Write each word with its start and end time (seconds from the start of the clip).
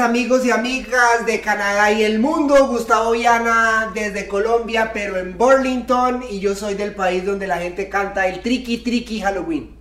Amigos 0.00 0.44
y 0.44 0.50
amigas 0.50 1.24
de 1.26 1.40
Canadá 1.40 1.90
y 1.92 2.04
el 2.04 2.18
mundo, 2.18 2.66
Gustavo 2.68 3.12
Viana 3.12 3.90
desde 3.94 4.28
Colombia, 4.28 4.90
pero 4.92 5.16
en 5.18 5.36
Burlington 5.38 6.24
y 6.28 6.40
yo 6.40 6.54
soy 6.54 6.74
del 6.74 6.94
país 6.94 7.24
donde 7.24 7.46
la 7.46 7.58
gente 7.58 7.88
canta 7.88 8.26
el 8.26 8.40
Tricky 8.40 8.78
Tricky 8.78 9.20
Halloween. 9.20 9.76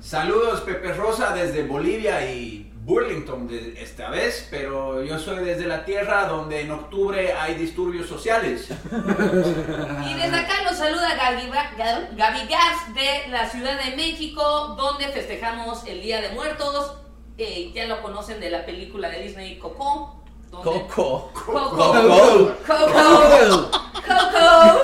Saludos 0.00 0.60
Pepe 0.60 0.92
Rosa 0.92 1.34
desde 1.34 1.62
Bolivia 1.64 2.30
y 2.30 2.70
Burlington 2.84 3.48
de 3.48 3.82
esta 3.82 4.10
vez, 4.10 4.46
pero 4.50 5.02
yo 5.02 5.18
soy 5.18 5.42
desde 5.42 5.66
la 5.66 5.86
tierra 5.86 6.26
donde 6.26 6.60
en 6.60 6.70
octubre 6.70 7.32
hay 7.32 7.54
disturbios 7.54 8.06
sociales. 8.06 8.68
Y 8.90 10.14
desde 10.14 10.36
acá 10.36 10.62
nos 10.64 10.76
saluda 10.76 11.14
Gaby, 11.16 11.50
Ga- 11.50 12.14
Gaby 12.14 12.46
Gas 12.48 12.94
de 12.94 13.30
la 13.30 13.48
Ciudad 13.48 13.82
de 13.82 13.96
México, 13.96 14.74
donde 14.76 15.08
festejamos 15.08 15.86
el 15.86 16.02
Día 16.02 16.20
de 16.20 16.28
Muertos. 16.30 16.98
Eh, 17.36 17.72
ya 17.74 17.86
lo 17.86 18.00
conocen 18.00 18.38
de 18.40 18.50
la 18.50 18.64
película 18.64 19.08
de 19.08 19.20
Disney 19.22 19.58
Coco. 19.58 20.16
donde- 20.50 20.86
Coco. 20.86 21.30
Coco. 21.34 21.52
Coco. 21.70 22.54
Coco. 22.66 23.70
Coco. 24.06 24.80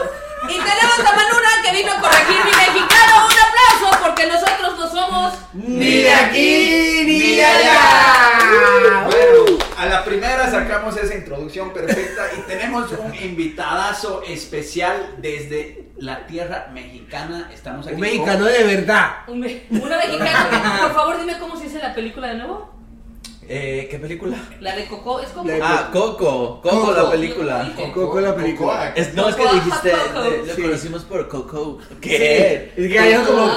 Y 0.49 0.59
tenemos 0.59 0.99
a 0.99 1.13
Manuna 1.17 1.51
que 1.63 1.73
vino 1.73 1.93
a 1.93 2.01
corregir 2.01 2.45
mi 2.45 2.51
mexicano. 2.51 3.29
Porque 4.05 4.27
nosotros 4.27 4.79
no 4.79 4.89
somos 4.91 5.35
Ni 5.55 5.97
de 6.03 6.13
aquí 6.13 7.03
ni 7.07 7.37
de 7.37 7.45
allá. 7.45 9.05
Bueno, 9.07 9.59
a 9.77 9.87
la 9.87 10.05
primera 10.05 10.51
sacamos 10.51 10.97
esa 10.97 11.15
introducción 11.15 11.73
perfecta 11.73 12.23
y 12.37 12.41
tenemos 12.43 12.91
un 12.93 13.15
invitadazo 13.15 14.23
especial 14.27 15.15
desde 15.19 15.91
la 15.99 16.27
tierra 16.27 16.69
mexicana. 16.73 17.51
Estamos 17.53 17.87
aquí 17.87 17.95
Un 17.95 18.01
con- 18.01 18.09
mexicano 18.11 18.45
de 18.47 18.65
verdad. 18.65 19.11
Un 19.27 19.41
me- 19.41 19.63
una 19.71 19.97
mexicana. 19.99 20.79
Por 20.83 20.95
favor, 20.95 21.19
dime 21.21 21.39
cómo 21.39 21.57
se 21.57 21.65
dice 21.65 21.79
la 21.79 21.95
película 21.95 22.29
de 22.29 22.35
nuevo. 22.37 22.80
Eh, 23.53 23.89
¿Qué 23.91 23.99
película? 23.99 24.37
La 24.61 24.77
de 24.77 24.87
Coco. 24.87 25.19
Es 25.19 25.31
como. 25.31 25.49
La 25.49 25.55
de- 25.55 25.61
Ah, 25.63 25.91
Coco. 25.93 26.61
Coco, 26.63 26.71
Coco. 26.71 26.93
la 26.93 27.11
película. 27.11 27.73
Coco. 27.75 27.93
Coco 27.93 28.21
la 28.21 28.37
película. 28.37 28.93
Es, 28.95 29.13
no, 29.15 29.29
es 29.29 29.35
que 29.35 29.43
Coco. 29.43 29.55
dijiste, 29.57 29.91
Coco. 29.91 30.25
eh, 30.25 30.43
lo 30.47 30.55
Sí. 30.55 30.63
conocimos 30.63 31.03
por 31.03 31.29
Coco. 31.29 31.79
¿Qué? 32.01 32.73
Es 32.77 32.93
que 32.93 32.99
hay 33.01 33.15
como. 33.25 33.49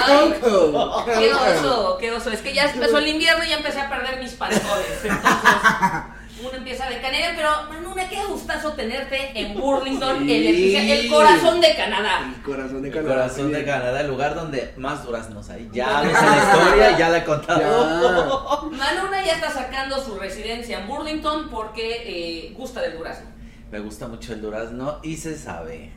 Coco. 0.41 1.05
Qué 1.05 1.31
oso, 1.31 1.97
qué 1.99 2.11
oso. 2.11 2.31
Es 2.31 2.39
que 2.41 2.53
ya 2.55 2.71
empezó 2.71 2.97
el 2.97 3.08
invierno 3.08 3.44
y 3.45 3.49
ya 3.49 3.58
empecé 3.58 3.81
a 3.81 3.89
perder 3.89 4.19
mis 4.19 4.31
pantalones. 4.31 4.88
Entonces, 5.03 5.21
uno 6.47 6.58
empieza 6.58 6.86
a 6.86 6.89
decanear. 6.89 7.33
Pero, 7.36 7.49
Manuna, 7.69 8.08
qué 8.09 8.23
gustazo 8.25 8.73
tenerte 8.73 9.31
en 9.39 9.53
Burlington, 9.59 10.19
Sí. 10.25 10.75
el, 10.75 10.89
el 10.91 11.09
corazón 11.09 11.61
de 11.61 11.75
Canadá. 11.75 12.31
El 12.36 12.41
corazón 12.44 12.81
de 12.81 12.88
El 12.89 12.94
Canadá. 12.94 13.13
corazón 13.16 13.52
de 13.52 13.66
Canadá, 13.66 14.02
el 14.02 14.08
lugar 14.08 14.36
donde 14.36 14.73
más 14.77 15.03
duraznos 15.05 15.49
hay. 15.49 15.69
Ya 15.73 16.02
me 16.03 16.14
sé 16.14 16.25
la 16.25 16.38
historia, 16.38 16.97
ya 16.97 17.09
la 17.09 17.17
he 17.19 17.23
contado. 17.23 18.69
Manuna 18.71 19.23
ya 19.25 19.33
está 19.33 19.49
sacando 19.52 20.03
su 20.03 20.16
residencia 20.19 20.80
en 20.80 20.88
Burlington 20.88 21.49
porque 21.49 22.03
eh, 22.05 22.53
gusta 22.58 22.81
del 22.81 22.97
durazno. 22.97 23.31
Me 23.71 23.80
gusta 23.80 24.08
mucho 24.08 24.33
el 24.33 24.41
durazno 24.41 24.99
y 25.02 25.17
se 25.17 25.36
sabe. 25.36 25.91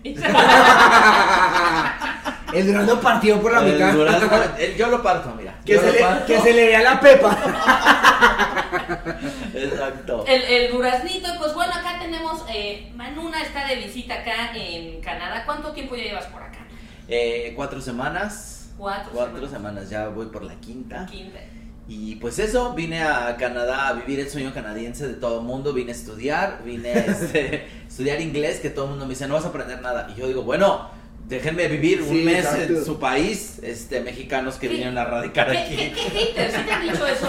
El 2.53 2.67
durazno 2.67 3.01
partido 3.01 3.39
por 3.41 3.53
la 3.53 3.61
El 3.61 3.73
mitad. 3.75 3.93
durazno, 3.93 4.31
el- 4.59 4.77
yo 4.77 4.87
lo 4.87 5.03
parto, 5.03 5.35
mira. 5.37 5.55
Que 5.65 5.79
se, 5.79 5.87
lo 5.87 5.93
le, 5.93 5.99
parto. 6.01 6.27
que 6.27 6.41
se 6.41 6.53
le 6.55 6.67
vea 6.69 6.81
la 6.83 6.99
pepa. 7.01 7.37
Exacto. 9.55 10.25
El, 10.27 10.43
el 10.43 10.73
duraznito, 10.73 11.29
pues 11.39 11.55
bueno, 11.55 11.73
acá 11.73 11.99
tenemos, 12.01 12.45
eh, 12.53 12.93
Manuna 12.95 13.43
está 13.43 13.67
de 13.67 13.77
visita 13.77 14.15
acá 14.15 14.55
en 14.55 15.01
Canadá. 15.01 15.45
¿Cuánto 15.45 15.73
tiempo 15.73 15.97
ya 15.97 16.05
llevas 16.05 16.27
por 16.27 16.43
acá? 16.43 16.67
Eh, 17.09 17.53
cuatro 17.55 17.81
semanas. 17.81 18.71
Cuatro, 18.77 19.11
Cuatro 19.15 19.49
semanas, 19.49 19.89
ya 19.89 20.09
voy 20.09 20.27
por 20.27 20.43
la 20.43 20.55
quinta. 20.57 21.07
Quinta. 21.07 21.39
Y 21.89 22.17
pues 22.17 22.39
eso, 22.41 22.75
vine 22.75 23.03
a 23.05 23.37
Canadá 23.37 23.89
a 23.89 23.93
vivir 23.93 24.19
el 24.19 24.29
sueño 24.29 24.53
canadiense 24.53 25.07
de 25.07 25.15
todo 25.15 25.41
el 25.41 25.47
mundo, 25.47 25.73
vine 25.73 25.93
a 25.93 25.95
estudiar, 25.95 26.63
vine 26.65 26.91
a 26.91 27.05
este, 27.05 27.69
estudiar 27.89 28.21
inglés, 28.21 28.59
que 28.59 28.71
todo 28.71 28.87
el 28.87 28.91
mundo 28.91 29.07
me 29.07 29.11
dice, 29.11 29.29
no 29.29 29.35
vas 29.35 29.45
a 29.45 29.49
aprender 29.49 29.81
nada. 29.81 30.09
Y 30.11 30.19
yo 30.19 30.27
digo, 30.27 30.43
bueno, 30.43 30.91
déjenme 31.29 31.69
vivir 31.69 32.03
un 32.03 32.25
mes 32.25 32.45
exacto. 32.45 32.75
en 32.75 32.85
su 32.85 32.99
país, 32.99 33.59
este, 33.63 34.01
mexicanos 34.01 34.55
que 34.57 34.67
¿Qué? 34.69 34.75
vinieron 34.75 34.97
a 34.99 35.05
radicar 35.05 35.51
¿Qué, 35.51 35.59
aquí. 35.59 35.77
qué, 35.77 35.93
qué 35.93 36.01
haters? 36.11 36.55
¿Sí 36.55 36.61
te 36.65 36.73
han 36.73 36.83
dicho 36.83 37.07
eso? 37.07 37.29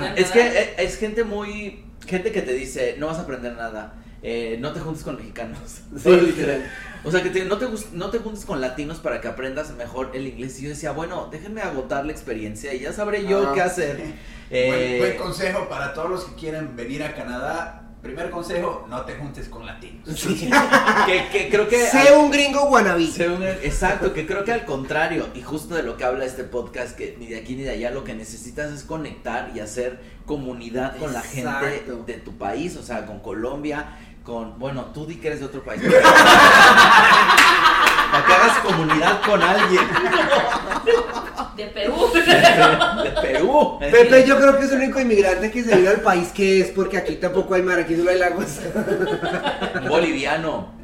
No 0.00 0.06
Es 0.16 0.30
que 0.30 0.40
eh, 0.46 0.74
es 0.78 0.96
gente 0.98 1.24
muy, 1.24 1.84
gente 2.06 2.32
que 2.32 2.42
te 2.42 2.52
dice, 2.52 2.96
no 2.98 3.06
vas 3.08 3.18
a 3.18 3.22
aprender 3.22 3.54
nada, 3.54 3.94
eh, 4.22 4.56
no 4.60 4.72
te 4.72 4.80
juntes 4.80 5.02
con 5.04 5.16
mexicanos. 5.16 5.58
Sí, 6.02 6.10
literal. 6.10 6.70
O 7.04 7.10
sea, 7.12 7.22
que 7.22 7.30
te- 7.30 7.44
no, 7.44 7.56
te, 7.58 7.66
no 7.92 8.10
te 8.10 8.18
juntes 8.18 8.44
con 8.44 8.60
latinos 8.60 8.98
para 8.98 9.20
que 9.20 9.28
aprendas 9.28 9.70
mejor 9.74 10.10
el 10.14 10.26
inglés. 10.26 10.58
Y 10.58 10.64
yo 10.64 10.68
decía, 10.70 10.90
bueno, 10.90 11.28
déjenme 11.30 11.60
agotar 11.60 12.04
la 12.04 12.10
experiencia 12.10 12.74
y 12.74 12.80
ya 12.80 12.92
sabré 12.92 13.24
yo 13.28 13.46
Ah. 13.48 13.52
qué 13.54 13.60
hacer. 13.62 13.96
Buen, 13.96 14.14
Eh, 14.50 14.96
buen 14.98 15.16
consejo 15.16 15.68
para 15.68 15.92
todos 15.92 16.08
los 16.10 16.24
que 16.24 16.34
quieren 16.36 16.74
venir 16.76 17.02
a 17.04 17.14
Canadá. 17.14 17.85
Primer 18.02 18.30
consejo, 18.30 18.86
no 18.88 19.00
te 19.02 19.14
juntes 19.16 19.48
con 19.48 19.66
latinos. 19.66 20.06
que, 21.06 21.28
que 21.32 21.48
creo 21.50 21.66
que... 21.68 21.86
Sé 21.86 22.12
un 22.16 22.30
gringo 22.30 22.64
wannabe. 22.66 23.06
Sé 23.08 23.28
un- 23.28 23.42
exacto, 23.42 24.12
que 24.12 24.26
creo 24.26 24.44
que 24.44 24.52
al 24.52 24.64
contrario, 24.64 25.26
y 25.34 25.42
justo 25.42 25.74
de 25.74 25.82
lo 25.82 25.96
que 25.96 26.04
habla 26.04 26.24
este 26.24 26.44
podcast, 26.44 26.96
que 26.96 27.16
ni 27.18 27.26
de 27.26 27.38
aquí 27.38 27.56
ni 27.56 27.62
de 27.64 27.70
allá, 27.70 27.90
lo 27.90 28.04
que 28.04 28.14
necesitas 28.14 28.70
es 28.70 28.84
conectar 28.84 29.50
y 29.54 29.60
hacer 29.60 30.00
comunidad 30.24 30.96
con 30.98 31.12
la 31.12 31.22
gente 31.22 31.84
de 32.06 32.14
tu 32.14 32.38
país, 32.38 32.76
o 32.76 32.82
sea, 32.82 33.06
con 33.06 33.18
Colombia, 33.20 33.96
con, 34.22 34.58
bueno, 34.58 34.86
tú 34.94 35.06
di 35.06 35.16
que 35.16 35.28
eres 35.28 35.40
de 35.40 35.46
otro 35.46 35.64
país. 35.64 35.82
Para 38.12 38.24
que 38.24 38.32
hagas 38.32 38.58
comunidad 38.58 39.20
con 39.22 39.42
alguien 39.42 39.82
De 41.56 41.66
Perú. 41.68 41.94
de 42.14 43.10
Perú. 43.22 43.78
Pepe 43.78 44.26
yo 44.26 44.36
creo 44.36 44.58
que 44.58 44.64
es 44.64 44.72
el 44.72 44.78
único 44.78 45.00
inmigrante 45.00 45.50
que 45.50 45.64
se 45.64 45.76
vino 45.76 45.90
al 45.90 46.00
país 46.00 46.28
que 46.28 46.60
es 46.60 46.68
porque 46.68 46.98
aquí 46.98 47.16
tampoco 47.16 47.54
hay 47.54 47.62
mar, 47.62 47.78
aquí 47.78 47.96
solo 47.96 48.10
hay 48.10 48.18
lagos. 48.18 48.60
un 49.82 49.88
boliviano. 49.88 50.74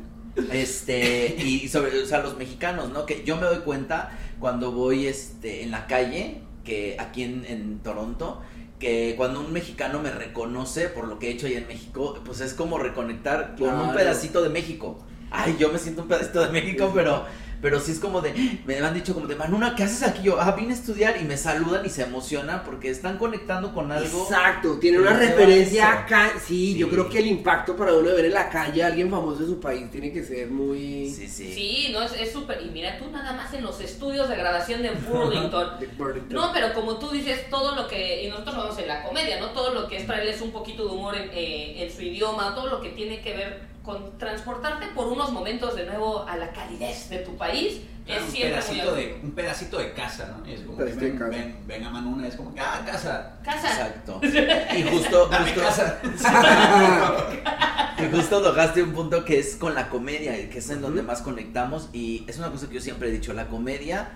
Este, 0.51 1.37
y 1.39 1.69
sobre, 1.69 2.03
o 2.03 2.07
sea, 2.07 2.21
los 2.21 2.39
mexicanos, 2.39 2.89
¿no? 2.91 3.05
Que 3.05 3.23
yo 3.23 3.37
me 3.37 3.43
doy 3.43 3.59
cuenta 3.59 4.19
cuando 4.41 4.73
voy 4.73 5.07
este, 5.07 5.63
en 5.63 5.71
la 5.71 5.87
calle, 5.87 6.41
que 6.65 6.97
aquí 6.99 7.23
en, 7.23 7.45
en 7.45 7.81
Toronto, 7.81 8.41
que 8.79 9.15
cuando 9.17 9.41
un 9.41 9.53
mexicano 9.53 10.01
me 10.01 10.11
reconoce 10.11 10.89
por 10.89 11.07
lo 11.07 11.19
que 11.19 11.29
he 11.29 11.33
hecho 11.33 11.47
allá 11.47 11.59
en 11.59 11.69
México, 11.69 12.19
pues 12.25 12.41
es 12.41 12.55
como 12.55 12.79
reconectar 12.79 13.55
con 13.59 13.79
un 13.79 13.95
pedacito 13.95 14.43
de 14.43 14.49
México. 14.49 14.99
Ay, 15.31 15.57
yo 15.59 15.71
me 15.71 15.79
siento 15.79 16.03
un 16.03 16.09
pedacito 16.09 16.45
de 16.45 16.51
México, 16.51 16.91
pero, 16.95 17.25
pero 17.63 17.81
sí 17.81 17.93
es 17.93 18.01
como 18.01 18.21
de, 18.21 18.35
me 18.67 18.79
han 18.81 18.93
dicho 18.93 19.15
como 19.15 19.27
de, 19.27 19.37
Manuna, 19.37 19.75
¿qué 19.75 19.85
haces 19.85 20.03
aquí? 20.03 20.23
Yo, 20.25 20.39
ah, 20.41 20.53
vine 20.53 20.73
a 20.73 20.77
estudiar 20.77 21.17
y 21.21 21.25
me 21.25 21.37
saludan 21.39 21.87
y 21.87 21.89
se 21.89 22.03
emocionan 22.03 22.63
porque 22.65 22.91
están 22.91 23.17
conectando 23.17 23.73
con 23.73 23.91
algo. 23.93 24.25
Exacto, 24.25 24.79
tiene 24.79 24.99
una 24.99 25.13
referencia 25.15 25.93
acá. 25.93 26.33
Sí, 26.45 26.77
yo 26.77 26.87
Sí. 26.89 26.93
creo 26.93 27.09
que 27.09 27.19
el 27.21 27.27
impacto 27.29 27.77
para 27.77 27.95
uno 27.95 28.09
de 28.11 28.15
ver 28.17 28.25
en 28.27 28.35
la 28.35 28.51
calle 28.51 28.83
a 28.83 28.89
alguien 28.89 29.11
famoso 29.11 29.41
de 29.41 29.47
su 29.47 29.61
país 29.61 29.91
tiene 29.91 30.13
que 30.13 30.23
ser 30.25 30.49
muy. 30.51 31.09
Sí, 31.09 31.29
sí. 31.29 31.53
Sí, 31.55 31.89
no, 31.93 32.03
es 32.03 32.13
es 32.13 32.33
súper. 32.33 32.61
Y 32.63 32.71
mira, 32.71 32.99
tú 32.99 33.11
nada 33.11 33.33
más 33.33 33.55
en 33.55 33.63
los 33.63 33.81
estudios 33.81 34.29
de 34.29 34.37
grabación 34.37 34.83
de 34.83 34.91
Burlington. 35.09 35.79
de 35.81 35.87
Burlington. 35.87 36.33
No, 36.35 36.51
pero 36.53 36.75
como 36.75 36.99
tú 36.99 37.11
dices, 37.11 37.49
todo 37.49 37.77
lo 37.77 37.87
que, 37.89 38.25
y 38.25 38.29
nosotros 38.29 38.57
lo 38.57 38.63
vemos 38.65 38.79
en 38.79 38.89
la 38.89 39.03
comedia, 39.05 39.39
¿no? 39.41 39.51
Todo 39.51 39.73
lo 39.73 39.87
que 39.89 39.99
es 39.99 40.07
traerles 40.07 40.41
un 40.41 40.51
poquito 40.51 40.85
de 40.87 40.91
humor 40.95 41.15
en, 41.17 41.31
eh, 41.33 41.85
en 41.85 41.93
su 41.95 42.03
idioma, 42.03 42.55
todo 42.55 42.67
lo 42.69 42.81
que 42.81 42.91
tiene 42.91 43.21
que 43.21 43.37
ver 43.37 43.72
con 43.83 44.17
transportarte 44.19 44.87
por 44.95 45.09
unos 45.09 45.33
momentos 45.33 45.75
de 45.75 45.87
nuevo 45.87 46.25
a 46.29 46.37
la 46.37 46.53
calidez 46.53 47.09
de 47.11 47.19
tu 47.19 47.37
país, 47.37 47.81
es 48.07 48.23
un, 48.23 48.31
siempre 48.31 48.57
muy 48.57 48.75
pedacito 48.75 48.95
de, 48.95 49.21
un 49.23 49.31
pedacito 49.33 49.79
de 49.79 49.93
casa, 49.93 50.37
¿no? 50.37 50.45
Es 50.45 50.61
como 50.63 50.79
que 50.79 50.85
ven, 50.85 51.19
casa. 51.19 51.31
ven, 51.31 51.57
ven 51.67 51.85
a 51.85 51.91
Manuna, 51.91 52.27
es 52.27 52.37
como 52.37 52.53
que, 52.55 52.61
ah, 52.61 52.83
casa, 52.85 53.39
Casa. 53.45 53.69
Exacto. 53.69 54.21
Y 54.77 54.83
justo, 54.83 55.29
justo, 55.29 55.61
casa. 55.61 56.01
y 57.99 58.17
justo 58.17 58.43
tocaste 58.43 58.83
un 58.83 58.93
punto 58.93 59.25
que 59.25 59.39
es 59.39 59.57
con 59.57 59.75
la 59.75 59.89
comedia, 59.89 60.51
que 60.51 60.59
es 60.59 60.71
en 60.71 60.81
donde 60.81 61.03
más 61.03 61.23
conectamos. 61.23 61.91
Y 61.93 62.25
es 62.29 62.39
una 62.39 62.51
cosa 62.51 62.69
que 62.69 62.75
yo 62.75 62.81
siempre 62.81 63.09
he 63.09 63.13
dicho, 63.13 63.33
la 63.33 63.47
comedia 63.47 64.11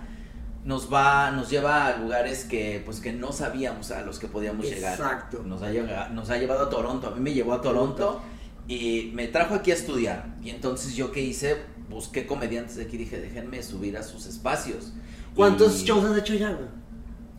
nos 0.64 0.93
va, 0.93 1.31
nos 1.31 1.49
lleva 1.49 1.87
a 1.87 1.96
lugares 1.96 2.44
que 2.44 2.82
pues 2.85 2.99
que 2.99 3.12
no 3.12 3.31
sabíamos 3.31 3.93
a 3.93 4.02
los 4.02 4.19
que 4.19 4.26
podíamos 4.26 4.67
llegar. 4.67 4.94
Exacto. 4.94 5.44
Nos 5.44 5.62
ha, 5.62 5.70
llegado, 5.70 6.12
nos 6.12 6.31
ha 6.31 6.38
llevado 6.38 6.67
a 6.67 6.70
Toronto. 6.70 7.06
A 7.06 7.11
mí 7.12 7.20
me 7.20 7.32
llevó 7.32 7.52
a 7.52 7.62
Toronto 7.62 8.20
y 8.69 9.11
me 9.15 9.29
trajo 9.29 9.55
aquí 9.55 9.71
a 9.71 9.75
estudiar. 9.75 10.35
Y 10.43 10.51
entonces 10.51 10.95
yo 10.97 11.13
qué 11.13 11.21
hice, 11.21 11.57
busqué 11.89 12.27
comediantes 12.27 12.77
de 12.77 12.85
aquí, 12.85 12.97
dije, 12.97 13.19
déjenme 13.19 13.63
subir 13.63 13.97
a 13.97 14.03
sus 14.03 14.27
espacios. 14.27 14.93
¿Cuántos 15.35 15.83
Y- 15.83 15.85
shows 15.87 16.05
has 16.05 16.19
hecho 16.19 16.35
ya? 16.35 16.51
güey? 16.53 16.69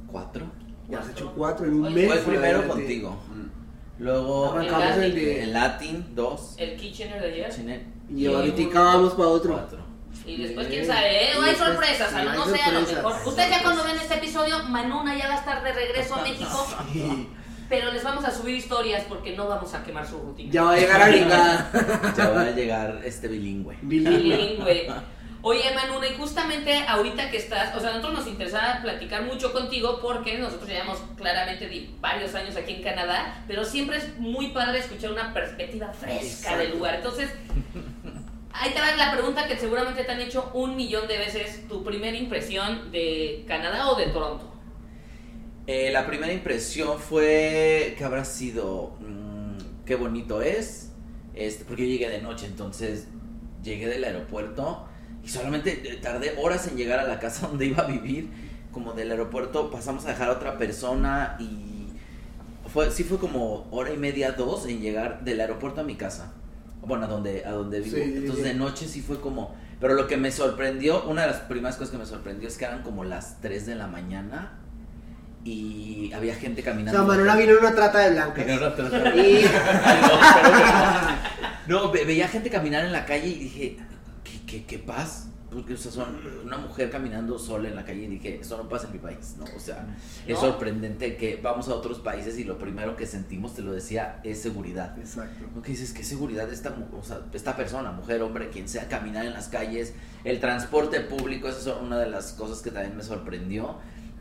Cuatro. 0.08 0.46
Ya 0.90 1.00
has 1.00 1.10
hecho 1.10 1.34
cuatro 1.36 1.66
en 1.66 1.74
un 1.74 1.86
Oye, 1.88 1.96
mes. 1.96 2.08
Fue 2.08 2.16
el 2.18 2.24
primero 2.24 2.68
contigo. 2.68 3.12
Mm. 3.34 4.04
Luego 4.04 4.52
Arrancamos 4.54 4.98
El 4.98 5.04
el 5.04 5.16
de. 5.16 5.44
el 5.44 5.54
Latin, 5.54 6.06
dos. 6.16 6.54
El 6.58 6.78
Kitchener 6.78 7.20
de 7.22 7.28
ayer. 7.34 7.54
Chine, 7.54 7.88
Y 8.10 8.28
ahorita 8.28 8.80
vamos 8.80 9.14
para 9.14 9.28
otro. 9.30 9.54
cuatro. 9.54 9.80
Y 10.26 10.38
después, 10.44 10.68
quién 10.68 10.86
sabe, 10.86 11.24
¿eh? 11.26 11.30
Y 11.36 11.40
No 11.40 11.46
hay 11.46 11.56
sorpresas, 11.56 12.10
sí, 12.10 12.16
a 12.16 12.24
no 12.36 12.46
sé, 12.46 12.62
a 12.62 12.72
lo 12.72 12.82
mejor. 12.82 13.14
Ustedes 13.28 13.50
ya 13.50 13.64
cuando 13.64 13.84
ven 13.84 13.96
este 13.98 14.16
episodio, 14.16 14.64
Manuna 14.66 15.18
ya 15.18 15.28
va 15.30 15.36
a 15.36 15.38
estar 15.40 15.64
de 15.64 15.72
regreso 15.74 16.16
a 16.16 16.22
México. 16.24 16.68
Sí. 16.94 17.28
Pero 17.69 17.92
les 17.92 18.04
vamos 18.04 18.24
a 18.24 18.31
subir 18.31 18.56
historias 18.56 19.04
porque 19.10 19.36
no 19.36 19.48
vamos 19.48 19.74
a 19.74 19.84
quemar 19.84 20.08
su 20.08 20.18
rutina. 20.19 20.52
Ya 20.52 20.64
va 20.64 20.74
a 20.74 20.78
llegar 20.78 21.02
a. 21.02 22.14
Ya 22.18 22.30
va 22.30 22.42
a 22.42 22.52
llegar 22.52 23.02
este 23.04 23.28
bilingüe. 23.28 23.78
Bilingüe. 23.81 24.38
Bilingüe. 24.38 24.88
Oye, 25.42 25.64
Manu, 25.75 26.04
y 26.04 26.14
justamente 26.18 26.84
ahorita 26.88 27.30
que 27.30 27.38
estás, 27.38 27.75
o 27.75 27.80
sea, 27.80 27.92
a 27.92 27.94
nosotros 27.94 28.19
nos 28.19 28.28
interesaba 28.28 28.81
platicar 28.81 29.24
mucho 29.24 29.54
contigo 29.54 30.00
porque 30.02 30.38
nosotros 30.38 30.68
llevamos 30.68 31.00
claramente 31.16 31.69
de 31.69 31.90
varios 32.02 32.34
años 32.36 32.56
aquí 32.56 32.74
en 32.74 32.84
Canadá, 32.84 33.44
pero 33.48 33.64
siempre 33.64 33.98
es 33.98 34.18
muy 34.18 34.48
padre 34.50 34.80
escuchar 34.80 35.12
una 35.12 35.34
perspectiva 35.34 35.94
fresca 35.94 36.58
del 36.58 36.72
lugar. 36.72 36.96
Entonces, 36.96 37.30
ahí 38.52 38.72
te 38.72 38.80
va 38.81 38.96
la 38.96 39.14
pregunta 39.14 39.48
que 39.48 39.56
seguramente 39.56 40.04
te 40.04 40.12
han 40.12 40.22
hecho 40.22 40.52
un 40.54 40.75
millón 40.75 41.08
de 41.08 41.18
veces, 41.18 41.68
tu 41.69 41.84
primera 41.84 42.18
impresión 42.18 42.92
de 42.92 43.46
Canadá 43.48 43.90
o 43.90 43.96
de 43.96 44.08
Toronto. 44.08 44.56
Eh, 45.68 45.92
la 45.92 46.08
primera 46.08 46.31
impresión 46.31 46.98
fue 46.98 47.94
que 47.98 48.06
habrá 48.06 48.24
sido, 48.24 48.96
mm, 49.02 49.84
qué 49.86 49.96
bonito 49.96 50.42
es, 50.42 50.94
este, 51.34 51.66
porque 51.66 51.84
yo 51.84 51.90
llegué 51.90 52.10
de 52.10 52.22
noche, 52.22 52.46
entonces 52.46 53.08
llegué 53.62 53.88
del 53.88 54.06
aeropuerto 54.06 54.88
y 55.25 55.28
solamente 55.28 55.81
eh, 55.84 55.98
tardé 56.02 56.36
horas 56.38 56.69
en 56.69 56.78
llegar 56.78 57.00
a 57.00 57.04
la 57.04 57.19
casa 57.19 57.48
donde 57.50 57.66
iba 57.66 57.84
a 57.84 57.88
vivir, 57.88 58.30
como 58.72 58.94
del 58.94 59.12
aeropuerto 59.12 59.69
pasamos 59.69 60.06
a 60.06 60.10
dejar 60.10 60.30
a 60.30 60.34
otra 60.34 60.58
persona 60.58 61.36
y 61.38 61.90
fue, 62.69 62.90
sí 62.90 63.04
fue 63.04 63.18
como 63.18 63.68
hora 63.72 63.92
y 63.92 63.98
media, 63.98 64.31
dos 64.31 64.68
en 64.68 64.80
llegar 64.80 65.25
del 65.25 65.42
aeropuerto 65.42 65.81
a 65.81 65.84
mi 65.84 65.96
casa, 65.96 66.34
bueno, 66.81 67.04
a 67.04 67.08
donde, 67.10 67.44
a 67.46 67.52
donde 67.52 67.81
vivo, 67.81 67.98
Sí, 67.98 68.04
entonces 68.04 68.46
de 68.46 68.54
noche 68.54 68.88
sí 68.88 69.02
fue 69.02 69.19
como, 69.19 69.54
pero 69.81 69.96
lo 69.96 70.08
que 70.08 70.16
me 70.16 70.31
sorprendió, 70.31 71.04
una 71.10 71.24
de 71.24 71.28
las 71.28 71.42
primeras 71.42 71.75
cosas 71.75 71.92
que 71.92 71.98
me 71.98 72.06
sorprendió 72.06 72.48
es 72.48 72.58
que 72.58 72.64
eran 72.64 72.84
como 72.84 73.04
las 73.04 73.42
3 73.42 73.66
de 73.66 73.75
la 73.75 73.88
mañana 73.88 74.64
y 75.52 76.12
había 76.14 76.36
gente 76.36 76.62
O 76.62 76.66
caminando. 76.66 77.00
sea, 77.00 77.08
Manuela 77.08 77.36
vino 77.36 77.54
en 77.54 77.60
una 77.60 77.76
trata 77.76 78.00
de 78.00 78.12
blancas. 78.12 78.48
En 78.48 78.58
una 78.58 78.76
trata. 78.76 79.16
Y- 79.16 79.46
No, 81.68 81.92
ve- 81.92 82.06
veía 82.06 82.28
gente 82.28 82.50
caminar 82.50 82.86
en 82.86 82.92
la 82.94 83.06
calle 83.06 83.28
y 83.28 83.36
dije, 83.40 83.78
¿qué, 84.24 84.40
qué, 84.46 84.66
qué 84.66 84.80
paz? 84.80 85.28
Porque, 85.52 85.74
o 85.74 85.78
sea, 85.78 85.92
son 85.92 86.18
una 86.46 86.58
mujer 86.58 86.90
caminando 86.90 87.38
sola 87.40 87.68
en 87.70 87.76
la 87.76 87.84
calle 87.86 88.04
y 88.04 88.08
dije, 88.08 88.40
eso 88.42 88.58
no 88.58 88.68
pasa 88.70 88.88
en 88.88 88.94
mi 88.94 89.00
país, 89.00 89.36
¿no? 89.38 89.46
O 89.56 89.60
sea, 89.60 89.86
es 90.26 90.36
¿No? 90.36 90.40
sorprendente 90.42 91.16
que 91.18 91.40
vamos 91.42 91.68
a 91.70 91.74
otros 91.74 92.00
países 92.00 92.38
y 92.38 92.44
lo 92.46 92.58
primero 92.58 92.96
que 92.96 93.06
sentimos, 93.06 93.54
te 93.56 93.62
lo 93.62 93.72
decía, 93.74 94.20
es 94.24 94.42
seguridad. 94.42 94.98
Exacto. 95.00 95.46
¿No? 95.56 95.62
Que 95.62 95.72
dices, 95.72 95.94
¿qué 95.94 96.04
seguridad 96.04 96.52
esta, 96.52 96.74
o 96.98 97.04
sea, 97.04 97.20
esta 97.34 97.56
persona, 97.56 97.92
mujer, 97.92 98.22
hombre, 98.22 98.50
quien 98.50 98.68
sea, 98.70 98.88
caminar 98.88 99.26
en 99.26 99.34
las 99.34 99.48
calles, 99.48 99.94
el 100.26 100.40
transporte 100.40 101.00
público, 101.02 101.48
esa 101.50 101.60
es 101.60 101.68
una 101.82 101.98
de 101.98 102.10
las 102.10 102.34
cosas 102.34 102.62
que 102.62 102.72
también 102.72 102.96
me 102.96 103.04
sorprendió, 103.04 103.78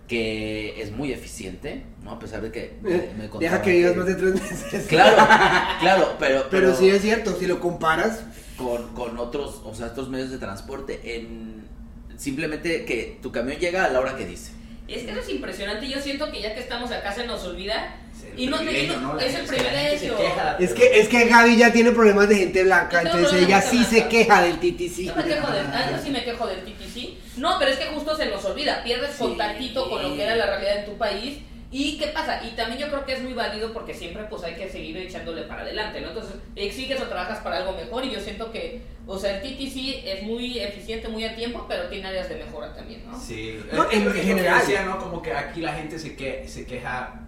que 0.06 0.80
es 0.80 0.92
muy 0.92 1.12
eficiente, 1.12 1.82
¿no? 2.04 2.12
A 2.12 2.18
pesar 2.18 2.40
de 2.42 2.52
que 2.52 2.74
me, 2.82 2.90
me 2.90 2.96
Eh, 2.96 3.08
Deja 3.16 3.28
contaban 3.30 3.62
que 3.62 3.72
vivas 3.72 3.96
más 3.96 4.06
de 4.06 4.14
tres 4.14 4.34
meses. 4.34 4.86
Claro, 4.88 5.16
claro, 5.80 6.16
pero, 6.20 6.46
Pero 6.50 6.74
sí 6.76 6.88
es 6.88 7.02
cierto, 7.02 7.36
si 7.38 7.46
lo 7.46 7.58
comparas, 7.60 8.20
con, 8.56 8.94
con 8.94 9.18
otros, 9.18 9.60
o 9.64 9.74
sea, 9.74 9.86
estos 9.88 10.08
medios 10.08 10.30
de 10.30 10.38
transporte, 10.38 11.00
en 11.16 11.66
simplemente 12.16 12.84
que 12.84 13.18
tu 13.20 13.30
camión 13.32 13.58
llega 13.58 13.84
a 13.84 13.88
la 13.90 14.00
hora 14.00 14.16
que 14.16 14.24
dice. 14.26 14.52
Es 14.88 15.02
que 15.02 15.10
eso 15.10 15.20
es 15.20 15.28
impresionante. 15.30 15.88
Yo 15.88 16.00
siento 16.00 16.30
que 16.30 16.40
ya 16.40 16.54
que 16.54 16.60
estamos 16.60 16.90
acá 16.92 17.12
se 17.12 17.26
nos 17.26 17.44
olvida. 17.44 17.96
Es 18.16 18.22
el 18.32 18.40
Y 18.40 18.46
no, 18.46 18.62
no- 18.62 19.18
es 19.18 19.34
el 19.34 19.44
privilegio. 19.46 20.16
es 20.60 20.72
que, 20.72 21.00
es 21.00 21.08
que 21.08 21.24
Gaby 21.28 21.56
ya 21.56 21.72
tiene 21.72 21.90
problemas 21.90 22.28
de 22.28 22.36
gente 22.36 22.62
blanca, 22.62 23.02
entonces 23.02 23.42
ella 23.42 23.60
sí 23.60 23.84
se 23.84 24.06
queja 24.06 24.42
del 24.42 24.58
TTC. 24.58 25.02
Yo 25.06 25.16
me 25.16 25.24
quejo 25.24 25.50
del, 25.52 25.66
ah, 25.66 25.90
yo 25.90 25.98
sí 26.02 26.10
me 26.10 26.22
quejo 26.24 26.46
del 26.46 26.60
TTC. 26.60 27.25
No, 27.36 27.56
pero 27.58 27.70
es 27.70 27.78
que 27.78 27.86
justo 27.86 28.16
se 28.16 28.26
nos 28.26 28.44
olvida. 28.44 28.82
Pierdes 28.82 29.12
Sí. 29.12 29.18
contactito 29.18 29.88
con 29.90 30.02
lo 30.02 30.14
que 30.14 30.22
era 30.22 30.36
la 30.36 30.46
realidad 30.46 30.78
en 30.78 30.84
tu 30.86 30.96
país. 30.96 31.38
¿Y 31.72 31.98
qué 31.98 32.06
pasa? 32.06 32.40
Y 32.44 32.50
también 32.54 32.78
yo 32.80 32.88
creo 32.88 33.04
que 33.04 33.14
es 33.14 33.22
muy 33.22 33.32
válido 33.34 33.72
porque 33.72 33.92
siempre 33.92 34.22
pues 34.30 34.42
hay 34.44 34.54
que 34.54 34.68
seguir 34.70 34.96
echándole 34.98 35.42
para 35.42 35.62
adelante, 35.62 36.00
¿no? 36.00 36.08
Entonces, 36.08 36.36
exiges 36.54 37.00
o 37.00 37.04
trabajas 37.08 37.40
para 37.40 37.56
algo 37.58 37.72
mejor 37.72 38.04
y 38.04 38.12
yo 38.12 38.20
siento 38.20 38.52
que, 38.52 38.82
o 39.06 39.18
sea, 39.18 39.36
el 39.36 39.42
TTC 39.42 40.02
es 40.06 40.22
muy 40.22 40.58
eficiente, 40.60 41.08
muy 41.08 41.24
a 41.24 41.34
tiempo, 41.34 41.66
pero 41.68 41.88
tiene 41.88 42.06
áreas 42.06 42.28
de 42.28 42.36
mejora 42.36 42.72
también, 42.72 43.04
¿no? 43.04 43.20
Sí, 43.20 43.58
No, 43.72 43.72
en 43.72 43.78
lo 43.82 43.88
que- 43.90 44.00
lo 44.00 44.12
que 44.12 44.22
general. 44.22 44.60
decía, 44.60 44.84
¿no? 44.84 44.98
Como 44.98 45.20
que 45.20 45.32
aquí 45.32 45.60
la 45.60 45.74
gente 45.74 45.98
se, 45.98 46.14
que, 46.16 46.46
se 46.48 46.64
queja 46.66 47.25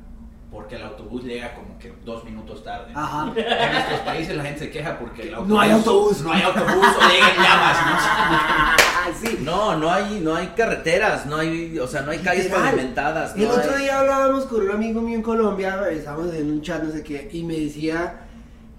porque 0.51 0.77
el 0.77 0.83
autobús 0.83 1.25
llega 1.25 1.55
como 1.55 1.79
que 1.79 1.93
dos 2.05 2.25
minutos 2.25 2.65
tarde. 2.65 2.93
Ajá. 2.95 3.33
En 3.37 3.73
nuestros 3.73 4.01
países 4.01 4.35
la 4.37 4.43
gente 4.45 4.61
se 4.61 4.71
queja 4.71 4.99
porque 4.99 5.23
el 5.29 5.35
autobús, 5.35 5.49
No 5.55 5.61
hay 5.61 5.71
autobús. 5.71 6.21
No 6.23 6.33
hay 6.33 6.43
autobús 6.43 6.69
o 6.87 7.09
llega 7.13 7.29
en 7.31 7.37
llamas. 7.37 7.77
Ah, 7.81 8.77
sí. 9.23 9.39
No, 9.43 9.77
no 9.77 9.91
hay, 9.93 10.21
no 10.21 10.35
hay 10.35 10.47
carreteras, 10.57 11.27
no 11.27 11.37
hay, 11.37 11.79
o 11.79 11.87
sea, 11.87 12.01
no 12.03 12.13
hay 12.13 12.19
calles 12.21 12.47
pavimentadas. 12.49 13.37
El 13.37 13.45
no 13.45 13.51
otro 13.51 13.75
hay- 13.75 13.83
día 13.83 14.01
hablábamos 14.01 14.45
con 14.47 14.63
un 14.63 14.71
amigo 14.71 15.01
mío 15.03 15.17
en 15.17 15.23
Colombia, 15.23 15.81
estábamos 15.91 16.29
haciendo 16.29 16.53
un 16.53 16.63
chat, 16.63 16.83
no 16.83 16.91
sé 16.93 17.03
qué, 17.03 17.29
y 17.33 17.43
me 17.45 17.59
decía 17.59 18.21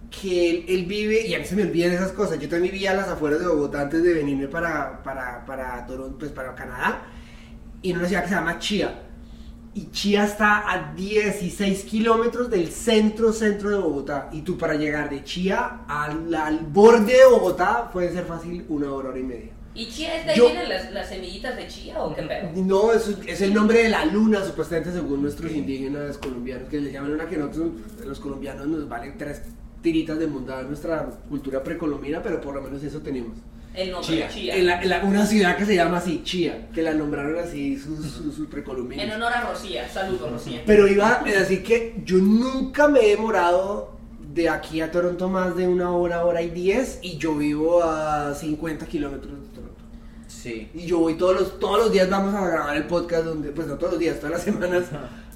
que 0.10 0.50
él, 0.50 0.66
él 0.68 0.86
vive, 0.86 1.28
y 1.28 1.36
a 1.36 1.40
mí 1.40 1.46
se 1.46 1.56
me 1.56 1.62
olvidan 1.62 1.92
esas 1.92 2.12
cosas, 2.14 2.40
yo 2.40 2.50
también 2.50 2.72
vivía 2.74 2.92
a 2.92 2.96
las 2.96 3.10
afueras 3.10 3.40
de 3.42 3.48
Bogotá 3.48 3.82
antes 3.82 4.02
de 4.02 4.12
venirme 4.16 4.48
para, 4.48 5.04
para, 5.04 5.46
para 5.46 5.86
Toronto, 5.86 6.18
pues 6.18 6.32
para 6.32 6.56
Canadá, 6.56 7.04
y 7.84 7.92
en 7.92 8.00
una 8.00 8.08
ciudad 8.08 8.24
que 8.24 8.30
se 8.30 8.34
llama 8.36 8.58
Chía. 8.58 9.04
Y 9.74 9.92
Chía 9.92 10.26
está 10.26 10.70
a 10.70 10.94
16 10.96 11.84
kilómetros 11.84 12.50
del 12.50 12.70
centro, 12.70 13.32
centro 13.32 13.70
de 13.70 13.78
Bogotá. 13.78 14.30
Y 14.32 14.42
tú 14.42 14.58
para 14.58 14.74
llegar 14.76 15.10
de 15.10 15.24
Chía 15.24 15.82
al, 15.88 16.34
al 16.34 16.60
borde 16.60 17.14
de 17.14 17.26
Bogotá 17.30 17.90
puede 17.92 18.12
ser 18.12 18.26
fácil 18.26 18.66
una 18.70 18.92
hora, 18.92 19.10
hora 19.10 19.20
y 19.20 19.24
media. 19.24 19.52
¿Y 19.76 19.88
chía 19.88 20.18
es 20.18 20.26
de 20.26 20.32
ahí 20.32 20.38
Yo- 20.38 20.48
vienen 20.48 20.68
las, 20.68 20.92
las 20.92 21.08
semillitas 21.08 21.56
de 21.56 21.68
chía 21.68 22.04
o 22.04 22.14
qué 22.14 22.24
pedo? 22.24 22.50
No, 22.66 22.92
es, 22.92 23.16
es 23.28 23.40
el 23.42 23.54
nombre 23.54 23.84
de 23.84 23.90
la 23.90 24.04
luna, 24.04 24.44
supuestamente, 24.44 24.92
según 24.92 25.22
nuestros 25.22 25.52
indígenas 25.52 26.18
colombianos, 26.18 26.68
que 26.68 26.82
le 26.82 26.92
llaman 26.92 27.14
una 27.14 27.28
que 27.28 27.38
nosotros, 27.38 27.70
los 28.06 28.20
colombianos, 28.20 28.68
nos 28.68 28.90
valen 28.90 29.18
tres 29.18 29.44
tiritas 29.82 30.18
de 30.20 30.28
mundada 30.28 30.64
nuestra 30.64 31.06
cultura 31.30 31.64
precolombina, 31.64 32.22
pero 32.22 32.42
por 32.42 32.56
lo 32.56 32.62
menos 32.64 32.84
eso 32.84 33.00
tenemos. 33.00 33.38
El 33.74 33.92
nombre 33.92 34.08
Chía. 34.16 34.28
chía. 34.30 34.56
En, 34.56 34.66
la- 34.68 34.82
en 34.82 34.90
la- 34.90 35.04
una 35.04 35.26
ciudad 35.26 35.56
que 35.56 35.66
se 35.66 35.76
llama 35.76 35.98
así, 35.98 36.22
Chía, 36.24 36.70
que 36.74 36.82
la 36.82 36.94
nombraron 36.94 37.38
así 37.38 37.78
sus, 37.78 38.06
sus 38.06 38.38
En 38.40 38.46
precolombinos. 38.48 39.16
honor 39.16 39.32
a 39.34 39.50
Rocía. 39.50 39.88
Saludos, 39.88 40.32
Rocía. 40.32 40.64
Pero 40.66 40.88
iba, 40.88 41.24
es 41.26 41.38
así 41.38 41.58
que 41.64 41.96
yo 42.04 42.18
nunca 42.18 42.88
me 42.88 43.02
he 43.06 43.10
demorado 43.12 43.98
de 44.34 44.50
aquí 44.50 44.82
a 44.82 44.92
Toronto 44.92 45.28
más 45.30 45.56
de 45.56 45.68
una 45.68 45.92
hora, 45.92 46.26
hora 46.26 46.42
y 46.42 46.50
diez, 46.50 47.00
y 47.02 47.18
yo 47.18 47.36
vivo 47.36 47.84
a 47.84 48.34
50 48.36 48.86
kilómetros 48.86 49.34
de 49.34 49.48
Toronto. 49.50 49.84
Sí. 50.28 50.70
Y 50.74 50.86
yo 50.86 51.00
voy 51.00 51.16
todos 51.16 51.40
los, 51.40 51.60
todos 51.60 51.80
los 51.80 51.92
días 51.92 52.10
vamos 52.10 52.34
a 52.36 52.48
grabar 52.48 52.76
el 52.78 52.84
podcast 52.86 53.26
donde, 53.26 53.50
pues 53.52 53.68
no 53.68 53.76
todos 53.76 53.94
los 53.94 54.00
días, 54.00 54.18
todas 54.18 54.32
las 54.34 54.44
semanas 54.44 54.86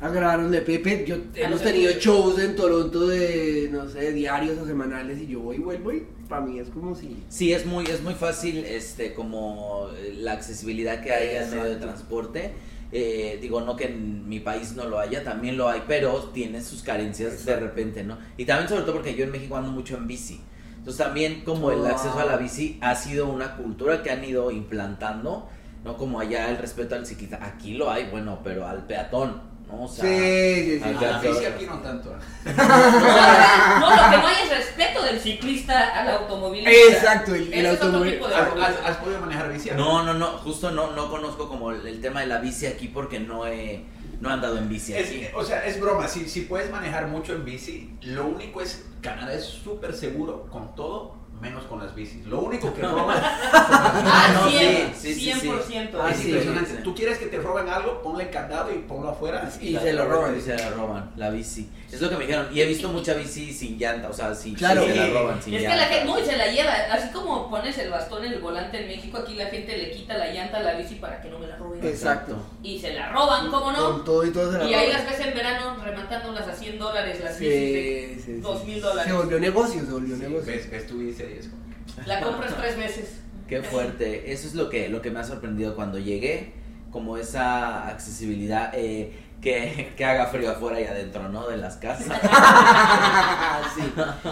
a 0.01 0.09
grabar 0.09 0.41
donde 0.41 0.61
Pepe, 0.61 1.05
yo 1.07 1.15
hemos 1.35 1.61
tenido 1.61 1.91
shows 1.93 2.37
en 2.39 2.55
Toronto 2.55 3.07
de, 3.07 3.69
no 3.71 3.87
sé, 3.89 4.11
diarios 4.11 4.57
o 4.59 4.65
semanales 4.65 5.19
y 5.21 5.27
yo 5.27 5.39
voy 5.39 5.55
y 5.57 5.59
vuelvo 5.59 5.91
y 5.93 6.03
para 6.27 6.41
mí 6.41 6.59
es 6.59 6.69
como 6.69 6.95
si... 6.95 7.23
Sí, 7.29 7.53
es 7.53 7.65
muy, 7.65 7.85
es 7.85 8.01
muy 8.01 8.13
fácil, 8.13 8.65
este, 8.65 9.13
como 9.13 9.89
la 10.17 10.33
accesibilidad 10.33 11.01
que 11.01 11.11
hay 11.11 11.37
al 11.37 11.49
medio 11.49 11.65
de 11.65 11.75
transporte. 11.77 12.53
Eh, 12.91 13.39
digo, 13.41 13.61
no 13.61 13.75
que 13.75 13.85
en 13.85 14.29
mi 14.29 14.39
país 14.39 14.73
no 14.73 14.85
lo 14.85 14.99
haya, 14.99 15.23
también 15.23 15.57
lo 15.57 15.67
hay, 15.67 15.81
pero 15.87 16.29
tiene 16.33 16.61
sus 16.61 16.83
carencias 16.83 17.43
de 17.43 17.55
repente, 17.55 18.03
¿no? 18.03 18.19
Y 18.37 18.45
también 18.45 18.69
sobre 18.69 18.83
todo 18.83 18.93
porque 18.93 19.15
yo 19.15 19.23
en 19.23 19.31
México 19.31 19.55
ando 19.55 19.71
mucho 19.71 19.97
en 19.97 20.05
bici. 20.05 20.41
Entonces 20.77 21.03
también 21.03 21.41
como 21.43 21.71
el 21.71 21.85
acceso 21.87 22.19
a 22.19 22.25
la 22.25 22.37
bici 22.37 22.77
ha 22.81 22.93
sido 22.93 23.27
una 23.29 23.55
cultura 23.55 24.03
que 24.03 24.11
han 24.11 24.23
ido 24.23 24.51
implantando, 24.51 25.49
¿no? 25.83 25.97
Como 25.97 26.19
allá 26.19 26.51
el 26.51 26.57
respeto 26.57 26.93
al 26.93 27.07
ciclista. 27.07 27.39
Aquí 27.41 27.73
lo 27.73 27.89
hay, 27.89 28.09
bueno, 28.11 28.41
pero 28.43 28.67
al 28.67 28.85
peatón, 28.85 29.41
¿no? 29.75 29.83
O 29.83 29.87
sea, 29.87 30.05
sí, 30.05 30.09
sí, 30.09 30.79
sí. 30.79 30.83
al 30.83 30.97
A 30.97 31.11
la 31.11 31.19
bici 31.19 31.45
aquí 31.45 31.65
no 31.65 31.79
tanto. 31.79 32.15
No, 32.45 33.89
lo 33.89 34.11
que 34.11 34.17
no 34.17 34.27
hay 34.27 34.35
es 34.43 34.49
respeto 34.57 35.03
del 35.03 35.19
ciclista 35.19 35.99
al 35.99 36.09
automovilista. 36.09 36.71
Exacto, 36.71 37.35
el- 37.35 37.53
el 37.53 37.63
de 37.63 37.69
¿Has, 37.73 38.75
has- 38.85 38.97
podido 38.97 39.19
manejar 39.21 39.51
bici? 39.51 39.69
No, 39.75 40.03
no, 40.03 40.13
no, 40.13 40.27
justo 40.39 40.71
no, 40.71 40.91
no 40.91 41.09
conozco 41.09 41.47
como 41.49 41.71
el, 41.71 41.85
el 41.87 42.01
tema 42.01 42.21
de 42.21 42.27
la 42.27 42.39
bici 42.39 42.65
aquí 42.65 42.87
porque 42.87 43.19
no 43.19 43.45
he, 43.47 43.83
no 44.19 44.29
he 44.29 44.33
andado 44.33 44.57
en 44.57 44.69
bici 44.69 44.93
Es- 44.93 45.07
aquí. 45.09 45.27
o 45.35 45.43
sea, 45.43 45.65
es 45.65 45.79
broma. 45.79 46.07
Si, 46.07 46.27
si 46.29 46.41
puedes 46.41 46.69
manejar 46.71 47.07
mucho 47.07 47.33
en 47.33 47.45
bici, 47.45 47.95
lo 48.01 48.25
único 48.27 48.61
es, 48.61 48.85
Canadá 49.01 49.33
es 49.33 49.43
súper 49.45 49.93
seguro 49.93 50.47
con 50.49 50.75
todo, 50.75 51.15
menos 51.43 51.63
con 51.65 51.79
las 51.79 51.93
bicis. 51.93 52.25
Lo 52.25 52.39
único 52.39 52.73
que 52.73 52.81
roban 52.81 53.17
Ah, 53.21 54.31
no, 54.33 54.49
100, 54.49 54.93
sí, 54.95 55.13
sí, 55.13 55.31
sí, 55.33 55.39
sí. 55.41 55.47
100%. 55.47 55.89
Ah, 56.01 56.09
es 56.11 56.17
sí, 56.17 56.27
impresionante. 56.29 56.71
sí. 56.71 56.77
Tú 56.83 56.95
quieres 56.95 57.17
que 57.19 57.25
te 57.27 57.37
roben 57.37 57.69
algo, 57.69 58.01
ponle 58.01 58.29
candado 58.29 58.71
y 58.73 58.77
ponlo 58.79 59.09
afuera. 59.09 59.49
Y 59.61 59.75
se 59.75 59.93
lo 59.93 60.05
roban. 60.05 60.37
Y 60.37 60.41
se 60.41 60.55
la 60.57 60.69
roban, 60.71 61.11
la 61.17 61.29
bici. 61.29 61.69
Es 61.91 62.01
lo 62.01 62.09
que 62.09 62.15
me 62.17 62.25
dijeron. 62.25 62.47
Y 62.51 62.61
he 62.61 62.65
visto 62.65 62.89
mucha 62.89 63.13
bici 63.13 63.53
sin 63.53 63.77
llanta, 63.77 64.09
o 64.09 64.13
sea, 64.13 64.33
sin, 64.33 64.55
Claro. 64.55 64.83
se 64.85 64.95
la 64.95 65.05
Sí. 65.05 65.11
roban 65.13 65.41
sin 65.43 65.53
Es 65.53 65.61
que 65.61 65.67
llanta. 65.67 65.83
la 65.83 65.87
gente, 65.93 66.05
no, 66.05 66.19
y 66.19 66.25
se 66.25 66.37
la 66.37 66.47
lleva, 66.51 66.71
así 66.91 67.09
como 67.09 67.49
pones 67.51 67.77
el 67.77 67.89
bastón 67.91 68.25
en 68.25 68.33
el 68.33 68.39
volante 68.39 68.81
en 68.81 68.87
México, 68.87 69.17
aquí 69.19 69.35
la 69.35 69.45
gente 69.47 69.77
le 69.77 69.91
quita 69.91 70.17
la 70.17 70.31
llanta 70.33 70.57
a 70.57 70.63
la 70.63 70.73
bici 70.73 70.95
para 70.95 71.21
que 71.21 71.29
no 71.29 71.37
me 71.37 71.45
la 71.47 71.55
roben. 71.57 71.85
Exacto. 71.85 72.35
Y 72.63 72.79
se 72.79 72.93
la 72.93 73.11
roban, 73.11 73.51
¿cómo 73.51 73.65
Con 73.65 73.73
no? 73.73 73.89
todo 74.01 74.25
y 74.25 74.31
todo 74.31 74.51
se 74.51 74.57
la 74.57 74.63
Y 74.65 74.73
ahí 74.73 74.87
roban. 74.91 75.03
las 75.03 75.11
ves 75.19 75.27
en 75.27 75.33
verano 75.35 75.75
rematándolas 75.83 76.47
a 76.47 76.53
100 76.55 76.79
dólares 76.79 77.19
las 77.23 77.37
Sí, 77.37 77.45
bicis 77.45 77.73
de 77.73 78.13
sí, 78.15 78.21
sí. 78.37 78.39
2 78.41 78.65
mil 78.65 78.81
dólares. 78.81 79.11
Se 79.11 79.17
volvió 79.17 79.39
negocio, 79.39 79.81
se 79.85 79.91
volvió 79.91 80.15
Sí, 80.15 80.21
negocio. 80.23 80.51
ves, 80.51 80.69
ves 80.71 80.87
tu 80.87 80.97
bici 80.97 81.23
La 82.05 82.21
compras 82.21 82.55
tres 82.59 82.77
veces. 82.77 83.19
Qué 83.47 83.61
fuerte. 83.61 84.31
Eso 84.31 84.47
es 84.47 84.55
lo 84.55 84.69
que, 84.69 84.89
lo 84.89 85.01
que 85.01 85.11
me 85.11 85.19
ha 85.19 85.23
sorprendido 85.23 85.75
cuando 85.75 85.99
llegué. 85.99 86.53
como 86.91 87.17
esa 87.17 87.87
accesibilidad 87.87 88.71
eh, 88.75 89.11
que, 89.41 89.91
que 89.97 90.05
haga 90.05 90.27
frío 90.27 90.51
afuera 90.51 90.79
y 90.79 90.85
adentro, 90.85 91.27
¿no? 91.29 91.47
De 91.47 91.57
las 91.57 91.75
casas. 91.77 92.07
Sí. 93.75 93.81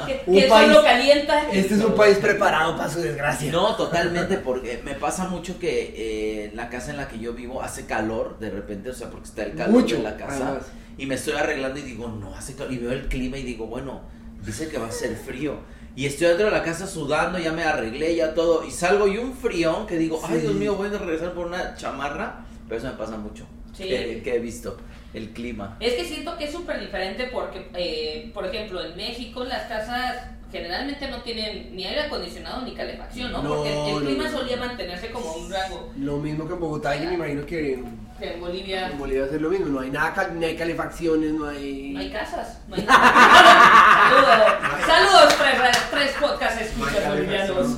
Que, 0.06 0.32
que 0.42 0.48
país- 0.48 0.68
solo 0.72 0.84
calienta. 0.84 1.50
Este 1.52 1.74
es 1.76 1.84
un 1.84 1.96
país 1.96 2.18
preparado 2.18 2.78
para 2.78 2.90
su 2.90 3.00
desgracia. 3.00 3.52
No, 3.52 3.76
totalmente, 3.76 4.38
porque 4.38 4.82
me 4.84 4.94
pasa 4.94 5.28
mucho 5.28 5.58
que 5.58 5.94
eh, 5.96 6.46
en 6.52 6.56
la 6.56 6.70
casa 6.70 6.92
en 6.92 6.98
la 6.98 7.08
que 7.08 7.18
yo 7.18 7.34
vivo 7.34 7.62
hace 7.64 7.86
calor 7.86 8.38
de 8.40 8.50
repente, 8.52 8.90
o 8.90 8.94
sea, 8.94 9.10
porque 9.10 9.26
está 9.30 9.44
el 9.44 9.56
calor 9.56 9.72
Mucho. 9.82 9.96
en 9.96 10.04
la 10.04 10.16
casa. 10.18 10.48
además. 10.48 10.66
Y 10.98 11.06
me 11.08 11.16
estoy 11.16 11.34
arreglando 11.34 11.80
y 11.80 11.84
digo, 11.84 12.08
no, 12.08 12.36
hace 12.36 12.54
calor. 12.56 12.72
Y 12.74 12.78
veo 12.78 12.92
el 12.92 13.08
clima 13.08 13.38
y 13.38 13.44
digo, 13.44 13.66
bueno, 13.66 14.02
dice 14.46 14.68
que 14.70 14.78
va 14.78 14.88
a 14.88 14.92
ser 14.92 15.16
frío. 15.16 15.56
Y 15.96 16.06
estoy 16.06 16.28
dentro 16.28 16.46
de 16.46 16.52
la 16.52 16.64
casa 16.64 16.88
sudando, 16.88 17.38
ya 17.38 17.52
me 17.52 17.64
arreglé, 17.64 18.16
ya 18.16 18.34
todo. 18.34 18.66
Y 18.66 18.72
salgo 18.72 19.08
y 19.08 19.18
un 19.18 19.34
frío 19.34 19.86
que 19.86 19.98
digo, 19.98 20.22
ay. 20.24 20.40
Dios 20.40 20.54
mío, 20.54 20.76
voy 20.76 20.88
a 20.88 20.98
regresar 20.98 21.34
por 21.34 21.48
una 21.48 21.76
chamarra. 21.76 22.46
Pero 22.68 22.80
eso 22.80 22.88
me 22.88 22.98
pasa 22.98 23.18
mucho. 23.18 23.46
Sí. 23.74 23.84
Que, 23.84 24.22
que 24.24 24.36
he 24.36 24.40
visto 24.40 24.78
el 25.14 25.32
clima. 25.32 25.78
Es 25.80 25.94
que 25.94 26.06
siento 26.06 26.38
que 26.38 26.46
es 26.46 26.52
súper 26.52 26.80
diferente 26.80 27.30
porque, 27.32 27.70
eh, 27.76 28.32
por 28.34 28.46
ejemplo, 28.46 28.84
en 28.84 28.96
México 28.96 29.44
las 29.44 29.64
casas 29.64 30.16
generalmente 30.52 31.08
no 31.10 31.22
tienen 31.22 31.76
ni 31.76 31.86
aire 31.86 32.02
acondicionado 32.02 32.62
ni 32.64 32.74
calefacción, 32.74 33.32
¿no? 33.32 33.42
No, 33.42 33.56
porque 33.56 33.92
el, 33.92 34.04
clima 34.04 34.26
no. 34.26 34.38
solía 34.38 34.58
mantenerse 34.58 35.12
como 35.12 35.34
un 35.34 35.52
rango. 35.52 35.92
Lo 35.98 36.18
mismo 36.18 36.48
que 36.48 36.54
en 36.54 36.60
Bogotá 36.60 36.96
y 36.96 37.08
me 37.08 37.14
imagino 37.14 37.46
que 37.46 37.74
en, 37.74 38.00
Que 38.20 38.34
en 38.34 38.42
Bolivia 38.42 38.88
en 38.90 38.98
Bolivia 39.00 39.26
es 39.26 39.42
lo 39.42 39.50
mismo. 39.50 39.68
No 39.68 39.80
hay 39.80 39.92
nada, 39.92 40.30
no 40.34 40.46
hay 40.46 40.56
calefacciones, 40.56 41.32
no 41.34 41.48
hay... 41.48 41.92
no 41.94 42.00
hay 42.00 42.12
casas. 42.12 42.60
No 42.68 42.76
hay 42.76 42.84
nada. 42.88 44.82
Saludos. 44.88 45.34
Saludos, 45.34 45.36
tres, 45.38 45.78
tres 45.90 46.12
podcast 46.20 46.62
escuchas 46.62 47.08
bolivianos. 47.08 47.78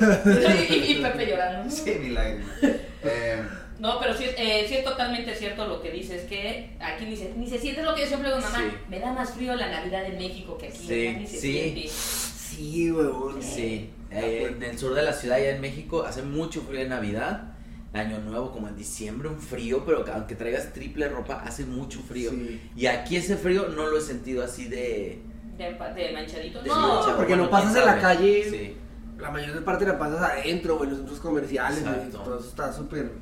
y, 0.70 0.94
Pepe 1.02 1.26
llorando. 1.26 1.70
Sí, 1.70 1.90
mi 2.00 2.10
lágrima. 2.10 2.44
Eh, 3.08 3.40
No, 3.78 4.00
pero 4.00 4.14
sí, 4.14 4.24
es- 4.24 4.34
eh, 4.36 4.64
sí 4.66 4.74
es 4.76 4.84
totalmente 4.84 5.32
cierto 5.36 5.66
lo 5.68 5.80
que 5.80 5.92
dices, 5.92 6.22
que 6.24 6.70
aquí 6.80 7.04
ni 7.04 7.14
se, 7.16 7.32
ni 7.36 7.46
se 7.48 7.58
siente 7.58 7.82
lo 7.84 7.94
que 7.94 8.00
yo 8.00 8.06
siempre 8.08 8.30
digo, 8.30 8.40
mamá, 8.40 8.58
Sí. 8.58 8.76
me 8.88 8.98
da 8.98 9.12
más 9.12 9.30
frío 9.34 9.54
la 9.54 9.68
Navidad 9.70 10.04
en 10.06 10.18
México 10.18 10.58
que 10.58 10.68
aquí, 10.68 10.78
Sí, 10.88 11.14
ni 11.16 11.26
se 11.26 11.38
sí. 11.38 11.52
siente. 11.52 11.88
Sí, 11.88 12.90
huevón. 12.90 13.40
Sí, 13.42 13.90
eh, 14.10 14.50
en 14.56 14.62
el 14.62 14.76
sur 14.78 14.94
de 14.94 15.02
la 15.02 15.12
ciudad, 15.12 15.36
allá 15.36 15.50
en 15.50 15.60
México, 15.60 16.02
hace 16.04 16.22
mucho 16.22 16.62
frío 16.62 16.80
en 16.80 16.88
Navidad. 16.88 17.52
Año 17.92 18.18
Nuevo, 18.18 18.50
como 18.52 18.68
en 18.68 18.76
diciembre, 18.76 19.28
un 19.28 19.40
frío, 19.40 19.84
pero 19.86 20.04
que 20.04 20.10
aunque 20.10 20.34
traigas 20.34 20.72
triple 20.72 21.08
ropa, 21.08 21.42
hace 21.46 21.64
mucho 21.64 22.00
frío. 22.00 22.30
Sí. 22.30 22.60
Y 22.76 22.86
aquí 22.86 23.16
ese 23.16 23.36
frío 23.36 23.68
no 23.68 23.86
lo 23.86 23.98
he 23.98 24.02
sentido 24.02 24.42
así 24.44 24.64
de... 24.66 25.20
De, 25.56 25.70
manchadito. 26.12 26.60
de 26.62 26.68
No, 26.68 26.74
mancha, 26.76 27.16
porque 27.16 27.32
bueno, 27.32 27.44
no 27.44 27.50
pasas 27.50 27.76
en 27.76 27.86
la 27.86 27.98
calle. 27.98 28.50
Sí. 28.50 28.76
La 29.18 29.30
mayor 29.30 29.64
parte 29.64 29.86
la 29.86 29.98
pasas 29.98 30.20
adentro 30.22 30.76
o 30.76 30.84
en 30.84 30.90
los 30.90 30.98
centros 30.98 31.20
comerciales. 31.20 31.78
Exacto. 31.78 32.00
güey, 32.18 32.24
Todo 32.24 32.38
eso 32.38 32.48
está 32.48 32.72
súper... 32.72 33.12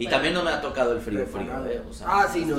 Y 0.00 0.08
también 0.08 0.34
no 0.34 0.42
me 0.42 0.50
ha 0.50 0.60
tocado 0.60 0.92
el 0.94 1.00
frío 1.00 1.24
frío, 1.26 1.64
eh, 1.66 1.80
o 1.88 1.92
sea, 1.92 2.06
ah, 2.10 2.26
sí, 2.32 2.44
no. 2.44 2.56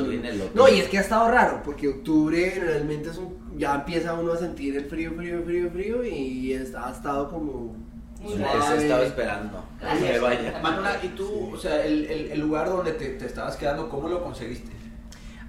No, 0.55 0.69
y 0.69 0.79
es 0.79 0.87
que 0.87 0.97
ha 0.97 1.01
estado 1.01 1.29
raro, 1.29 1.61
porque 1.61 1.89
octubre 1.89 2.51
generalmente 2.51 3.09
es 3.09 3.17
un, 3.17 3.53
ya 3.57 3.75
empieza 3.75 4.13
uno 4.13 4.31
a 4.31 4.37
sentir 4.37 4.77
el 4.77 4.85
frío, 4.85 5.11
frío, 5.13 5.43
frío, 5.43 5.69
frío, 5.69 6.03
y 6.05 6.53
ha 6.53 6.61
estado 6.89 7.29
como... 7.29 7.75
Eso 8.23 8.73
estaba 8.75 9.03
esperando. 9.03 9.61
que 9.99 10.19
vaya. 10.19 10.59
Manuela, 10.63 10.97
¿y 11.03 11.09
tú, 11.09 11.51
o 11.53 11.57
sea, 11.57 11.85
el, 11.85 12.05
el- 12.05 12.31
el 12.31 12.39
lugar 12.39 12.69
donde 12.69 12.93
te, 12.93 13.09
te 13.09 13.25
estabas 13.25 13.57
quedando, 13.57 13.89
cómo 13.89 14.07
lo 14.07 14.23
conseguiste? 14.23 14.71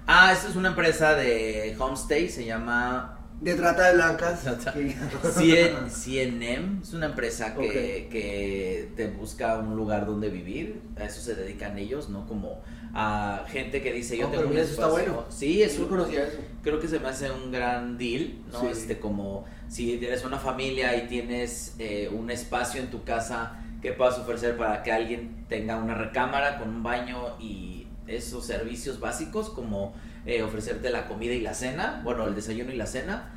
Ah, 0.05 0.33
esta 0.33 0.49
es 0.49 0.55
una 0.57 0.69
empresa 0.69 1.13
de 1.15 1.75
homestay, 1.79 2.27
se 2.27 2.43
llama 2.43 3.18
De 3.41 3.55
trata 3.55 3.87
de 3.89 3.93
blancas. 3.95 4.41
Trata- 4.41 4.73
Cien- 5.23 5.87
CNM 5.89 6.81
es 6.81 6.93
una 6.93 7.05
empresa 7.07 7.55
que, 7.55 8.07
que 8.11 8.89
te 8.95 9.07
busca 9.07 9.57
un 9.59 9.75
lugar 9.75 10.05
donde 10.05 10.29
vivir. 10.29 10.81
A 10.97 11.05
eso 11.05 11.21
se 11.21 11.35
dedican 11.35 11.77
ellos, 11.77 12.09
¿no? 12.09 12.27
Como 12.27 12.61
a 12.93 13.45
gente 13.47 13.81
que 13.81 13.93
dice, 13.93 14.17
yo 14.17 14.27
Oh, 14.27 14.31
tengo 14.31 14.43
pero 14.43 14.53
un 14.55 14.57
eso 14.59 14.71
está 14.71 14.87
espacio. 14.87 15.13
bueno. 15.13 15.25
Sí, 15.29 15.61
es 15.61 15.77
Yo 15.77 15.83
un- 15.83 15.89
conocía 15.89 16.27
eso. 16.27 16.39
creo 16.63 16.79
que 16.79 16.87
se 16.87 16.99
me 16.99 17.07
hace 17.07 17.31
un 17.31 17.51
gran 17.51 17.97
deal, 17.97 18.33
¿no? 18.51 18.61
Sí. 18.61 18.67
Este, 18.71 18.99
como 18.99 19.45
si 19.69 19.97
tienes 19.97 20.25
una 20.25 20.37
familia 20.39 20.95
y 20.97 21.07
tienes 21.07 21.75
eh, 21.79 22.09
un 22.11 22.31
espacio 22.31 22.81
en 22.81 22.89
tu 22.89 23.03
casa 23.03 23.57
que 23.81 23.93
puedas 23.93 24.17
ofrecer 24.17 24.57
para 24.57 24.83
que 24.83 24.91
alguien 24.91 25.45
tenga 25.47 25.77
una 25.77 25.93
recámara 25.93 26.57
con 26.59 26.67
un 26.69 26.83
baño 26.83 27.37
y 27.39 27.87
esos 28.07 28.45
servicios 28.45 28.99
básicos 28.99 29.49
como 29.51 29.93
eh, 30.25 30.41
ofrecerte 30.43 30.89
la 30.89 31.07
comida 31.07 31.33
y 31.33 31.41
la 31.41 31.53
cena, 31.53 32.01
bueno, 32.03 32.25
el 32.27 32.35
desayuno 32.35 32.71
y 32.71 32.75
la 32.77 32.85
cena, 32.87 33.33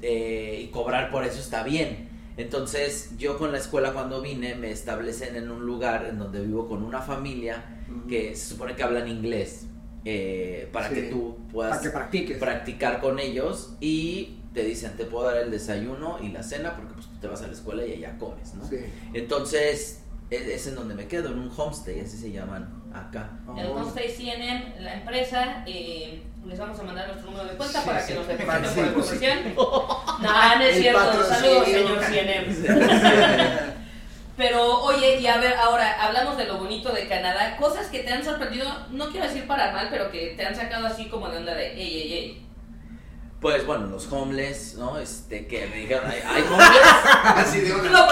eh, 0.00 0.62
y 0.64 0.70
cobrar 0.70 1.10
por 1.10 1.24
eso 1.24 1.38
está 1.40 1.62
bien. 1.62 2.08
Entonces 2.36 3.10
yo 3.18 3.36
con 3.38 3.52
la 3.52 3.58
escuela 3.58 3.92
cuando 3.92 4.20
vine 4.22 4.54
me 4.54 4.70
establecen 4.70 5.36
en 5.36 5.50
un 5.50 5.66
lugar 5.66 6.06
en 6.08 6.18
donde 6.18 6.40
vivo 6.40 6.66
con 6.66 6.82
una 6.82 7.02
familia 7.02 7.62
que 8.08 8.34
se 8.34 8.46
supone 8.54 8.74
que 8.74 8.82
hablan 8.82 9.06
inglés 9.06 9.66
eh, 10.06 10.68
para 10.72 10.88
Sí. 10.88 10.94
que 10.94 11.02
tú 11.02 11.36
puedas 11.52 11.72
Para 11.76 11.82
que 11.82 11.90
practiques. 11.90 12.38
practicar 12.38 13.00
con 13.00 13.18
ellos 13.18 13.74
y 13.80 14.38
te 14.54 14.64
dicen 14.64 14.92
te 14.96 15.04
puedo 15.04 15.26
dar 15.26 15.36
el 15.36 15.50
desayuno 15.50 16.18
y 16.22 16.28
la 16.30 16.42
cena 16.42 16.74
porque 16.74 16.94
pues 16.94 17.06
tú 17.06 17.16
te 17.20 17.26
vas 17.28 17.42
a 17.42 17.46
la 17.48 17.52
escuela 17.52 17.84
y 17.84 17.92
allá 17.92 18.16
comes, 18.18 18.54
¿no? 18.54 18.66
Sí. 18.66 18.78
Entonces 19.12 20.00
es, 20.30 20.46
es 20.48 20.66
en 20.66 20.74
donde 20.74 20.94
me 20.94 21.06
quedo, 21.06 21.30
en 21.30 21.38
un 21.38 21.50
homestay, 21.54 22.00
así 22.00 22.16
se 22.16 22.32
llaman 22.32 22.81
acá. 22.94 23.30
Oh. 23.46 23.52
Homestay 23.52 24.08
CNM, 24.08 24.80
la 24.82 24.94
empresa, 24.94 25.64
eh, 25.66 26.22
les 26.46 26.58
vamos 26.58 26.78
a 26.78 26.82
mandar 26.82 27.08
nuestro 27.08 27.30
número 27.30 27.48
de 27.48 27.56
cuenta 27.56 27.80
Sí, 27.80 27.86
para 27.86 28.00
sí. 28.00 28.12
que 28.12 28.18
nos 28.18 28.28
depositen 28.28 28.64
sí, 28.86 28.90
por 28.94 29.04
sí. 29.04 29.08
comercial. 29.10 29.54
No, 30.22 30.56
no 30.56 30.64
es 30.64 30.76
El 30.76 30.82
cierto. 30.82 31.24
Saludos, 31.24 31.64
señor 31.66 32.00
CNM. 32.00 33.72
Pero, 34.36 34.82
oye, 34.82 35.20
y 35.20 35.26
a 35.26 35.36
ver, 35.36 35.54
ahora 35.54 36.02
hablamos 36.02 36.36
de 36.38 36.46
lo 36.46 36.58
bonito 36.58 36.90
de 36.90 37.06
Canadá. 37.06 37.56
Cosas 37.58 37.88
que 37.88 38.00
te 38.00 38.12
han 38.12 38.24
sorprendido, 38.24 38.66
no 38.90 39.08
quiero 39.10 39.26
decir 39.26 39.46
para 39.46 39.72
mal, 39.72 39.88
pero 39.90 40.10
que 40.10 40.34
te 40.36 40.44
han 40.46 40.56
sacado 40.56 40.86
así 40.86 41.06
como 41.08 41.28
de 41.28 41.36
onda 41.38 41.54
de, 41.54 41.74
ey, 41.74 42.00
ey, 42.02 42.12
ey. 42.12 42.42
Pues 43.42 43.66
bueno, 43.66 43.86
los 43.86 44.06
homeless, 44.10 44.76
¿no? 44.78 44.98
Este, 44.98 45.46
que 45.48 45.66
me 45.66 45.78
dijeron, 45.78 46.04
¿hay, 46.08 46.20
hay 46.24 46.42
homeless? 46.42 46.80
Así 47.24 47.60
de 47.60 47.72
una. 47.72 48.06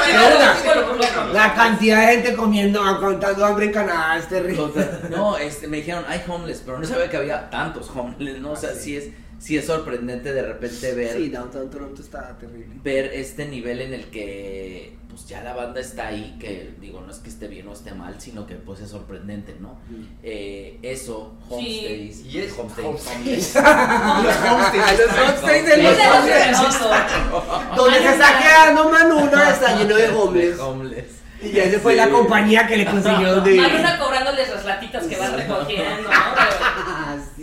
La 1.33 1.55
cantidad 1.55 2.01
de 2.09 2.15
gente 2.17 2.35
comiendo, 2.35 2.83
aguantando 2.83 3.47
hambre 3.47 3.67
en 3.67 3.73
Canadá 3.73 4.19
es 4.19 4.29
terrible. 4.29 4.73
No, 5.09 5.37
este, 5.39 5.69
me 5.69 5.77
dijeron, 5.79 6.05
hay 6.09 6.21
homeless, 6.27 6.63
pero 6.67 6.81
no 6.81 6.87
sabía 6.87 7.09
que 7.09 7.17
había 7.17 7.49
tantos 7.49 7.89
homeless, 7.95 8.41
¿no? 8.41 8.51
O 8.53 8.57
sea, 8.57 8.71
Ah, 8.71 8.75
sí. 8.75 8.81
sí 8.83 8.97
es, 8.97 9.05
sí 9.41 9.57
es 9.59 9.65
sorprendente 9.67 10.33
de 10.33 10.43
repente 10.43 10.93
ver 10.93 11.17
Sí, 11.17 11.29
Downtown 11.31 11.69
Toronto 11.71 12.01
está 12.03 12.37
terrible. 12.39 12.67
ver 12.85 13.07
este 13.15 13.47
nivel 13.47 13.81
en 13.81 13.95
el 13.95 14.05
que 14.07 14.97
pues 15.09 15.27
ya 15.27 15.43
la 15.43 15.55
banda 15.55 15.81
está 15.81 16.07
ahí, 16.07 16.37
que 16.39 16.73
digo, 16.81 17.01
no 17.01 17.11
es 17.11 17.19
que 17.19 17.31
esté 17.31 17.49
bien 17.49 17.67
o 17.67 17.73
esté 17.73 17.93
mal, 17.93 18.15
sino 18.21 18.47
que 18.47 18.55
pues 18.55 18.79
es 18.81 18.91
sorprendente, 18.91 19.57
¿no? 19.59 19.77
Eh, 20.23 20.79
eso, 20.83 21.35
homestays, 21.49 22.25
Y 22.27 22.39
es 22.39 22.53
homestays. 22.57 23.55
Los 23.57 24.37
homestays. 24.37 24.99
Los 25.01 25.19
homestays 25.19 25.67
de 25.67 25.83
los 25.83 25.97
se. 25.97 27.77
Donde 27.77 27.99
se 27.99 28.09
está 28.13 28.39
quedando 28.41 28.89
Manuna 28.89 29.51
está 29.51 29.77
lleno 29.79 29.97
de 29.97 30.03
De 30.03 30.15
homeless. 30.15 30.59
homeless. 30.61 31.05
Y 31.43 31.59
esa 31.59 31.81
fue 31.81 31.97
la 31.97 32.11
compañía 32.11 32.67
que 32.67 32.77
le 32.77 32.85
consiguió 32.85 33.41
vivir. 33.41 33.63
Manuna 33.63 33.99
cobrándoles 33.99 34.49
las 34.51 34.65
latitas 34.65 35.07
que 35.07 35.17
van 35.17 35.35
recogiendo, 35.37 36.10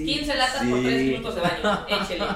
¿no? 0.08 0.24
Pero 0.24 0.24
Ah, 0.24 0.26
sí. 0.26 0.26
15 0.26 0.36
latas 0.38 0.64
por 0.68 0.80
Sí. 0.80 0.84
3 0.86 1.02
minutos 1.04 1.36
de 1.36 1.42
baño, 1.42 1.86
échele. 1.88 2.26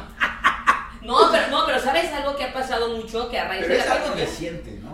No, 1.01 1.17
pero, 1.31 1.47
no, 1.47 1.65
pero 1.65 1.79
¿sabes 1.79 2.13
algo 2.13 2.35
que 2.35 2.43
ha 2.43 2.53
pasado 2.53 2.89
mucho? 2.95 3.27
Que 3.27 3.39
a 3.39 3.47
raíz 3.47 3.61
Pero 3.63 3.73
de 3.73 3.79
es 3.79 3.85
la 3.87 3.93
algo 3.95 4.05
pandemia-. 4.09 4.27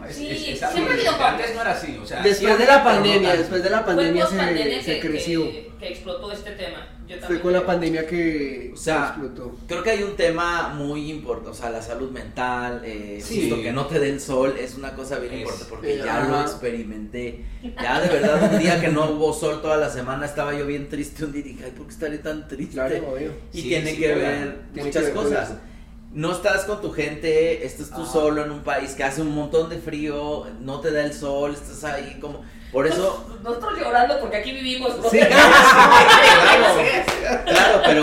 Es, 0.09 0.15
Sí, 0.15 0.27
es, 0.29 0.47
es 0.47 0.63
algo 0.63 0.75
siempre 0.77 1.07
ha. 1.07 1.29
Antes 1.29 1.55
no 1.55 1.61
era 1.61 1.71
así, 1.71 1.99
o 2.01 2.05
sea. 2.05 2.21
Después 2.21 2.51
sí 2.53 2.59
de 2.59 2.65
la 2.65 2.83
pandemia, 2.83 3.35
después 3.35 3.63
de 3.63 3.69
la 3.69 3.85
pandemia 3.85 4.25
se, 4.27 4.81
se 4.83 4.99
que, 4.99 5.07
creció. 5.07 5.43
que, 5.51 5.71
que 5.79 5.87
explotó 5.89 6.31
este 6.31 6.51
tema. 6.51 6.87
Yo 7.07 7.13
Fue 7.15 7.21
también 7.21 7.41
con 7.41 7.53
la 7.53 7.65
pandemia 7.65 8.05
que 8.05 8.71
O 8.73 8.75
sea, 8.77 9.13
se 9.15 9.21
explotó. 9.21 9.55
Creo 9.65 9.81
que 9.81 9.91
hay 9.91 10.03
un 10.03 10.17
tema 10.17 10.69
muy 10.73 11.09
importante, 11.09 11.51
o 11.51 11.53
sea, 11.53 11.69
la 11.69 11.81
salud 11.81 12.11
mental, 12.11 12.81
eh, 12.83 13.21
Sí. 13.23 13.41
justo 13.49 13.63
que 13.63 13.71
no 13.71 13.85
te 13.85 13.97
dé 13.99 14.09
el 14.09 14.19
sol 14.19 14.55
es 14.59 14.75
una 14.75 14.93
cosa 14.93 15.17
bien 15.19 15.33
Es- 15.33 15.39
importante 15.39 15.65
porque 15.69 15.97
ya 15.99 16.19
lo 16.29 16.41
experimenté. 16.41 17.45
Ya 17.81 18.01
de 18.01 18.09
verdad 18.09 18.51
un 18.53 18.59
día 18.59 18.81
que 18.81 18.89
no 18.89 19.09
hubo 19.11 19.33
sol 19.33 19.61
toda 19.61 19.77
la 19.77 19.89
semana 19.89 20.25
estaba 20.25 20.53
yo 20.53 20.65
bien 20.65 20.89
triste 20.89 21.23
un 21.23 21.31
día 21.31 21.41
y 21.41 21.43
dije, 21.43 21.63
ay, 21.65 21.71
¿por 21.71 21.85
qué 21.87 21.93
estaré 21.93 22.17
tan 22.17 22.45
triste? 22.47 22.73
Claro, 22.73 22.95
obvio. 23.13 23.31
y 23.53 23.61
Sí, 23.61 23.67
tiene 23.69 23.91
sí, 23.91 23.97
que 23.99 24.07
ver 24.15 24.59
Tiene 24.73 24.87
muchas 24.89 25.01
que 25.03 25.07
ver 25.07 25.13
con 25.15 25.23
cosas. 25.25 25.53
No 26.13 26.31
estás 26.31 26.63
con 26.65 26.81
tu 26.81 26.91
gente, 26.91 27.65
estás 27.65 27.89
tú 27.89 28.01
Ajá. 28.01 28.11
solo 28.11 28.43
en 28.43 28.51
un 28.51 28.61
país 28.61 28.93
que 28.93 29.03
hace 29.03 29.21
un 29.21 29.35
montón 29.35 29.69
de 29.69 29.77
frío, 29.77 30.47
no 30.61 30.79
te 30.79 30.91
da 30.91 31.03
el 31.03 31.13
sol, 31.13 31.53
estás 31.53 31.83
ahí 31.83 32.17
como... 32.19 32.41
Por 32.71 32.85
eso... 32.87 33.25
Nosotros 33.43 33.79
llorando 33.79 34.19
porque 34.19 34.37
aquí 34.37 34.51
vivimos. 34.51 34.97
¿no? 34.97 35.09
Sí. 35.09 35.19
Claro, 37.45 37.45
claro, 37.45 37.81
pero, 37.85 38.01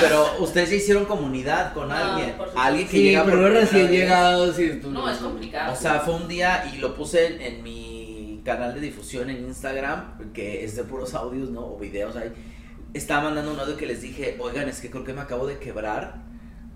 pero 0.00 0.26
ustedes 0.40 0.70
ya 0.70 0.76
hicieron 0.76 1.04
comunidad 1.04 1.72
con 1.74 1.88
No, 1.88 1.94
alguien. 1.94 2.34
Alguien 2.56 2.86
que 2.88 2.96
Sí, 2.96 3.02
llega 3.04 3.24
pero 3.24 3.38
por 3.42 3.50
recién 3.52 3.92
y 3.92 4.80
tú- 4.80 4.90
No, 4.90 5.08
es 5.10 5.18
complicado. 5.18 5.72
O 5.72 5.76
sea, 5.76 6.00
fue 6.00 6.14
un 6.14 6.28
día 6.28 6.70
y 6.72 6.78
lo 6.78 6.94
puse 6.94 7.26
en, 7.26 7.40
en 7.42 7.62
mi 7.62 8.40
canal 8.44 8.74
de 8.74 8.80
difusión 8.80 9.30
en 9.30 9.38
Instagram, 9.46 10.32
que 10.32 10.64
es 10.64 10.76
de 10.76 10.84
puros 10.84 11.14
audios, 11.14 11.50
¿no? 11.50 11.60
O 11.66 11.78
videos 11.78 12.16
ahí. 12.16 12.32
Estaba 12.92 13.24
mandando 13.24 13.52
un 13.52 13.60
audio 13.60 13.76
que 13.76 13.86
les 13.86 14.02
dije, 14.02 14.36
oigan, 14.40 14.68
es 14.68 14.80
que 14.80 14.90
creo 14.90 15.04
que 15.04 15.12
me 15.12 15.20
acabo 15.22 15.46
de 15.46 15.58
quebrar. 15.58 16.22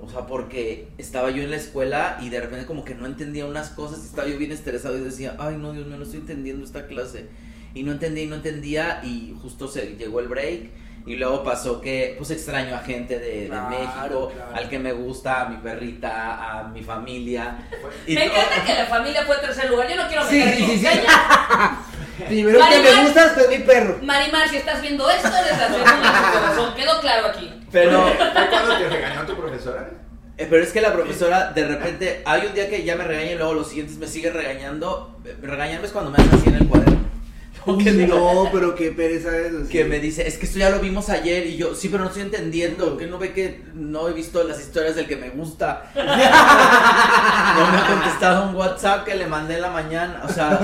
O 0.01 0.09
sea, 0.09 0.27
porque 0.27 0.89
estaba 0.97 1.31
yo 1.31 1.43
en 1.43 1.51
la 1.51 1.57
escuela 1.57 2.19
y 2.23 2.29
de 2.29 2.41
repente 2.41 2.67
como 2.67 2.85
que 2.85 2.95
no 2.95 3.07
entendía 3.07 3.47
unas 3.47 3.71
cosas 3.71 4.01
y 4.03 4.07
estaba 4.07 4.29
yo 4.29 4.39
bien 4.39 4.53
estresado 4.53 4.97
y 4.97 5.01
decía, 5.01 5.37
ay 5.39 5.57
no, 5.57 5.73
Dios 5.73 5.87
mío, 5.87 5.97
no 5.97 6.05
estoy 6.05 6.21
entendiendo 6.21 6.65
esta 6.65 6.87
clase. 6.87 7.29
y 7.75 7.83
no 7.83 7.93
entendía 7.93 8.25
y 8.25 8.27
no 8.29 8.37
entendía 8.37 9.01
y 9.03 9.37
justo 9.43 9.69
se 9.69 9.97
llegó 9.97 10.21
el 10.21 10.29
break 10.29 10.71
y 11.09 11.17
luego 11.17 11.43
pasó 11.43 11.81
que 11.81 12.15
pues 12.19 12.31
extraño 12.31 12.75
a 12.77 12.81
gente 12.81 13.19
de, 13.19 13.49
México, 13.49 14.31
claro. 14.31 14.33
al 14.55 14.69
que 14.69 14.79
me 14.79 14.93
gusta, 14.93 15.43
a 15.43 15.49
mi 15.49 15.57
perrita, 15.57 16.59
a 16.59 16.65
mi 16.65 16.83
familia. 16.83 17.57
Y 18.07 18.15
Me 18.15 18.27
encanta 18.27 18.63
que 18.65 18.75
la 18.75 18.85
familia 18.85 19.25
fue 19.25 19.39
tercer 19.39 19.71
lugar. 19.71 19.89
Yo 19.89 19.97
no 19.97 20.07
quiero 20.07 20.29
Sí, 20.29 20.39
meter 20.39 20.57
sí, 20.57 20.65
sí, 20.67 20.79
sí. 20.79 20.87
Primero 22.27 22.61
que 22.69 22.81
me 22.81 23.05
gusta, 23.05 23.25
después 23.25 23.49
mi 23.49 23.65
perro. 23.65 23.99
Marimar, 24.03 24.49
si 24.51 24.57
estás 24.57 24.83
viendo 24.83 25.09
esto, 25.09 25.29
eres 25.29 25.59
la 25.59 25.69
segunda 25.69 25.93
en 25.95 26.33
tu 26.33 26.39
corazón. 26.39 26.75
Quedó 26.75 27.01
claro 27.01 27.27
aquí. 27.29 27.58
Pero, 27.73 28.03
¿Fue 28.03 28.49
cuando 28.51 28.79
te 28.79 28.89
regañó 28.89 29.27
tu 29.27 29.35
profesora? 29.37 29.91
eh, 30.39 30.47
pero 30.49 30.63
es 30.63 30.73
que 30.73 30.81
la 30.81 30.93
profesora 30.93 31.53
de 31.53 31.67
repente, 31.67 32.23
hay 32.25 32.47
un 32.47 32.55
día 32.55 32.69
que 32.71 32.85
ya 32.85 32.97
me 32.97 33.05
regaña 33.05 33.33
y 33.33 33.37
luego 33.37 33.55
los 33.55 33.69
siguientes 33.69 33.97
me 33.99 34.07
sigue 34.07 34.31
regañando. 34.31 35.19
Regañarme 35.43 35.87
es 35.87 35.93
cuando 35.93 36.11
me 36.11 36.19
hacen 36.19 36.35
así 36.35 36.49
en 36.49 36.55
el 36.57 36.67
cuaderno. 36.69 36.99
Que 37.85 37.93
digo, 37.93 38.17
no, 38.17 38.51
pero 38.51 38.75
qué 38.75 38.93
pereza 38.93 39.37
eso. 39.37 39.65
sí. 39.65 39.69
que 39.71 39.85
me 39.85 39.99
dice, 40.01 40.27
es 40.27 40.39
que 40.39 40.47
esto 40.47 40.59
ya 40.59 40.71
lo 40.71 40.79
vimos 40.81 41.11
ayer 41.11 41.47
y 41.47 41.59
yo, 41.59 41.75
sí, 41.75 41.91
pero 41.91 42.03
no 42.05 42.09
estoy 42.09 42.23
entendiendo, 42.23 42.97
que 42.97 43.07
no 43.07 43.19
ve 43.19 43.35
que 43.35 43.61
no 43.75 44.09
he 44.09 44.15
visto 44.15 44.43
las 44.45 44.59
historias 44.59 44.97
del 44.97 45.07
que 45.07 45.17
me 45.17 45.29
gusta. 45.29 45.85
No 45.95 47.67
me 47.73 47.79
ha 47.79 47.87
contestado 47.87 48.49
un 48.49 48.55
WhatsApp 48.55 49.05
que 49.05 49.17
le 49.17 49.27
mandé 49.27 49.57
en 49.57 49.63
la 49.63 49.71
mañana, 49.71 50.23
o 50.25 50.33
sea, 50.33 50.59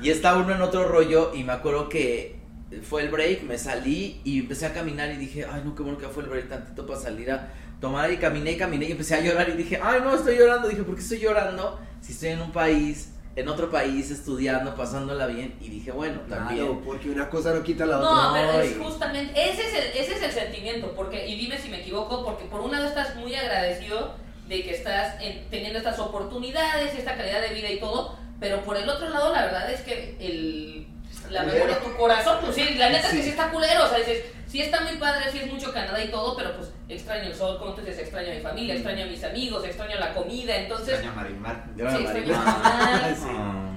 y 0.00 0.10
está 0.10 0.34
uno 0.36 0.54
en 0.54 0.62
otro 0.62 0.88
rollo 0.88 1.32
y 1.34 1.44
me 1.44 1.52
acuerdo 1.52 1.88
que 1.88 2.37
fue 2.82 3.02
el 3.02 3.08
break, 3.10 3.42
me 3.42 3.56
salí 3.58 4.20
y 4.24 4.40
empecé 4.40 4.66
a 4.66 4.72
caminar 4.74 5.10
y 5.10 5.16
dije, 5.16 5.46
ay, 5.50 5.62
no, 5.64 5.74
qué 5.74 5.82
bueno 5.82 5.98
que 5.98 6.06
fue 6.08 6.22
el 6.22 6.28
break 6.28 6.48
tantito 6.48 6.86
para 6.86 7.00
salir 7.00 7.30
a 7.30 7.48
tomar 7.80 8.12
y 8.12 8.16
caminé 8.18 8.52
y 8.52 8.56
caminé 8.56 8.86
y 8.86 8.92
empecé 8.92 9.14
a 9.14 9.20
llorar 9.20 9.48
y 9.48 9.52
dije, 9.52 9.80
ay, 9.82 10.00
no, 10.02 10.14
estoy 10.14 10.36
llorando, 10.36 10.68
dije, 10.68 10.82
¿por 10.82 10.94
qué 10.94 11.00
estoy 11.00 11.18
llorando 11.20 11.80
si 12.00 12.12
estoy 12.12 12.30
en 12.30 12.40
un 12.42 12.52
país, 12.52 13.14
en 13.36 13.48
otro 13.48 13.70
país, 13.70 14.10
estudiando, 14.10 14.74
pasándola 14.74 15.26
bien? 15.28 15.54
Y 15.60 15.68
dije, 15.68 15.92
bueno, 15.92 16.20
también. 16.28 16.66
Claro, 16.66 16.82
porque 16.84 17.08
una 17.10 17.30
cosa 17.30 17.54
no 17.54 17.62
quita 17.62 17.86
la 17.86 17.98
No, 17.98 18.10
otra. 18.30 18.32
pero 18.52 18.60
es 18.62 18.76
justamente, 18.76 19.32
ese 19.50 19.62
es, 19.62 19.74
el, 19.74 20.00
ese 20.02 20.12
es 20.16 20.22
el 20.24 20.32
sentimiento, 20.32 20.92
porque, 20.94 21.26
y 21.26 21.36
dime 21.36 21.56
si 21.58 21.68
me 21.70 21.80
equivoco, 21.80 22.24
porque 22.24 22.44
por 22.44 22.60
un 22.60 22.72
lado 22.72 22.86
estás 22.86 23.16
muy 23.16 23.34
agradecido 23.34 24.14
de 24.48 24.62
que 24.62 24.72
estás 24.74 25.22
en- 25.22 25.48
teniendo 25.50 25.78
estas 25.78 25.98
oportunidades, 25.98 26.94
esta 26.98 27.16
calidad 27.16 27.40
de 27.40 27.54
vida 27.54 27.70
y 27.70 27.78
todo, 27.80 28.16
pero 28.40 28.62
por 28.62 28.76
el 28.76 28.88
otro 28.88 29.08
lado 29.08 29.32
la 29.32 29.44
verdad 29.46 29.70
es 29.72 29.80
que 29.82 30.16
el, 30.20 30.86
la 31.30 31.42
memoria 31.42 31.74
de 31.76 31.80
tu 31.80 31.96
corazón, 31.96 32.38
pues 32.42 32.54
sí, 32.54 32.74
la 32.74 32.88
neta 32.90 33.06
es 33.08 33.12
que 33.12 33.16
Sí. 33.18 33.22
sí 33.24 33.28
está 33.30 33.50
culero, 33.50 33.84
o 33.84 33.88
sea, 33.88 33.98
dices, 33.98 34.24
sí 34.46 34.60
está 34.62 34.80
muy 34.80 34.96
padre, 34.96 35.30
sí 35.30 35.38
es 35.40 35.52
mucho 35.52 35.72
Canadá 35.72 36.02
y 36.02 36.08
todo, 36.08 36.36
pero 36.36 36.56
pues 36.56 36.70
extraño 36.88 37.24
el 37.28 37.34
sol, 37.34 37.58
como 37.58 37.74
tú 37.74 37.80
dices, 37.82 37.98
extraño 37.98 38.30
a 38.30 38.34
mi 38.34 38.40
familia, 38.40 38.74
extraño 38.74 39.04
a 39.04 39.06
mis 39.06 39.22
amigos, 39.24 39.64
extraño 39.64 39.96
la 39.98 40.14
comida, 40.14 40.56
entonces... 40.56 40.94
Extraña 40.94 41.12
a 41.12 41.16
Marimar. 41.16 41.64
Yo 41.76 41.90
Sí, 41.90 41.96
extraño 41.98 42.34
a 42.34 42.38
marimar. 42.38 43.16
mamá, 43.18 43.18
Ah. 43.28 43.74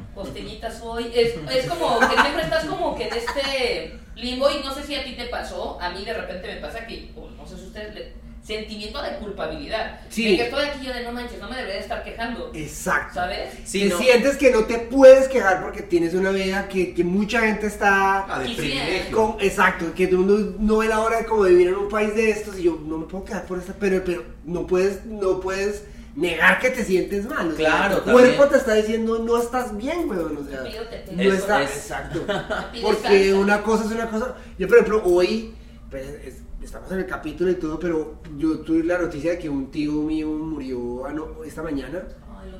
Es, 1.14 1.36
es 1.56 1.66
como 1.70 2.00
que 2.00 2.08
siempre 2.22 2.44
estás 2.44 2.66
como 2.66 2.96
que 2.96 3.08
en 3.08 3.14
este 3.16 4.00
limbo 4.16 4.50
y 4.52 4.62
no 4.64 4.74
sé 4.74 4.84
si 4.84 4.96
a 4.96 5.04
ti 5.04 5.14
te 5.14 5.26
pasó, 5.26 5.80
a 5.82 5.90
mí 5.90 6.04
de 6.06 6.14
repente 6.14 6.48
me 6.54 6.60
pasa 6.62 6.86
que, 6.86 7.12
o 7.16 7.30
no 7.30 7.46
sé 7.48 7.58
si 7.58 7.64
ustedes, 7.68 7.96
le- 7.96 8.14
sentimiento 8.44 9.02
de 9.02 9.18
culpabilidad. 9.18 10.00
Sí. 10.10 10.32
De 10.32 10.38
que 10.38 10.44
estoy 10.44 10.66
aquí 10.66 10.86
yo 10.86 10.94
de 10.94 11.04
no 11.04 11.12
manches, 11.12 11.40
no 11.40 11.48
me 11.50 11.56
debería 11.56 11.76
de 11.76 11.82
estar 11.82 12.04
quejando. 12.04 12.52
Exacto. 12.56 13.14
¿Sabes? 13.16 13.50
Sí, 13.66 13.82
te 13.84 13.90
no. 13.90 13.98
sientes 14.00 14.38
que 14.38 14.52
no 14.52 14.66
te 14.66 14.80
puedes 14.80 15.28
quejar 15.28 15.62
porque 15.64 15.84
tienes 15.84 16.14
una 16.16 16.32
vida 16.32 16.68
que, 16.68 16.94
que 16.94 17.04
mucha 17.04 17.42
gente 17.42 17.68
está 17.68 18.26
Ah, 18.26 18.40
de 18.40 18.46
privilegio. 18.56 19.16
con, 19.16 19.36
exacto, 19.42 19.94
que 19.94 20.08
uno 20.08 20.54
no 20.60 20.78
ve 20.78 20.88
la 20.88 21.00
hora 21.02 21.20
de 21.20 21.26
como 21.26 21.44
vivir 21.44 21.68
en 21.68 21.76
un 21.76 21.88
país 21.90 22.16
de 22.16 22.32
estos 22.32 22.58
y 22.60 22.64
yo 22.64 22.80
no 22.86 22.98
me 22.98 23.06
puedo 23.06 23.26
quedar 23.26 23.46
por 23.46 23.60
esta, 23.60 23.74
pero, 23.80 24.04
pero 24.04 24.24
no 24.44 24.66
puedes, 24.66 25.06
no 25.06 25.40
puedes 25.40 25.84
negar 26.16 26.60
que 26.60 26.72
te 26.72 26.84
sientes 26.84 27.26
mal. 27.26 27.48
o 27.52 27.56
sea, 27.56 27.66
Claro, 27.70 27.98
tu 28.00 28.06
también. 28.06 28.36
cuerpo 28.36 28.52
te 28.52 28.58
está 28.58 28.74
diciendo 28.74 29.20
no 29.20 29.38
estás 29.42 29.78
bien, 29.78 30.10
weón, 30.10 30.36
o 30.38 30.50
sea, 30.50 30.64
Pido 30.64 30.84
te 30.88 30.98
pido 30.98 31.16
no 31.16 31.22
Eso 31.24 31.34
está, 31.36 31.64
es. 31.64 31.70
exacto. 31.76 32.20
Te 32.22 32.80
pido 32.80 32.90
Porque 32.90 33.34
una 33.34 33.62
cosa 33.62 33.86
es 33.86 33.92
una 33.92 34.10
cosa. 34.10 34.36
Yo, 34.58 34.68
por 34.68 34.78
ejemplo, 34.78 35.02
hoy, 35.06 35.54
pues, 35.90 36.06
es- 36.26 36.42
estamos 36.64 36.92
en 36.92 37.00
el 37.00 37.06
capítulo 37.06 37.50
y 37.52 37.56
todo, 37.56 37.80
pero 37.80 38.16
yo 38.38 38.60
tuve 38.60 38.84
la 38.84 38.98
noticia 38.98 39.32
de 39.32 39.40
que 39.40 39.50
un 39.50 39.72
tío 39.72 39.94
mío 40.04 40.28
murió 40.30 41.06
ano- 41.06 41.44
esta 41.46 41.62
mañana. 41.64 42.04
Ay. 42.40 42.52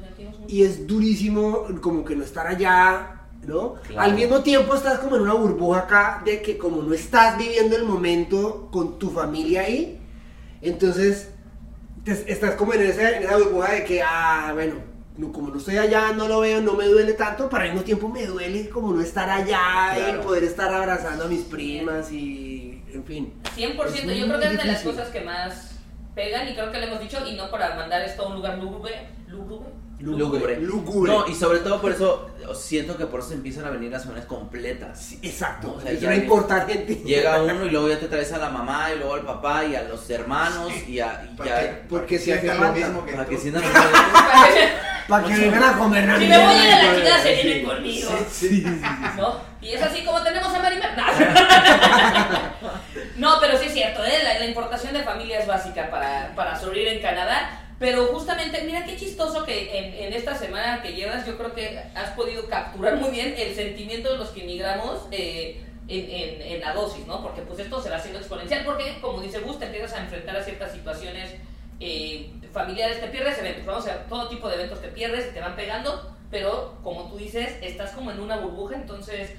Y 0.48 0.64
es 0.64 0.86
durísimo 0.88 1.66
como 1.82 2.04
que 2.06 2.16
no 2.16 2.24
estar 2.24 2.46
allá, 2.48 3.22
¿no? 3.46 3.76
Claro. 3.88 4.02
Al 4.02 4.16
mismo 4.16 4.42
tiempo 4.42 4.76
estás 4.76 5.00
como 5.00 5.16
en 5.16 5.24
una 5.24 5.34
burbuja 5.34 5.80
acá 5.82 6.22
de 6.26 6.42
que 6.42 6.58
como 6.58 6.82
no 6.82 6.94
estás 6.94 7.38
viviendo 7.38 7.76
el 7.76 7.84
momento 7.86 8.70
con 8.72 9.00
tu 9.00 9.10
familia 9.10 9.62
ahí, 9.62 10.00
entonces 10.62 11.30
te- 12.04 12.32
estás 12.32 12.56
como 12.56 12.74
en 12.74 12.82
esa, 12.82 13.18
en 13.18 13.24
esa 13.24 13.38
burbuja 13.38 13.74
de 13.74 13.84
que, 13.86 14.02
ah, 14.04 14.52
bueno, 14.54 14.76
no, 15.18 15.32
como 15.32 15.50
no 15.50 15.58
estoy 15.58 15.78
allá, 15.78 16.12
no 16.14 16.28
lo 16.28 16.40
veo, 16.40 16.62
no 16.62 16.74
me 16.74 16.86
duele 16.88 17.14
tanto, 17.14 17.50
pero 17.50 17.64
al 17.64 17.70
mismo 17.70 17.84
tiempo 17.84 18.08
me 18.10 18.26
duele 18.26 18.70
como 18.70 18.94
no 18.94 19.02
estar 19.02 19.30
allá 19.30 19.94
Claro. 19.96 20.22
y 20.22 20.26
poder 20.26 20.44
estar 20.44 20.74
abrazando 20.74 21.26
a 21.26 21.28
mis 21.28 21.42
primas 21.42 22.12
y, 22.12 22.71
en 22.94 23.04
fin. 23.06 23.34
100%, 23.56 24.10
Es 24.10 24.18
yo 24.18 24.28
creo 24.28 24.40
que 24.40 24.48
es 24.48 24.58
de 24.58 24.66
las 24.66 24.82
cosas 24.84 25.10
que 25.10 25.22
más 25.22 25.80
pegan 26.16 26.48
y 26.48 26.54
creo 26.54 26.72
que 26.72 26.80
le 26.80 26.88
hemos 26.88 27.00
dicho, 27.00 27.26
y 27.28 27.36
no 27.36 27.50
para 27.50 27.76
mandar 27.76 28.02
esto 28.02 28.24
a 28.24 28.28
un 28.28 28.36
lugar 28.36 28.58
lúgubre, 28.58 29.08
lúgubre, 29.28 29.70
Lúgubre. 30.02 30.58
Lúgubre. 30.60 31.12
No, 31.12 31.28
y 31.28 31.36
sobre 31.36 31.60
todo 31.60 31.80
por 31.82 31.92
eso 31.92 32.30
siento 32.56 32.98
que 32.98 33.06
por 33.06 33.20
eso 33.22 33.34
empiezan 33.34 33.66
a 33.66 33.70
venir 33.70 33.92
las 33.92 34.04
uniones 34.06 34.26
completas. 34.26 35.00
Sí, 35.00 35.20
exacto, 35.22 35.76
O 35.78 35.82
sea, 35.82 35.92
vi- 35.92 36.16
importante 36.18 36.74
gente. 36.74 36.96
Llega 36.96 37.42
uno 37.44 37.66
y 37.66 37.70
luego 37.70 37.88
ya 37.90 38.00
te 38.00 38.08
traes 38.08 38.32
a 38.34 38.38
la 38.40 38.50
mamá 38.50 38.90
y 38.94 38.98
luego 38.98 39.14
al 39.14 39.22
papá 39.22 39.64
y 39.66 39.76
a 39.76 39.84
los 39.84 40.10
hermanos 40.10 40.72
y 40.88 41.00
a 41.00 41.24
y 41.32 41.36
Para 41.38 41.50
ya 41.50 41.60
que, 41.62 41.68
porque 41.88 42.18
si 42.20 42.32
hace 42.32 42.42
sientan 42.42 42.68
lo 42.68 42.74
mismo 42.74 43.06
que 43.06 43.12
para 43.14 43.26
que 43.26 43.38
sientan 43.38 43.64
Para 45.08 45.28
que 45.28 45.34
vengan 45.36 45.64
a 45.64 45.78
comer 45.78 46.20
Si 46.20 46.26
me 46.28 46.38
voy 46.38 46.54
a 46.56 46.66
ir 46.66 46.72
a 46.74 46.84
la 46.84 46.96
chingada, 46.96 47.22
se 47.24 47.34
vienen 47.34 47.66
conmigo. 47.66 48.10
Sí, 48.32 48.48
sí. 48.62 48.64
¿no? 49.18 49.36
Y 49.62 49.74
es 49.74 49.82
así 49.82 50.04
como 50.06 50.22
tenemos 50.24 50.54
a 50.54 50.60
Marimar. 50.60 50.92
No, 53.18 53.38
pero 53.40 53.58
sí 53.58 53.66
es 53.68 53.74
cierto, 53.74 54.04
¿eh? 54.04 54.20
la, 54.24 54.40
la 54.40 54.46
importación 54.46 54.94
de 54.94 55.04
familia 55.04 55.40
es 55.40 55.48
básica 55.48 55.90
para, 55.92 56.34
para 56.36 56.60
sobrevivir 56.60 56.94
en 56.94 57.02
Canadá. 57.02 57.61
Pero 57.82 58.06
justamente, 58.14 58.62
mira 58.64 58.86
qué 58.86 58.96
chistoso 58.96 59.44
que 59.44 59.76
en, 59.78 59.94
en 60.06 60.14
esta 60.14 60.36
semana 60.38 60.84
que 60.84 60.94
llevas, 60.94 61.26
yo 61.26 61.36
creo 61.36 61.54
que 61.56 61.80
has 61.96 62.12
podido 62.12 62.48
capturar 62.48 62.96
muy 62.98 63.10
bien 63.10 63.34
el 63.36 63.56
sentimiento 63.56 64.12
de 64.12 64.20
los 64.20 64.30
que 64.30 64.44
emigramos 64.44 65.08
eh, 65.12 65.60
en, 65.88 66.00
en- 66.10 66.42
en 66.44 66.62
la 66.62 66.74
dosis, 66.76 67.08
¿no? 67.08 67.24
Porque 67.24 67.42
pues 67.42 67.58
esto 67.60 67.82
se 67.82 67.90
va 67.90 67.96
haciendo 67.98 68.20
exponencial, 68.20 68.64
porque 68.66 69.00
como 69.02 69.20
dice 69.20 69.40
Gus, 69.40 69.58
te 69.58 69.66
empiezas 69.66 69.94
a 69.94 70.04
enfrentar 70.04 70.38
a 70.38 70.44
ciertas 70.44 70.72
situaciones 70.74 71.32
eh, 71.80 72.30
familiares, 72.54 73.02
te 73.02 73.08
pierdes 73.08 73.40
eventos, 73.40 73.66
vamos 73.66 73.88
a 73.88 73.96
ver, 73.96 74.06
todo 74.08 74.30
tipo 74.30 74.48
de 74.48 74.54
eventos 74.56 74.80
te 74.80 74.90
pierdes 74.90 75.30
y 75.32 75.34
te 75.34 75.40
van 75.42 75.56
pegando, 75.56 76.16
pero 76.30 76.78
como 76.84 77.10
tú 77.10 77.18
dices, 77.18 77.56
estás 77.64 77.92
como 77.94 78.12
en 78.12 78.20
una 78.20 78.38
burbuja, 78.38 78.76
entonces 78.76 79.32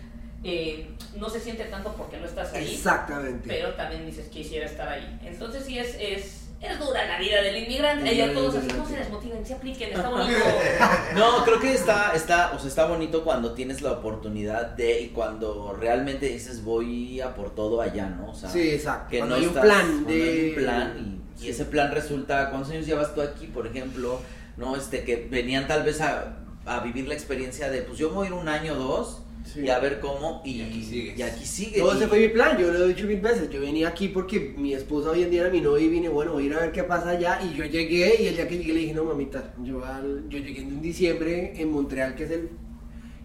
eh, 0.42 0.88
no 1.14 1.30
se 1.30 1.38
siente 1.38 1.62
tanto 1.66 1.92
porque 1.92 2.16
no 2.16 2.26
estás 2.26 2.52
ahí, 2.54 2.74
Exactamente. 2.74 3.44
pero 3.46 3.74
también 3.74 4.04
dices 4.04 4.26
quisiera 4.26 4.66
estar 4.66 4.88
ahí. 4.88 5.20
Entonces 5.24 5.64
sí 5.64 5.78
es, 5.78 5.96
es, 6.00 6.41
es 6.62 6.78
dura 6.78 7.04
la 7.06 7.18
vida 7.18 7.42
del 7.42 7.56
inmigrante, 7.64 8.14
y 8.14 8.20
a 8.20 8.28
dura, 8.28 8.38
todos 8.40 8.54
así, 8.56 8.68
no 8.76 8.86
se 8.86 8.96
desmotiven, 8.96 9.44
se 9.44 9.54
apliquen, 9.54 9.90
está 9.92 10.08
bonito. 10.08 10.38
No, 11.14 11.44
creo 11.44 11.60
que 11.60 11.74
está, 11.74 12.12
está, 12.14 12.52
o 12.54 12.58
sea, 12.58 12.68
está 12.68 12.86
bonito 12.86 13.24
cuando 13.24 13.52
tienes 13.52 13.82
la 13.82 13.92
oportunidad 13.92 14.66
de 14.68 15.00
y 15.00 15.08
cuando 15.08 15.76
realmente 15.78 16.26
dices 16.28 16.62
voy 16.64 17.20
a 17.20 17.34
por 17.34 17.54
todo 17.54 17.80
allá, 17.80 18.06
¿no? 18.08 18.30
O 18.30 18.34
sea, 18.34 18.48
Sí, 18.48 18.70
exacto. 18.70 19.10
que 19.10 19.18
Cuando 19.18 19.36
no 19.36 19.40
hay 19.42 19.46
un 19.48 19.54
plan 19.54 20.06
de- 20.06 20.22
hay 20.22 20.48
un 20.50 20.54
plan 20.54 21.20
y, 21.38 21.40
y 21.40 21.44
Sí. 21.44 21.50
ese 21.50 21.64
plan 21.64 21.90
resulta, 21.90 22.50
¿cuántos 22.50 22.70
años 22.70 22.86
llevas 22.86 23.14
tú 23.14 23.22
aquí, 23.22 23.46
por 23.48 23.66
ejemplo? 23.66 24.20
No, 24.56 24.76
este, 24.76 25.02
que 25.04 25.26
venían 25.30 25.66
tal 25.66 25.82
vez 25.82 26.00
a, 26.00 26.36
a 26.66 26.80
vivir 26.80 27.08
la 27.08 27.14
experiencia 27.14 27.70
de, 27.70 27.82
pues 27.82 27.98
yo 27.98 28.10
me 28.10 28.14
voy 28.16 28.26
a 28.26 28.28
ir 28.30 28.34
un 28.34 28.48
año 28.48 28.74
o 28.74 28.76
dos 28.76 29.21
Sí. 29.44 29.60
y 29.60 29.68
a 29.70 29.78
ver 29.80 29.98
cómo 30.00 30.40
y, 30.44 30.52
Y 30.58 30.62
aquí 30.62 30.82
sigues. 30.84 31.18
y 31.18 31.22
aquí 31.22 31.44
sigue. 31.44 31.78
No, 31.80 31.92
y- 31.92 31.96
ese 31.96 32.08
fue 32.08 32.20
mi 32.20 32.28
plan, 32.28 32.56
yo 32.58 32.72
lo 32.72 32.84
he 32.84 32.88
dicho 32.88 33.06
mil 33.06 33.20
veces. 33.20 33.50
Yo 33.50 33.60
venía 33.60 33.88
aquí 33.88 34.08
porque 34.08 34.54
mi 34.56 34.72
esposa 34.74 35.10
hoy 35.10 35.22
en 35.22 35.30
día 35.30 35.42
era 35.42 35.50
mi 35.50 35.60
novia 35.60 35.84
y 35.84 35.88
vine, 35.88 36.08
bueno, 36.08 36.32
voy 36.32 36.44
a 36.44 36.46
ir 36.46 36.54
a 36.54 36.60
ver 36.60 36.72
qué 36.72 36.84
pasa 36.84 37.10
allá. 37.10 37.40
Y 37.42 37.56
yo 37.56 37.64
llegué 37.64 38.22
y 38.22 38.26
el 38.28 38.36
día 38.36 38.46
que 38.48 38.56
llegué 38.58 38.72
le 38.72 38.80
dije, 38.80 38.94
no, 38.94 39.04
mamita, 39.04 39.54
yo, 39.62 39.84
al- 39.84 40.24
yo 40.28 40.38
llegué 40.38 40.60
en 40.62 40.80
diciembre 40.80 41.52
en 41.56 41.70
Montreal, 41.70 42.14
que 42.14 42.24
es 42.24 42.30
el 42.30 42.48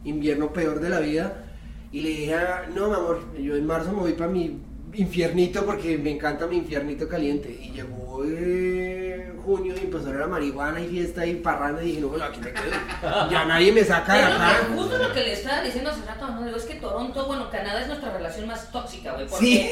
invierno 0.03 0.51
peor 0.53 0.79
de 0.79 0.89
la 0.89 0.99
vida. 0.99 1.43
Y 1.91 2.01
le 2.01 2.09
dije, 2.09 2.33
ah, 2.35 2.67
no, 2.75 2.87
mi 2.89 2.95
amor, 2.95 3.21
yo 3.41 3.55
en 3.55 3.65
marzo 3.65 3.91
me 3.93 3.99
voy 4.01 4.13
para 4.13 4.29
mi 4.31 4.57
infiernito 4.97 5.65
porque 5.65 5.97
me 5.97 6.11
encanta 6.11 6.47
mi 6.47 6.57
infiernito 6.57 7.07
caliente. 7.07 7.49
Y 7.61 7.71
llegó 7.71 8.23
eh, 8.25 9.31
junio 9.45 9.73
y 9.75 9.85
empezó 9.85 10.09
a 10.09 10.13
la 10.13 10.27
marihuana 10.27 10.79
y 10.81 10.87
fiesta 10.87 11.25
y 11.25 11.35
parranda. 11.35 11.81
Y 11.83 11.87
dije, 11.87 12.01
no, 12.01 12.07
bueno, 12.09 12.25
aquí 12.25 12.39
me 12.39 12.51
quedo. 12.51 12.63
Ya 13.31 13.45
nadie 13.45 13.71
me 13.71 13.83
saca 13.83 14.13
de 14.15 14.23
acá. 14.23 14.57
justo 14.75 14.97
lo 14.97 15.13
que 15.13 15.19
le 15.21 15.33
estaba 15.33 15.61
diciendo 15.61 15.89
hace 15.91 16.01
rato, 16.05 16.27
¿no? 16.27 16.43
Digo, 16.45 16.57
es 16.57 16.63
que 16.63 16.75
Toronto, 16.75 17.25
bueno, 17.27 17.49
Canadá 17.49 17.81
es 17.81 17.87
nuestra 17.87 18.11
relación 18.11 18.47
más 18.47 18.71
tóxica, 18.71 19.13
güey. 19.13 19.27
Porque 19.27 19.45
Sí. 19.45 19.57
de 19.57 19.71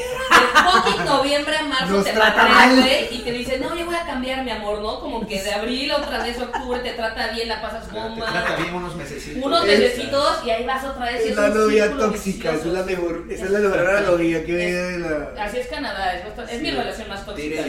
fucking 0.70 1.04
noviembre 1.04 1.56
a 1.56 1.62
marzo 1.64 1.92
Nos 1.94 2.04
te 2.04 2.12
trata 2.12 2.70
güey, 2.74 3.08
y 3.14 3.18
te 3.22 3.32
dicen, 3.32 3.60
no, 3.60 3.74
yo 3.76 3.84
voy 3.84 3.94
a 3.94 4.06
cambiar, 4.06 4.44
mi 4.44 4.50
amor, 4.50 4.80
¿no? 4.80 5.00
Como 5.00 5.26
que 5.26 5.42
de 5.42 5.52
abril 5.52 5.90
a 5.90 5.96
otra 5.98 6.22
vez 6.22 6.40
octubre 6.40 6.80
te 6.80 6.90
trata 6.92 7.32
bien, 7.32 7.48
la 7.48 7.60
pasas 7.60 7.88
Te 7.88 7.94
bomba. 7.98 8.26
trata 8.26 8.56
bien 8.56 8.74
unos 8.74 8.94
mesecitos. 8.96 9.44
Unos 9.44 9.66
Es- 9.66 9.78
necesitos 9.80 10.38
y 10.46 10.50
ahí 10.50 10.64
vas 10.64 10.84
otra 10.84 11.06
vez. 11.06 11.26
y 11.26 11.28
Es 11.30 11.36
la 11.36 11.48
novia 11.48 11.90
tóxica, 11.96 12.52
esa 12.52 12.66
es 12.66 12.72
la 12.72 12.82
mejor, 12.84 13.24
esa 13.28 13.44
es 13.44 13.50
la 13.50 13.58
mejor 13.58 13.78
analogía 13.80 14.44
que 14.44 14.52
Es- 14.52 14.74
ve 14.74 14.92
de 14.92 14.98
la... 14.98 15.15
Así 15.38 15.58
es 15.58 15.66
Canadá, 15.68 16.14
es, 16.16 16.24
nuestra- 16.24 16.44
es 16.50 16.60
mi 16.62 16.70
Sí. 16.70 16.74
relación 16.76 17.08
más 17.08 17.24
tóxica. 17.26 17.62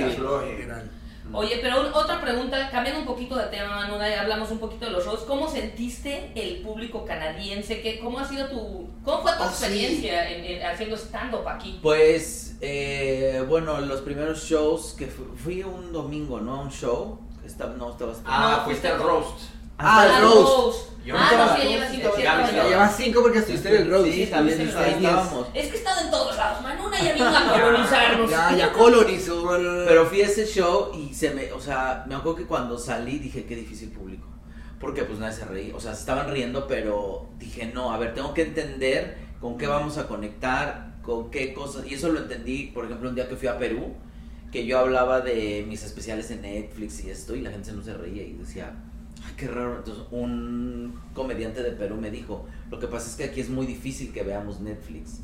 Oye, 1.34 1.60
pero 1.62 1.82
un- 1.82 1.94
otra 1.94 2.22
pregunta, 2.22 2.70
cambiando 2.72 3.02
un 3.02 3.06
poquito 3.06 3.36
de 3.36 3.48
tema, 3.48 3.76
Manuda, 3.76 4.08
ya 4.10 4.22
hablamos 4.22 4.50
un 4.50 4.60
poquito 4.60 4.86
de 4.86 4.92
los 4.92 5.04
shows. 5.04 5.20
¿Cómo 5.28 5.50
sentiste 5.50 6.32
el 6.36 6.62
público 6.62 7.04
canadiense? 7.06 7.82
¿Qué, 7.82 8.00
¿Cómo 8.00 8.20
ha 8.20 8.26
sido 8.26 8.48
tu, 8.48 8.88
cómo 9.04 9.22
fue 9.24 9.34
tu 9.34 9.44
Oh, 9.44 9.48
sí. 9.48 9.52
experiencia 9.66 10.30
en- 10.30 10.46
en 10.46 10.66
haciendo 10.66 10.96
stand-up 10.96 11.46
aquí? 11.50 11.80
Pues, 11.84 12.56
eh, 12.62 13.44
bueno, 13.46 13.82
los 13.82 14.00
primeros 14.02 14.42
shows 14.46 14.96
que 14.98 15.08
fu- 15.08 15.36
fui 15.36 15.64
un 15.64 15.92
domingo, 15.92 16.40
¿no? 16.40 16.56
A 16.56 16.60
un 16.62 16.72
show. 16.72 17.20
Esta- 17.46 17.68
no, 17.68 17.92
estabas. 17.92 18.20
Ah, 18.26 18.58
No, 18.60 18.64
fuiste 18.66 18.88
al 18.88 19.00
roast. 19.00 19.42
Ah, 19.78 20.06
el 20.06 20.12
Ah, 20.12 20.20
roast. 20.22 20.90
Yo 21.06 21.16
ah, 21.18 21.24
estaba- 21.30 21.46
no, 21.56 21.62
sí, 21.62 21.68
llevas 21.68 21.90
cinco, 21.92 22.12
sí, 22.16 22.22
llevas 22.70 22.96
cinco 22.98 23.22
porque 23.22 23.40
estuviste 23.40 23.70
en 23.70 23.76
el 23.84 23.90
road. 23.92 24.06
Sí, 24.06 24.26
también 24.28 24.60
estábamos. 24.62 25.48
Es 25.54 25.68
que 25.68 25.76
he 25.76 25.78
estado 25.78 26.02
en 26.02 26.12
todos 26.12 26.36
lados. 26.36 26.62
Ya 27.04 27.14
vino 27.14 27.26
a 27.26 27.62
colonizarnos. 27.62 28.30
Ya, 28.30 28.56
ya 28.56 28.74
colonizó. 28.74 29.50
Pero 29.88 30.06
fui 30.06 30.22
a 30.22 30.26
ese 30.26 30.46
show 30.46 30.92
y 30.94 31.14
se 31.14 31.32
me, 31.32 31.52
o 31.52 31.60
sea, 31.60 32.06
me 32.08 32.16
acuerdo 32.16 32.38
que 32.38 32.46
cuando 32.46 32.78
salí 32.78 33.20
dije 33.20 33.46
qué 33.46 33.56
difícil 33.56 33.90
público. 33.90 34.28
Porque 34.80 35.04
pues 35.04 35.18
nadie 35.18 35.36
se 35.36 35.46
reía, 35.46 35.76
o 35.76 35.80
sea, 35.80 35.96
se 35.96 36.02
estaban 36.02 36.32
riendo, 36.32 36.68
pero 36.68 37.30
dije, 37.40 37.72
no, 37.74 37.92
a 37.92 37.98
ver, 37.98 38.14
tengo 38.14 38.34
que 38.36 38.44
entender 38.44 39.18
con 39.42 39.58
qué 39.58 39.66
vamos 39.66 39.98
a 39.98 40.08
conectar, 40.08 40.98
con 41.02 41.32
qué 41.32 41.54
cosas. 41.54 41.88
Y 41.88 41.96
eso 41.96 42.10
lo 42.10 42.20
entendí, 42.20 42.68
por 42.74 42.86
ejemplo, 42.86 43.10
un 43.10 43.16
día 43.16 43.28
que 43.28 43.36
fui 43.36 43.48
a 43.48 43.58
Perú, 43.58 43.96
que 44.52 44.68
yo 44.68 44.78
hablaba 44.78 45.22
de 45.22 45.66
mis 45.68 45.84
especiales 45.84 46.30
en 46.30 46.44
Netflix 46.44 47.04
y 47.04 47.10
esto, 47.10 47.36
y 47.36 47.42
la 47.42 47.50
gente 47.50 47.72
no 47.72 47.82
se 47.82 47.94
reía 47.96 48.22
y 48.22 48.34
decía, 48.34 48.76
ay, 49.26 49.34
qué 49.36 49.48
raro. 49.48 49.78
Entonces, 49.78 50.04
un 50.12 51.02
comediante 51.16 51.64
de 51.64 51.72
Perú 51.72 51.96
me 51.96 52.12
dijo, 52.12 52.46
lo 52.70 52.80
que 52.80 52.88
pasa 52.88 53.10
es 53.10 53.16
que 53.16 53.24
aquí 53.24 53.42
es 53.42 53.50
muy 53.50 53.66
difícil 53.66 54.14
que 54.14 54.22
veamos 54.22 54.60
Netflix. 54.60 55.22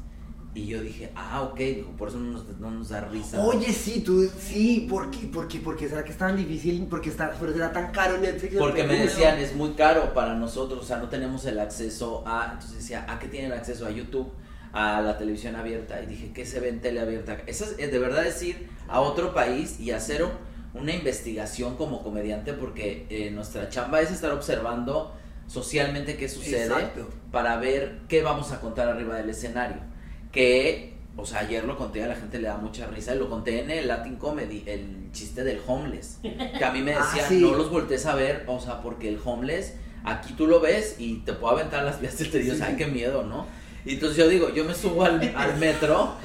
Y 0.56 0.68
yo 0.68 0.82
dije, 0.82 1.12
ah, 1.16 1.42
ok, 1.42 1.58
dijo, 1.58 1.89
por 1.98 2.10
eso 2.10 2.20
no 2.20 2.32
nos, 2.34 2.48
no 2.60 2.70
nos 2.70 2.89
da 2.89 3.02
risa. 3.02 3.42
Oye, 3.44 3.74
sí, 3.74 4.02
tú, 4.02 4.30
sí, 4.39 4.86
¿por 4.88 5.10
qué, 5.10 5.26
por 5.26 5.48
qué, 5.48 5.60
por 5.60 5.76
qué 5.76 5.89
será 5.89 6.04
que 6.04 6.12
es 6.12 6.18
tan 6.18 6.38
difícil? 6.38 6.86
¿Por 6.86 7.02
qué 7.02 7.10
está, 7.10 7.32
por 7.32 7.48
qué 7.48 7.54
será 7.56 7.72
tan 7.74 7.92
caro 7.92 8.20
Netflix? 8.20 8.56
Porque 8.58 8.84
me 8.84 8.96
decían, 9.00 9.39
es 9.39 9.56
muy 9.56 9.72
caro 9.72 10.13
para 10.13 10.36
nosotros, 10.36 10.84
o 10.84 10.86
sea, 10.86 10.98
no 10.98 11.10
tenemos 11.10 11.44
el 11.46 11.60
acceso 11.60 12.24
a... 12.28 12.52
Entonces 12.54 12.78
decía, 12.78 13.04
¿a 13.10 13.18
qué 13.18 13.28
tienen 13.30 13.52
acceso? 13.52 13.88
A 13.88 13.89
YouTube, 13.89 14.32
a 14.74 15.02
la 15.02 15.18
televisión 15.18 15.56
abierta. 15.56 16.00
Y 16.04 16.06
dije, 16.06 16.32
¿qué 16.34 16.46
se 16.46 16.60
ve 16.60 16.70
en 16.70 16.82
tele 16.82 17.00
abierta? 17.00 17.36
Eso 17.48 17.66
es 17.78 17.92
de 17.92 17.98
verdad 18.00 18.26
es 18.28 18.39
ir 18.44 18.68
a 18.88 19.02
otro 19.02 19.34
país 19.34 19.80
y 19.80 19.89
hacer 19.89 20.24
un- 20.24 20.32
una 20.76 20.94
investigación 20.94 21.78
como 21.78 22.04
comediante, 22.04 22.54
porque 22.54 23.08
eh, 23.10 23.32
nuestra 23.32 23.70
chamba 23.70 24.02
es 24.02 24.12
estar 24.12 24.32
observando 24.32 25.16
socialmente 25.48 26.16
qué 26.16 26.30
sucede 26.30 26.66
Exacto. 26.66 27.10
para 27.32 27.58
ver 27.58 28.00
qué 28.08 28.22
vamos 28.22 28.52
a 28.52 28.60
contar 28.60 28.88
arriba 28.88 29.16
del 29.18 29.30
escenario. 29.32 29.78
Que, 30.34 30.93
o 31.15 31.26
sea, 31.26 31.39
ayer 31.39 31.63
lo 31.63 31.78
conté, 31.78 32.04
a 32.04 32.08
la 32.08 32.15
gente 32.15 32.39
le 32.39 32.48
da 32.50 32.58
mucha 32.58 32.88
risa, 32.88 33.15
y 33.15 33.19
lo 33.19 33.30
conté 33.30 33.62
en 33.62 33.69
el 33.72 33.88
Latin 33.88 34.15
Comedy, 34.17 34.63
el 34.65 35.10
chiste 35.13 35.43
del 35.43 35.62
homeless. 35.65 36.17
Que 36.22 36.65
a 36.65 36.72
mí 36.72 36.82
me 36.82 36.93
Ah, 36.96 37.06
decían, 37.06 37.30
sí. 37.30 37.39
no 37.39 37.54
los 37.54 37.69
voltees 37.69 38.06
a 38.08 38.15
ver, 38.15 38.43
o 38.48 38.60
sea, 38.60 38.82
porque 38.82 39.08
el 39.10 39.19
homeless, 39.24 39.76
aquí 40.04 40.34
tú 40.34 40.48
lo 40.48 40.60
ves 40.60 40.96
y 41.00 41.17
te 41.19 41.34
puede 41.34 41.54
aventar 41.62 41.84
las 41.84 42.02
vías 42.02 42.17
del 42.17 42.32
te 42.32 42.39
dices, 42.39 42.58
Sí. 42.58 42.63
ay, 42.67 42.76
qué 42.76 42.88
miedo, 42.88 43.24
¿no? 43.24 43.46
Y 43.86 43.93
entonces 43.96 44.17
yo 44.17 44.28
digo, 44.28 44.50
yo 44.54 44.63
me 44.65 44.74
subo 44.74 45.04
al, 45.04 45.22
al 45.36 45.58
metro 45.58 46.15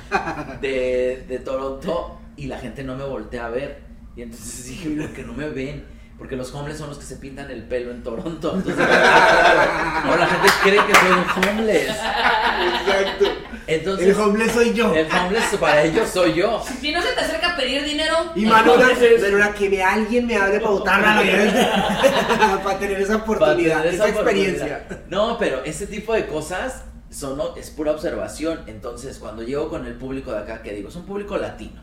de, 0.61 1.25
de 1.29 1.38
Toronto 1.40 2.18
y 2.37 2.47
la 2.47 2.59
gente 2.59 2.83
no 2.85 2.97
me 2.97 3.05
voltea 3.05 3.47
a 3.47 3.51
ver. 3.51 3.83
Y 4.16 4.23
entonces 4.23 4.66
dije, 4.68 4.88
¿por 4.90 5.11
qué 5.12 5.23
no 5.23 5.33
me 5.35 5.49
ven? 5.51 5.85
Porque 6.16 6.35
los 6.35 6.53
homeless 6.55 6.79
son 6.79 6.88
los 6.88 6.99
que 6.99 7.05
se 7.05 7.16
pintan 7.16 7.51
el 7.51 7.62
pelo 7.64 7.90
en 7.92 8.03
Toronto. 8.03 8.53
Entonces, 8.57 8.77
no, 10.05 10.16
la 10.16 10.27
gente 10.27 10.49
cree 10.62 10.81
que 10.87 10.94
soy 10.94 11.11
un 11.11 11.49
homeless. 11.49 11.88
Exacto. 11.90 13.25
Entonces, 13.68 14.09
El 14.09 14.14
homeless 14.20 14.52
soy 14.52 14.72
yo. 14.72 14.94
el 14.94 15.07
homeless 15.12 15.57
para 15.61 15.83
ellos 15.85 16.09
soy 16.09 16.33
yo. 16.33 16.62
Si 16.81 16.90
no 16.90 17.02
se 17.02 17.12
te 17.12 17.20
acerca 17.20 17.52
a 17.52 17.57
pedir 17.57 17.85
dinero, 17.85 18.14
Y 18.35 18.44
el 18.44 18.50
Manuela, 18.50 18.88
Manuela, 19.20 19.52
que 19.52 19.68
me, 19.68 19.83
alguien 19.83 20.26
me 20.26 20.37
hable 20.37 20.59
para 20.59 20.70
botarla 20.70 21.12
a 21.12 21.14
la 21.16 21.22
vida. 21.22 22.61
para 22.64 22.78
tener 22.78 23.00
esa 23.00 23.16
oportunidad, 23.16 23.85
esa, 23.87 24.07
oportunidad. 24.07 24.09
experiencia. 24.09 24.87
No, 25.11 25.37
pero 25.38 25.62
ese 25.64 25.87
tipo 25.87 26.14
de 26.14 26.26
cosas 26.26 26.83
son, 27.11 27.38
es 27.59 27.68
pura 27.70 27.92
observación. 27.92 28.61
Entonces, 28.66 29.18
cuando 29.18 29.42
llego 29.42 29.68
con 29.68 29.87
el 29.87 29.94
público 29.94 30.33
de 30.33 30.38
acá, 30.38 30.62
que 30.62 30.72
digo, 30.72 30.88
es 30.88 30.96
un 30.96 31.04
público 31.04 31.37
latino, 31.37 31.83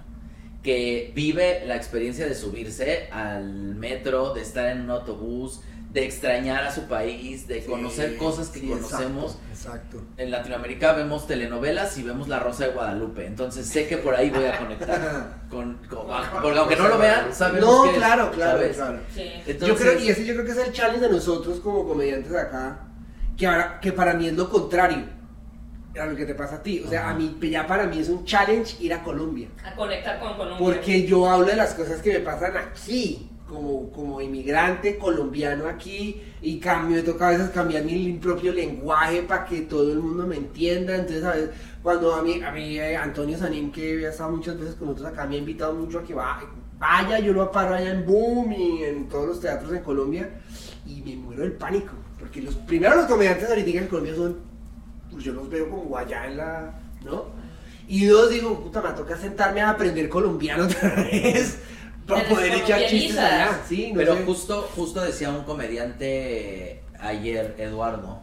que 0.64 1.12
vive 1.14 1.64
la 1.68 1.76
experiencia 1.76 2.26
de 2.26 2.34
subirse 2.34 3.10
al 3.12 3.46
metro, 3.76 4.34
de 4.34 4.42
estar 4.42 4.68
en 4.70 4.82
un 4.82 4.90
autobús, 4.90 5.62
de 5.96 6.04
extrañar 6.04 6.66
a 6.66 6.72
su 6.74 6.88
país, 6.90 7.48
de 7.48 7.64
conocer 7.64 8.12
Sí, 8.12 8.16
cosas 8.18 8.50
que 8.50 8.60
sí, 8.60 8.68
conocemos. 8.68 9.38
Exacto. 9.50 9.98
exacto. 10.00 10.04
En 10.18 10.30
Latinoamérica 10.30 10.92
vemos 10.92 11.26
telenovelas 11.26 11.98
y 11.98 12.04
vemos 12.04 12.28
La 12.28 12.40
Rosa 12.40 12.66
de 12.68 12.74
Guadalupe. 12.74 13.26
Entonces 13.26 13.66
sé 13.66 13.88
que 13.88 13.96
por 13.98 14.14
ahí 14.14 14.30
voy 14.30 14.44
a 14.44 14.58
conectar. 14.60 15.40
Con, 15.50 15.76
con- 15.90 16.06
porque 16.42 16.60
aunque 16.60 16.76
no 16.76 16.90
lo 16.90 16.98
vean, 16.98 17.34
sabemos 17.34 17.70
No, 17.70 17.84
que 17.84 17.90
es, 17.92 17.96
claro, 17.96 18.30
claro, 18.32 18.58
¿sabes? 18.60 18.76
claro. 18.76 19.00
Sí. 19.14 19.22
Entonces, 19.48 19.68
yo 19.70 19.76
creo, 19.78 20.00
y 20.00 20.10
ese 20.10 20.26
yo 20.26 20.34
creo 20.34 20.46
que 20.46 20.52
es 20.52 20.58
el 20.58 20.74
challenge 20.74 21.00
de 21.00 21.10
nosotros 21.10 21.60
como 21.62 21.88
comediantes 21.88 22.30
de 22.30 22.42
acá, 22.42 22.80
que, 23.38 23.48
ahora, 23.48 23.80
que 23.80 23.94
para 23.94 24.16
mí 24.16 24.28
es 24.28 24.34
lo 24.34 24.50
contrario 24.50 25.06
a 25.98 26.06
lo 26.08 26.16
que 26.18 26.26
te 26.26 26.36
pasa 26.36 26.56
a 26.56 26.62
ti. 26.62 26.84
O 26.86 26.90
sea, 26.90 27.04
Ajá. 27.04 27.12
a 27.12 27.14
mí, 27.14 27.38
ya 27.50 27.66
para 27.66 27.86
mí 27.86 28.00
es 28.00 28.10
un 28.10 28.26
challenge 28.26 28.76
ir 28.84 28.94
a 28.94 29.02
Colombia. 29.02 29.48
A 29.64 29.74
conectar 29.76 30.20
con 30.20 30.36
Colombia. 30.36 30.58
Porque 30.60 31.08
yo 31.08 31.26
hablo 31.30 31.46
de 31.46 31.56
las 31.56 31.74
cosas 31.74 32.02
que 32.02 32.12
me 32.12 32.20
pasan 32.20 32.58
aquí, 32.58 33.30
como, 33.48 33.92
como 33.92 34.22
inmigrante 34.22 34.98
colombiano 34.98 35.68
aquí, 35.68 36.22
y 36.42 36.60
cambio, 36.60 36.98
me 36.98 37.04
toca 37.04 37.28
a 37.28 37.32
veces 37.32 37.50
cambiar 37.52 37.84
mi 37.84 38.14
propio 38.14 38.52
lenguaje 38.54 39.22
para 39.24 39.46
que 39.46 39.62
todo 39.62 39.92
el 39.92 40.00
mundo 40.00 40.26
me 40.28 40.38
entienda. 40.38 40.96
Entonces, 40.96 41.24
a 41.24 41.32
veces, 41.34 41.50
cuando 41.84 42.14
a 42.16 42.22
mí, 42.24 42.42
a 42.42 42.52
mí 42.52 42.78
eh, 42.80 42.98
Antonio 42.98 43.38
Sanín, 43.38 43.72
que 43.72 44.06
ha 44.06 44.10
estado 44.10 44.32
muchas 44.32 44.60
veces 44.60 44.76
con 44.76 44.88
nosotros 44.90 45.12
acá, 45.14 45.26
me 45.26 45.36
ha 45.36 45.40
invitado 45.40 45.74
mucho 45.74 46.00
a 46.00 46.04
que 46.04 46.14
va- 46.14 46.42
vaya, 46.80 47.20
yo 47.20 47.34
lo 47.34 47.52
paro 47.52 47.76
allá 47.76 47.92
en 47.92 48.06
Boom 48.06 48.52
y 48.52 48.84
en 48.84 49.08
todos 49.08 49.28
los 49.28 49.40
teatros 49.40 49.72
en 49.74 49.84
Colombia, 49.84 50.30
y 50.86 51.02
me 51.02 51.16
muero 51.16 51.44
del 51.44 51.54
pánico. 51.54 51.94
Porque 52.20 52.42
los 52.42 52.56
primeros 52.56 52.98
los 52.98 53.06
comediantes 53.06 53.50
ahorita 53.50 53.80
en 53.80 53.88
Colombia 53.88 54.16
son 54.16 54.38
pues 55.12 55.24
yo 55.24 55.34
los 55.34 55.50
veo 55.50 55.70
como 55.70 55.96
allá 55.98 56.26
en 56.26 56.38
la, 56.38 56.74
¿no? 57.06 57.26
Y 57.88 58.06
dos, 58.06 58.30
digo, 58.32 58.60
puta, 58.64 58.82
me 58.82 58.90
toca 58.90 59.16
sentarme 59.16 59.62
a 59.62 59.70
aprender 59.70 60.10
colombiano 60.10 60.66
otra 60.66 60.90
vez 61.12 61.60
para 62.08 62.28
poder 62.28 62.54
echar 62.56 62.86
chistes 62.88 63.18
allá, 63.18 63.60
sí, 63.68 63.92
no 63.92 63.98
Pero 63.98 64.16
sé. 64.16 64.24
justo, 64.26 64.70
justo 64.76 65.02
decía 65.02 65.30
un 65.30 65.44
comediante 65.44 66.84
ayer, 67.00 67.56
Eduardo. 67.58 68.22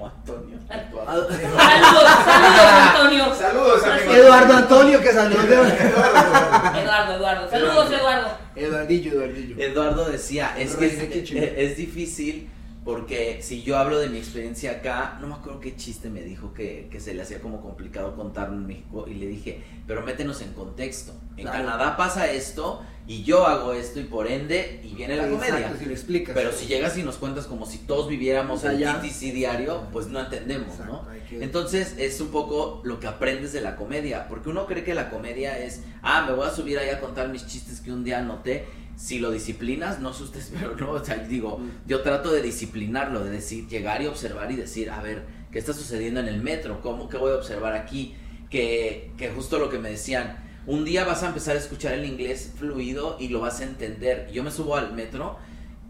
O 0.00 0.06
Antonio. 0.06 0.58
Eduardo. 0.68 1.28
Saludos, 1.30 2.08
saludos, 2.24 2.72
Antonio. 2.72 3.34
Saludos, 3.36 3.84
amigos. 3.84 4.16
Eduardo 4.16 4.54
Antonio, 4.54 5.00
que 5.00 5.12
salió 5.12 5.42
de... 5.42 5.54
Eduardo, 5.54 7.14
Eduardo. 7.14 7.50
Saludos, 7.50 7.92
Eduardo. 7.92 8.28
Eduardillo, 8.56 9.12
Eduardillo. 9.12 9.56
Eduardo 9.62 10.04
decía, 10.06 10.54
es 10.58 10.74
que 10.74 11.24
es 11.56 11.76
difícil 11.76 12.50
porque 12.90 13.38
si 13.40 13.62
yo 13.62 13.78
hablo 13.78 14.00
de 14.00 14.08
mi 14.08 14.18
experiencia 14.18 14.72
acá, 14.72 15.16
no 15.20 15.28
me 15.28 15.34
acuerdo 15.34 15.60
qué 15.60 15.76
chiste 15.76 16.10
me 16.10 16.22
dijo 16.22 16.52
que, 16.52 16.88
que 16.90 16.98
se 16.98 17.14
le 17.14 17.22
hacía 17.22 17.40
como 17.40 17.60
complicado 17.62 18.16
contarlo 18.16 18.56
en 18.56 18.66
México 18.66 19.06
y 19.08 19.14
le 19.14 19.26
dije, 19.28 19.62
pero 19.86 20.02
métenos 20.02 20.40
en 20.42 20.52
contexto. 20.54 21.12
En 21.36 21.44
Claro. 21.44 21.58
Canadá 21.64 21.96
pasa 21.96 22.30
esto 22.30 22.82
y 23.06 23.22
yo 23.22 23.46
hago 23.46 23.72
esto 23.72 24.00
y 24.00 24.04
por 24.04 24.26
ende 24.26 24.80
y 24.84 24.94
viene 24.94 25.16
la 25.16 25.28
comedia. 25.28 25.58
Exacto, 25.58 25.78
si 25.78 25.84
lo 25.86 25.92
explicas. 25.92 26.34
Pero 26.34 26.52
si 26.52 26.66
llegas 26.66 26.98
y 26.98 27.02
nos 27.04 27.16
cuentas 27.16 27.46
como 27.46 27.64
si 27.64 27.78
todos 27.78 28.08
viviéramos 28.08 28.64
el 28.64 28.70
Allá. 28.76 29.00
TTC 29.00 29.32
diario, 29.32 29.82
pues 29.92 30.08
no 30.08 30.18
entendemos, 30.20 30.76
¿no? 30.80 30.84
Exacto, 30.84 31.10
hay 31.10 31.20
que- 31.20 31.44
Entonces 31.44 31.94
es 31.96 32.20
un 32.20 32.28
poco 32.28 32.80
lo 32.84 32.98
que 32.98 33.06
aprendes 33.06 33.52
de 33.52 33.60
la 33.60 33.76
comedia, 33.76 34.26
porque 34.28 34.48
uno 34.50 34.66
cree 34.66 34.82
que 34.84 34.94
la 34.94 35.10
comedia 35.10 35.58
es, 35.58 35.82
ah, 36.02 36.24
me 36.28 36.32
voy 36.34 36.46
a 36.46 36.50
subir 36.50 36.76
ahí 36.78 36.90
a 36.90 36.98
contar 37.00 37.28
mis 37.28 37.46
chistes 37.46 37.80
que 37.80 37.92
un 37.92 38.02
día 38.04 38.18
anoté. 38.18 38.66
Si 39.00 39.18
lo 39.18 39.30
disciplinas, 39.30 39.98
no 40.00 40.10
asustes, 40.10 40.52
pero 40.58 40.76
no, 40.76 40.90
o 40.90 41.02
sea, 41.02 41.16
digo, 41.16 41.58
yo 41.86 42.02
trato 42.02 42.30
de 42.30 42.42
disciplinarlo, 42.42 43.24
de 43.24 43.30
decir, 43.30 43.66
llegar 43.66 44.02
y 44.02 44.06
observar 44.06 44.52
y 44.52 44.56
decir, 44.56 44.90
a 44.90 45.00
ver, 45.00 45.24
¿qué 45.50 45.58
está 45.58 45.72
sucediendo 45.72 46.20
en 46.20 46.28
el 46.28 46.42
metro? 46.42 46.82
¿Cómo 46.82 47.08
que 47.08 47.16
voy 47.16 47.32
a 47.32 47.36
observar 47.36 47.72
aquí? 47.72 48.14
Que, 48.50 49.12
que 49.16 49.30
justo 49.30 49.58
lo 49.58 49.70
que 49.70 49.78
me 49.78 49.88
decían, 49.88 50.36
un 50.66 50.84
día 50.84 51.06
vas 51.06 51.22
a 51.22 51.28
empezar 51.28 51.56
a 51.56 51.58
escuchar 51.58 51.94
el 51.94 52.04
inglés 52.04 52.52
fluido 52.58 53.16
y 53.18 53.28
lo 53.28 53.40
vas 53.40 53.60
a 53.60 53.64
entender. 53.64 54.30
Yo 54.32 54.42
me 54.42 54.50
subo 54.50 54.76
al 54.76 54.92
metro 54.92 55.38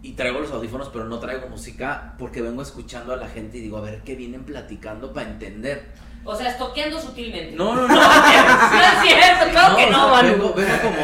y 0.02 0.12
traigo 0.12 0.38
los 0.38 0.52
audífonos, 0.52 0.88
pero 0.90 1.06
no 1.06 1.18
traigo 1.18 1.48
música 1.48 2.14
porque 2.16 2.42
vengo 2.42 2.62
escuchando 2.62 3.12
a 3.12 3.16
la 3.16 3.28
gente 3.28 3.58
y 3.58 3.62
digo, 3.62 3.78
a 3.78 3.80
ver 3.80 4.02
qué 4.04 4.14
vienen 4.14 4.44
platicando 4.44 5.12
para 5.12 5.28
entender. 5.30 5.88
O 6.24 6.36
sea, 6.36 6.48
estoqueando 6.50 7.00
sutilmente. 7.00 7.56
No, 7.56 7.74
no, 7.74 7.88
no. 7.88 7.94
No 7.94 8.00
es 8.02 9.02
cierto, 9.02 9.50
claro 9.50 9.76
que 9.76 9.86
no, 9.90 10.12
o 10.12 10.14
sea, 10.18 10.22
vengo, 10.30 10.52
vengo 10.54 10.78
como 10.82 10.96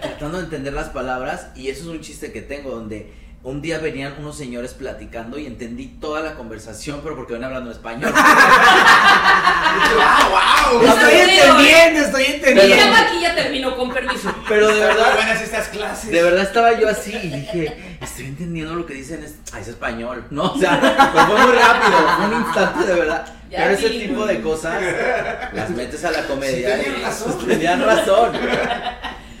tratando 0.00 0.38
de 0.38 0.44
entender 0.44 0.72
las 0.72 0.88
palabras 0.88 1.48
y 1.54 1.68
eso 1.68 1.82
es 1.82 1.86
un 1.88 2.00
chiste 2.00 2.32
que 2.32 2.40
tengo 2.42 2.70
donde 2.70 3.12
un 3.44 3.62
día 3.62 3.78
venían 3.78 4.14
unos 4.18 4.36
señores 4.36 4.74
platicando 4.74 5.38
y 5.38 5.46
entendí 5.46 5.86
toda 6.00 6.20
la 6.22 6.34
conversación, 6.34 7.00
pero 7.04 7.14
porque 7.14 7.34
ven 7.34 7.44
hablando 7.44 7.70
español. 7.70 8.12
¡Wow, 9.94 10.80
wow! 10.80 10.88
Estoy 10.88 11.10
Sí, 11.12 11.20
entendiendo, 11.38 12.00
estoy 12.00 12.24
entendiendo. 12.24 12.76
chamba 12.76 12.98
aquí 13.00 13.20
ya 13.20 13.34
terminó, 13.34 13.76
con 13.76 13.90
permiso. 13.92 14.34
Pero 14.48 14.68
de 14.68 14.80
verdad, 14.80 15.14
buenas 15.14 15.40
estas 15.40 15.68
clases. 15.68 16.10
de 16.10 16.22
verdad 16.22 16.42
estaba 16.42 16.78
yo 16.78 16.88
así 16.88 17.12
y 17.14 17.28
dije, 17.28 17.96
estoy 18.02 18.26
entendiendo 18.26 18.74
lo 18.74 18.84
que 18.86 18.94
dicen, 18.94 19.22
es, 19.22 19.36
ah, 19.52 19.60
es 19.60 19.68
español, 19.68 20.24
¿no? 20.30 20.52
O 20.52 20.58
sea, 20.58 20.80
pues 21.12 21.24
fue 21.26 21.38
muy 21.46 21.52
rápido, 21.56 21.98
fue 22.16 22.26
un 22.26 22.42
instante 22.44 22.86
de 22.86 22.94
verdad. 22.94 23.34
Ya 23.50 23.58
Pero 23.64 23.74
ese 23.74 23.90
tipo 23.90 24.26
de 24.26 24.40
cosas 24.40 24.82
las 25.54 25.70
metes 25.70 26.04
a 26.04 26.10
la 26.10 26.26
comedia. 26.26 26.76
Sí, 26.76 26.82
tenían 26.84 27.00
y, 27.00 27.02
razón. 27.04 27.32
pues, 27.34 27.48
tenían 27.58 27.82
razón. 27.82 28.32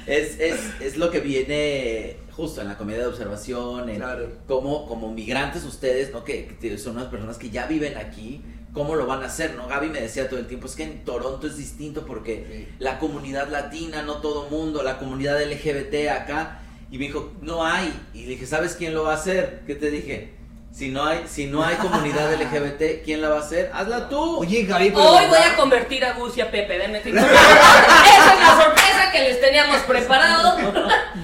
es, 0.06 0.38
es, 0.40 0.56
es 0.80 0.96
lo 0.96 1.10
que 1.10 1.20
viene 1.20 2.16
justo 2.30 2.60
en 2.60 2.68
la 2.68 2.78
comedia 2.78 3.00
de 3.00 3.06
observación, 3.08 3.88
en 3.90 3.96
Claro. 3.96 4.28
cómo 4.46 4.86
como 4.86 5.12
migrantes 5.12 5.64
ustedes, 5.64 6.12
¿no? 6.12 6.24
Que, 6.24 6.56
que 6.60 6.78
son 6.78 6.96
unas 6.96 7.08
personas 7.08 7.36
que 7.36 7.50
ya 7.50 7.66
viven 7.66 7.96
aquí, 7.98 8.40
¿cómo 8.72 8.94
lo 8.94 9.06
van 9.06 9.22
a 9.22 9.26
hacer, 9.26 9.56
no? 9.56 9.66
Gaby 9.66 9.88
me 9.88 10.00
decía 10.00 10.28
todo 10.28 10.38
el 10.38 10.46
tiempo, 10.46 10.66
es 10.68 10.76
que 10.76 10.84
en 10.84 11.04
Toronto 11.04 11.48
es 11.48 11.56
distinto 11.56 12.06
porque 12.06 12.68
la 12.78 12.98
comunidad 13.00 13.48
latina, 13.48 14.02
no 14.02 14.18
todo 14.18 14.48
mundo, 14.50 14.84
la 14.84 14.98
comunidad 14.98 15.42
LGBT 15.42 16.08
acá, 16.12 16.60
y 16.92 16.98
me 16.98 17.06
dijo, 17.06 17.32
no 17.42 17.64
hay, 17.64 17.92
y 18.14 18.22
le 18.22 18.28
dije, 18.30 18.46
¿sabes 18.46 18.74
quién 18.76 18.94
lo 18.94 19.02
va 19.02 19.12
a 19.12 19.16
hacer? 19.16 19.62
¿Qué 19.66 19.74
te 19.74 19.90
dije? 19.90 20.37
Si 20.72 20.90
no 20.90 21.04
hay, 21.04 21.24
si 21.28 21.46
no 21.46 21.64
hay 21.64 21.74
comunidad 21.76 22.32
LGBT, 22.34 23.02
¿quién 23.04 23.20
la 23.20 23.30
va 23.30 23.38
a 23.38 23.40
hacer? 23.40 23.70
Hazla 23.74 24.08
tú. 24.08 24.38
Oye, 24.38 24.62
Gaby, 24.64 24.90
pero 24.90 25.02
Hoy 25.10 25.26
voy 25.26 25.38
a 25.38 25.56
convertir 25.56 26.04
a 26.04 26.12
Gus 26.12 26.36
y 26.36 26.40
a 26.40 26.50
Pepe. 26.52 26.78
denme 26.78 27.00
cinco 27.02 27.16
minutos. 27.20 27.36
Esa 27.40 28.34
es 28.34 28.40
la 28.40 28.62
sorpresa 28.62 29.10
que 29.10 29.18
les 29.20 29.40
teníamos 29.40 29.78
preparado. 29.78 30.56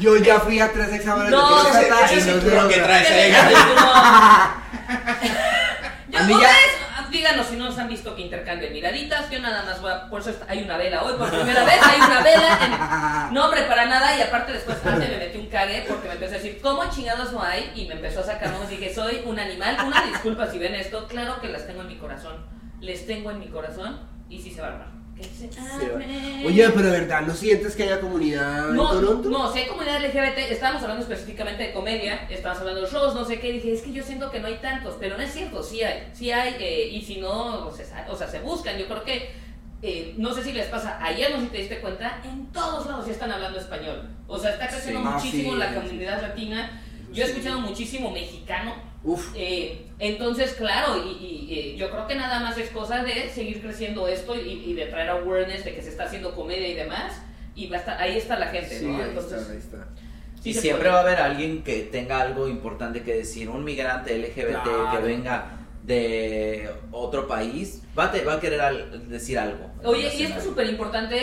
Yo 0.01 0.17
ya 0.17 0.41
fui 0.41 0.59
a 0.59 0.73
tres 0.73 0.93
exámenes 0.95 1.31
No, 1.31 1.63
de 1.63 1.71
ese- 1.71 1.89
ese 1.89 2.15
y 2.15 2.19
es 2.19 2.27
el 2.27 2.35
no 2.35 2.41
sé 2.41 2.41
cinturón 2.41 2.69
que 2.69 2.81
traes 2.81 3.11
ahí. 3.11 3.33
Yo, 6.09 6.19
A 6.19 6.23
mí 6.25 6.35
ya- 6.41 6.49
díganos 7.25 7.47
si 7.47 7.57
no 7.57 7.65
nos 7.65 7.79
han 7.79 7.89
visto 7.89 8.15
que 8.15 8.21
intercambien 8.21 8.71
miraditas. 8.71 9.31
Yo 9.31 9.41
nada 9.41 9.63
más 9.63 9.81
voy 9.81 9.91
a. 9.91 10.11
Por 10.11 10.21
eso 10.21 10.35
hay 10.47 10.63
una 10.63 10.77
vela 10.77 11.03
hoy. 11.03 11.15
Por 11.17 11.31
primera 11.31 11.65
vez 11.65 11.81
hay 11.83 12.01
una 12.03 12.21
vela. 12.21 13.29
En, 13.29 13.35
no, 13.35 13.47
hombre, 13.47 13.63
para 13.63 13.87
nada. 13.87 14.15
Y 14.19 14.21
aparte, 14.21 14.53
después 14.53 14.77
antes 14.85 15.09
me 15.09 15.17
metí 15.17 15.39
un 15.39 15.47
cague 15.47 15.87
porque 15.89 16.09
me 16.09 16.15
empezó 16.15 16.35
a 16.35 16.37
decir, 16.37 16.61
¿cómo 16.61 16.85
chingados 16.91 17.33
no 17.33 17.43
hay? 17.43 17.73
Y 17.75 17.87
me 17.87 17.95
empezó 17.95 18.21
a 18.21 18.25
sacar 18.25 18.51
nombres. 18.51 18.69
Dije, 18.69 18.95
soy 18.95 19.23
un 19.25 19.39
animal. 19.39 19.79
Una 19.87 20.03
disculpa 20.03 20.51
si 20.51 20.59
ven 20.59 20.75
esto. 20.75 21.09
Claro 21.09 21.41
que 21.41 21.49
las 21.49 21.67
tengo 21.67 21.81
en 21.81 21.89
mi 21.89 21.97
corazón. 21.97 22.45
Les 22.81 23.07
tengo 23.07 23.31
en 23.31 23.39
mi 23.39 23.49
corazón. 23.49 24.01
Y 24.29 24.43
sí 24.43 24.51
se 24.51 24.61
va 24.61 24.67
a 24.67 24.71
armar. 24.73 24.94
Que 25.17 25.25
se 25.25 25.49
arme. 25.61 26.45
Oye, 26.47 26.69
pero 26.71 26.87
de 26.91 27.01
verdad, 27.01 27.23
¿no 27.23 27.35
sientes 27.35 27.77
que 27.77 27.85
haya 27.85 28.01
comunidad 28.01 28.71
en 28.71 28.77
No, 28.77 28.91
Toronto? 28.91 29.29
no, 29.31 29.53
si 29.53 29.61
hay 29.61 29.67
comunidad 29.69 30.01
LGBT, 30.05 30.39
estábamos 30.51 30.83
hablando 30.83 31.05
específicamente 31.05 31.63
de 31.63 31.73
comedia, 31.73 32.27
estábamos 32.29 32.61
hablando 32.63 32.83
de 32.83 32.91
shows, 32.91 33.15
no 33.15 33.25
sé 33.25 33.39
qué, 33.39 33.53
dije, 33.53 33.73
es 33.75 33.83
que 33.83 33.93
yo 33.93 34.03
siento 34.03 34.31
que 34.33 34.41
no 34.41 34.49
hay 34.49 34.57
tantos, 34.57 34.97
pero 34.99 35.17
no 35.17 35.23
es 35.23 35.33
cierto, 35.33 35.63
sí 35.63 35.83
hay, 35.83 36.09
sí 36.13 36.33
hay, 36.33 36.57
eh, 36.59 36.89
y 36.91 37.01
si 37.03 37.19
no, 37.21 37.67
o 37.69 37.73
sea, 37.73 38.07
o 38.11 38.17
sea, 38.17 38.27
se 38.29 38.41
buscan, 38.41 38.77
yo 38.77 38.87
creo 38.87 39.05
que, 39.05 39.31
eh, 39.83 40.15
no 40.17 40.35
sé 40.35 40.43
si 40.43 40.53
les 40.53 40.67
pasa, 40.67 40.99
ayer 41.01 41.31
no 41.31 41.37
sé 41.39 41.45
si 41.45 41.51
te 41.53 41.59
diste 41.59 41.81
cuenta, 41.81 42.21
en 42.25 42.47
todos 42.47 42.85
lados 42.87 43.07
ya 43.07 43.13
están 43.13 43.31
hablando 43.31 43.59
español, 43.61 44.09
o 44.27 44.37
sea, 44.37 44.51
está 44.51 44.67
creciendo 44.67 45.01
Sí. 45.01 45.07
Ah, 45.07 45.15
muchísimo 45.17 45.53
sí, 45.53 45.59
la 45.59 45.69
sí. 45.69 45.75
comunidad 45.77 46.23
latina, 46.23 46.83
yo 47.13 47.23
he 47.23 47.27
escuchado 47.29 47.61
muchísimo 47.61 48.11
mexicano, 48.11 48.75
Uf. 49.05 49.33
eh, 49.37 49.87
entonces, 49.99 50.55
claro, 50.55 50.97
y, 51.05 51.25
y, 51.25 51.59
eh, 51.59 51.77
yo 51.77 51.91
creo 51.91 52.07
que 52.07 52.15
nada 52.15 52.41
más 52.41 52.57
es 52.59 52.71
cosa 52.71 53.03
de 53.05 53.29
seguir 53.29 53.61
creciendo 53.63 54.09
esto 54.09 54.35
y, 54.35 54.65
y 54.67 54.73
de 54.75 54.87
traer 54.87 55.11
awareness 55.11 55.65
de 55.65 55.75
que 55.75 55.83
se 55.83 55.91
está 55.91 56.05
haciendo 56.05 56.35
comedia 56.35 56.67
y 56.69 56.75
demás. 56.75 57.13
Y 57.55 57.69
va 57.69 57.77
a 57.77 57.81
estar- 57.81 58.01
ahí 58.01 58.17
está 58.17 58.39
la 58.39 58.47
gente, 58.49 58.79
Sí, 58.79 58.87
¿no? 58.87 58.97
ahí 58.97 59.09
Entonces, 59.11 59.41
está, 59.41 59.53
ahí 59.53 59.59
está. 59.59 59.89
sí 60.43 60.51
y 60.51 60.55
siempre 60.55 60.89
puede. 60.89 60.93
va 60.93 60.99
a 60.99 61.03
haber 61.03 61.19
alguien 61.21 61.63
que 61.63 61.83
tenga 61.83 62.21
algo 62.21 62.49
importante 62.49 63.03
que 63.03 63.15
decir, 63.15 63.49
un 63.49 63.63
migrante 63.63 64.15
LGBT 64.19 64.49
Claro. 64.63 64.91
que 64.91 64.99
venga 65.07 65.51
de 65.85 66.69
otro 66.91 67.29
país, 67.29 67.83
va 67.97 68.05
a, 68.07 68.11
te- 68.11 68.25
va 68.25 68.35
a 68.35 68.41
querer 68.41 68.61
al- 68.61 69.09
decir 69.09 69.39
algo. 69.39 69.71
Oye, 69.85 70.11
y 70.17 70.23
esto 70.23 70.39
es 70.39 70.45
súper 70.45 70.67
importante, 70.69 71.17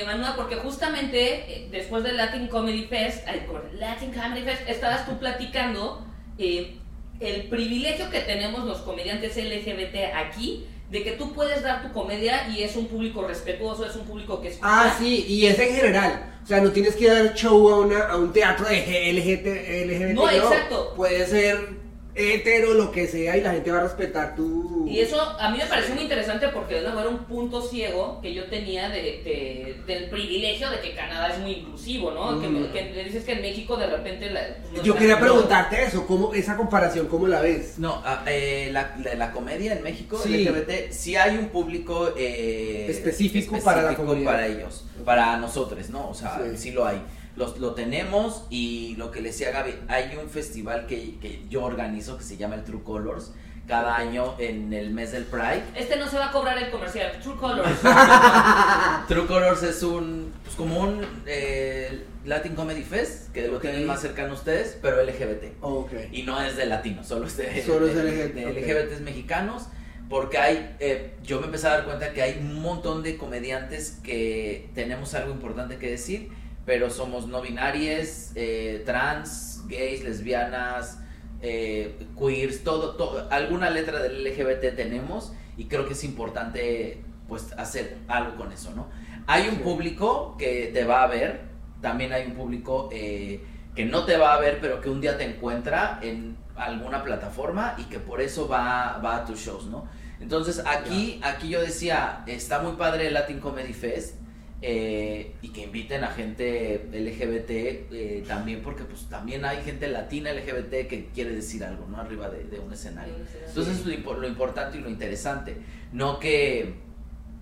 eh, 0.00 0.04
Manuel, 0.06 0.32
porque 0.36 0.56
justamente 0.56 1.34
eh, 1.64 1.68
después 1.70 2.02
del 2.02 2.16
Latin 2.16 2.48
Comedy 2.48 2.84
Fest, 2.84 3.26
ay. 3.28 3.46
Latin 3.78 4.10
Comedy 4.12 4.42
Fest, 4.42 4.62
estabas 4.68 5.04
tú 5.06 5.18
platicando 5.18 6.04
eh, 6.38 6.76
el 7.20 7.44
privilegio 7.44 8.10
que 8.10 8.20
tenemos 8.20 8.64
los 8.64 8.78
comediantes 8.78 9.36
LGBT 9.36 10.14
aquí, 10.14 10.66
de 10.90 11.02
que 11.02 11.12
tú 11.12 11.32
puedes 11.32 11.62
dar 11.62 11.82
tu 11.82 11.92
comedia 11.92 12.48
y 12.48 12.62
es 12.62 12.76
un 12.76 12.86
público 12.86 13.26
respetuoso, 13.26 13.84
es 13.84 13.96
un 13.96 14.04
público 14.06 14.40
que 14.40 14.48
escucha. 14.48 14.68
Ah, 14.68 14.96
sí, 14.98 15.24
y 15.28 15.46
es 15.46 15.58
en 15.58 15.74
general. 15.74 16.34
O 16.44 16.46
sea, 16.46 16.60
no 16.60 16.70
tienes 16.70 16.94
que 16.94 17.08
dar 17.08 17.34
show 17.34 17.70
a, 17.70 17.80
una, 17.80 18.04
a 18.04 18.16
un 18.16 18.32
teatro 18.32 18.66
de 18.66 19.12
LGBT. 19.12 19.46
LGBT 19.86 20.14
No, 20.14 20.30
exacto. 20.30 20.92
Puede 20.94 21.26
ser 21.26 21.85
hetero, 22.16 22.72
lo 22.74 22.90
que 22.90 23.06
sea, 23.06 23.36
y 23.36 23.42
la 23.42 23.52
gente 23.52 23.70
va 23.70 23.78
a 23.78 23.82
respetar 23.82 24.34
tu. 24.34 24.86
Y 24.88 25.00
eso 25.00 25.20
a 25.20 25.50
mí 25.50 25.58
me 25.58 25.66
pareció 25.66 25.94
muy 25.94 26.04
interesante 26.04 26.48
porque 26.48 26.76
de 26.76 26.82
nuevo 26.82 27.00
era 27.00 27.08
un 27.10 27.24
punto 27.24 27.60
ciego 27.60 28.20
que 28.22 28.32
yo 28.32 28.44
tenía 28.46 28.88
de, 28.88 29.02
de- 29.02 29.76
del 29.86 30.08
privilegio 30.08 30.70
de 30.70 30.80
que 30.80 30.94
Canadá 30.94 31.28
es 31.34 31.38
muy 31.40 31.52
inclusivo, 31.52 32.10
¿no? 32.12 32.40
Que, 32.40 32.48
Mm. 32.48 32.72
que 32.72 32.82
le 32.94 33.04
dices 33.04 33.24
que 33.24 33.32
en 33.32 33.42
México 33.42 33.76
de 33.76 33.86
repente... 33.86 34.30
la- 34.30 34.56
pues, 34.70 34.82
Yo 34.82 34.94
no- 34.94 34.98
quería 34.98 35.16
no- 35.16 35.20
preguntarte 35.20 35.82
eso, 35.84 36.06
¿cómo, 36.06 36.32
esa 36.32 36.56
comparación, 36.56 37.06
¿cómo 37.08 37.26
la 37.28 37.40
ves? 37.40 37.78
No, 37.78 38.00
ah, 38.04 38.24
eh, 38.26 38.70
la, 38.72 38.96
la, 39.04 39.14
la 39.14 39.32
comedia 39.32 39.74
en 39.74 39.82
México, 39.82 40.18
Sí. 40.22 40.44
LGBT, 40.44 40.90
sí 40.92 41.16
hay 41.16 41.36
un 41.36 41.48
público 41.48 42.14
eh, 42.16 42.86
Específico 42.88 43.58
para 43.62 43.82
la 43.82 43.94
comunidad. 43.94 44.32
para 44.32 44.46
ellos, 44.46 44.84
para 45.04 45.36
nosotros, 45.36 45.90
¿no? 45.90 46.08
O 46.08 46.14
sea, 46.14 46.40
Sí. 46.52 46.56
sí, 46.56 46.70
lo 46.70 46.86
hay. 46.86 47.00
Los, 47.36 47.58
lo 47.58 47.74
tenemos 47.74 48.44
y 48.50 48.96
lo 48.96 49.10
que 49.10 49.20
le 49.20 49.28
decía 49.28 49.50
Gaby, 49.50 49.74
hay 49.88 50.16
un 50.22 50.28
festival 50.30 50.86
que, 50.86 51.18
que 51.20 51.42
yo 51.50 51.62
organizo 51.64 52.16
que 52.16 52.24
se 52.24 52.36
llama 52.36 52.54
el 52.56 52.64
True 52.64 52.82
Colors 52.82 53.32
cada 53.68 53.96
año 53.96 54.36
en 54.38 54.72
el 54.72 54.90
mes 54.90 55.12
del 55.12 55.24
Pride. 55.24 55.62
Este 55.74 55.96
no 55.96 56.08
se 56.08 56.16
va 56.18 56.26
a 56.28 56.32
cobrar 56.32 56.56
el 56.56 56.70
comercial, 56.70 57.18
True 57.22 57.36
Colors. 57.36 57.78
True 59.08 59.26
Colors 59.26 59.62
es 59.64 59.82
un, 59.82 60.32
pues 60.44 60.56
como 60.56 60.80
un 60.80 61.04
eh, 61.26 62.04
Latin 62.24 62.54
Comedy 62.54 62.82
Fest, 62.82 63.32
que 63.32 63.48
lo 63.48 63.58
tienen 63.58 63.86
más 63.86 64.00
cercano 64.00 64.34
ustedes, 64.34 64.78
pero 64.80 65.02
LGBT. 65.02 65.56
Ok. 65.60 65.92
Y 66.12 66.22
no 66.22 66.40
es 66.40 66.56
de 66.56 66.66
latinos, 66.66 67.06
solo 67.06 67.26
es 67.26 67.36
de, 67.36 67.62
Solo 67.64 67.86
es 67.88 67.94
de- 67.94 68.02
LGBT, 68.04 68.34
de. 68.34 68.52
LGBTs 68.60 69.00
mexicanos. 69.02 69.64
Porque 70.08 70.38
hay, 70.38 70.76
eh, 70.78 71.14
yo 71.24 71.40
me 71.40 71.46
empecé 71.46 71.66
a 71.66 71.70
dar 71.70 71.84
cuenta 71.84 72.12
que 72.12 72.22
hay 72.22 72.38
un 72.40 72.62
montón 72.62 73.02
de 73.02 73.16
comediantes 73.16 73.98
que 74.04 74.68
tenemos 74.72 75.14
algo 75.14 75.32
importante 75.32 75.78
que 75.78 75.90
decir, 75.90 76.28
pero 76.66 76.90
somos 76.90 77.26
no 77.28 77.40
binarias, 77.40 78.32
eh, 78.34 78.82
trans, 78.84 79.62
gays, 79.68 80.04
lesbianas, 80.04 80.98
eh, 81.40 81.96
queers, 82.18 82.64
todo, 82.64 82.96
todo, 82.96 83.28
alguna 83.30 83.70
letra 83.70 84.02
del 84.02 84.24
LGBT 84.24 84.74
tenemos 84.74 85.32
y 85.56 85.66
creo 85.66 85.86
que 85.86 85.92
es 85.94 86.04
importante 86.04 87.02
pues 87.28 87.52
hacer 87.56 87.96
algo 88.08 88.36
con 88.36 88.52
eso, 88.52 88.72
¿no? 88.74 88.88
Hay 89.26 89.48
un 89.48 89.56
Sí. 89.56 89.62
público 89.62 90.36
que 90.38 90.70
te 90.72 90.84
va 90.84 91.02
a 91.02 91.06
ver, 91.06 91.42
también 91.80 92.12
hay 92.12 92.26
un 92.26 92.34
público 92.34 92.88
eh, 92.92 93.40
que 93.74 93.84
no 93.84 94.04
te 94.04 94.16
va 94.16 94.34
a 94.34 94.40
ver, 94.40 94.58
pero 94.60 94.80
que 94.80 94.88
un 94.90 95.00
día 95.00 95.16
te 95.16 95.24
encuentra 95.24 95.98
en 96.02 96.36
alguna 96.56 97.02
plataforma 97.04 97.74
y 97.78 97.84
que 97.84 97.98
por 97.98 98.20
eso 98.20 98.48
va, 98.48 98.98
va 99.04 99.16
a 99.16 99.24
tus 99.24 99.40
shows, 99.40 99.66
¿no? 99.66 99.86
Entonces 100.20 100.62
aquí, 100.66 101.20
aquí 101.22 101.48
yo 101.50 101.60
decía, 101.60 102.22
está 102.26 102.60
muy 102.60 102.72
padre 102.72 103.08
el 103.08 103.14
Latin 103.14 103.38
Comedy 103.38 103.74
Fest 103.74 104.14
eh, 104.62 105.34
y 105.42 105.48
que 105.50 105.64
inviten 105.64 106.02
a 106.02 106.08
gente 106.08 106.88
LGBT 106.90 107.50
eh, 107.50 108.24
también, 108.26 108.62
porque 108.62 108.84
pues 108.84 109.06
también 109.08 109.44
hay 109.44 109.62
gente 109.62 109.86
latina 109.88 110.32
LGBT 110.32 110.88
que 110.88 111.10
quiere 111.12 111.34
decir 111.34 111.62
algo, 111.62 111.86
¿no? 111.86 111.98
Arriba 111.98 112.30
de, 112.30 112.44
de 112.44 112.58
un 112.58 112.72
escenario. 112.72 113.14
Entonces 113.46 113.84
lo, 113.84 114.14
lo 114.14 114.26
importante 114.26 114.78
y 114.78 114.80
lo 114.80 114.88
interesante, 114.88 115.58
no 115.92 116.18
que 116.18 116.86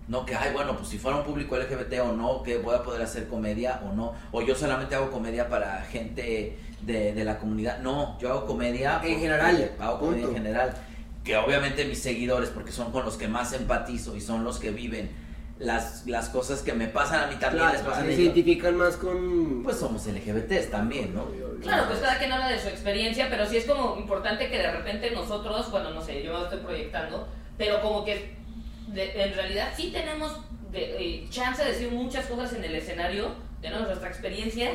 no 0.07 0.27
que 0.27 0.35
ay 0.35 0.53
bueno 0.53 0.77
pues 0.77 0.88
si 0.88 0.98
fuera 0.98 1.16
un 1.16 1.24
público 1.24 1.57
LGBT 1.57 2.00
o 2.03 2.12
no 2.12 2.42
que 2.42 2.59
voy 2.59 2.74
a 2.74 2.83
poder 2.83 3.00
hacer 3.00 3.27
comedia 3.27 3.81
o 3.87 3.94
no 3.94 4.12
o 4.33 4.42
yo 4.42 4.55
solamente 4.55 4.94
hago 4.94 5.11
comedia 5.11 5.48
para 5.48 5.81
gente 5.85 6.59
de, 6.83 7.14
de 7.14 7.24
la 7.24 7.38
comunidad 7.38 7.79
no 7.79 8.18
yo 8.20 8.29
hago 8.31 8.44
comedia 8.44 9.00
En 9.03 9.18
general, 9.18 9.72
hago 9.81 10.00
comedia 10.00 10.27
en 10.27 10.35
general 10.35 10.74
que 11.24 11.38
obviamente 11.38 11.87
mis 11.87 12.00
seguidores 12.00 12.50
porque 12.50 12.70
son 12.70 12.92
con 12.92 13.07
los 13.07 13.16
que 13.16 13.29
más 13.29 13.55
empatizo 13.55 14.14
y 14.14 14.20
son 14.20 14.44
los 14.44 14.59
que 14.59 14.72
viven 14.72 15.09
las, 15.64 16.07
las 16.07 16.29
cosas 16.29 16.62
que 16.62 16.72
me 16.72 16.87
pasan 16.88 17.24
a 17.24 17.27
mí 17.29 17.37
también 17.37 17.64
les 17.68 17.81
Claro, 17.81 17.90
pasan 17.90 18.05
a 18.05 18.07
se 18.07 18.12
ellos 18.12 18.20
identifican 18.24 18.77
más 18.77 18.96
con. 18.96 19.62
pues 19.62 19.77
somos 19.79 20.07
LGBTs 20.07 20.70
también 20.70 21.14
no 21.14 21.27
Claro, 21.62 21.87
pues 21.88 22.00
cada 22.00 22.18
quien 22.18 22.31
habla 22.31 22.48
de 22.48 22.59
su 22.61 22.68
experiencia, 22.68 23.29
pero 23.31 23.46
sí 23.46 23.57
es 23.57 23.64
como 23.64 23.96
importante 23.96 24.50
que 24.50 24.59
de 24.59 24.70
repente 24.70 25.11
nosotros, 25.12 25.70
bueno, 25.70 25.90
no 25.90 26.03
sé, 26.03 26.22
yo 26.22 26.37
me 26.37 26.44
estoy 26.44 26.59
proyectando, 26.59 27.27
pero 27.57 27.81
como 27.81 28.05
que 28.05 28.35
de- 28.88 29.22
en 29.24 29.33
realidad 29.35 29.72
sí 29.74 29.90
tenemos 29.90 30.40
de- 30.70 30.96
eh, 30.98 31.27
chance 31.31 31.64
de 31.64 31.70
decir 31.72 31.90
muchas 31.90 32.27
cosas 32.27 32.53
en 32.53 32.64
el 32.64 32.74
escenario, 32.74 33.29
tenemos 33.62 33.87
nuestra 33.87 34.09
experiencia, 34.11 34.72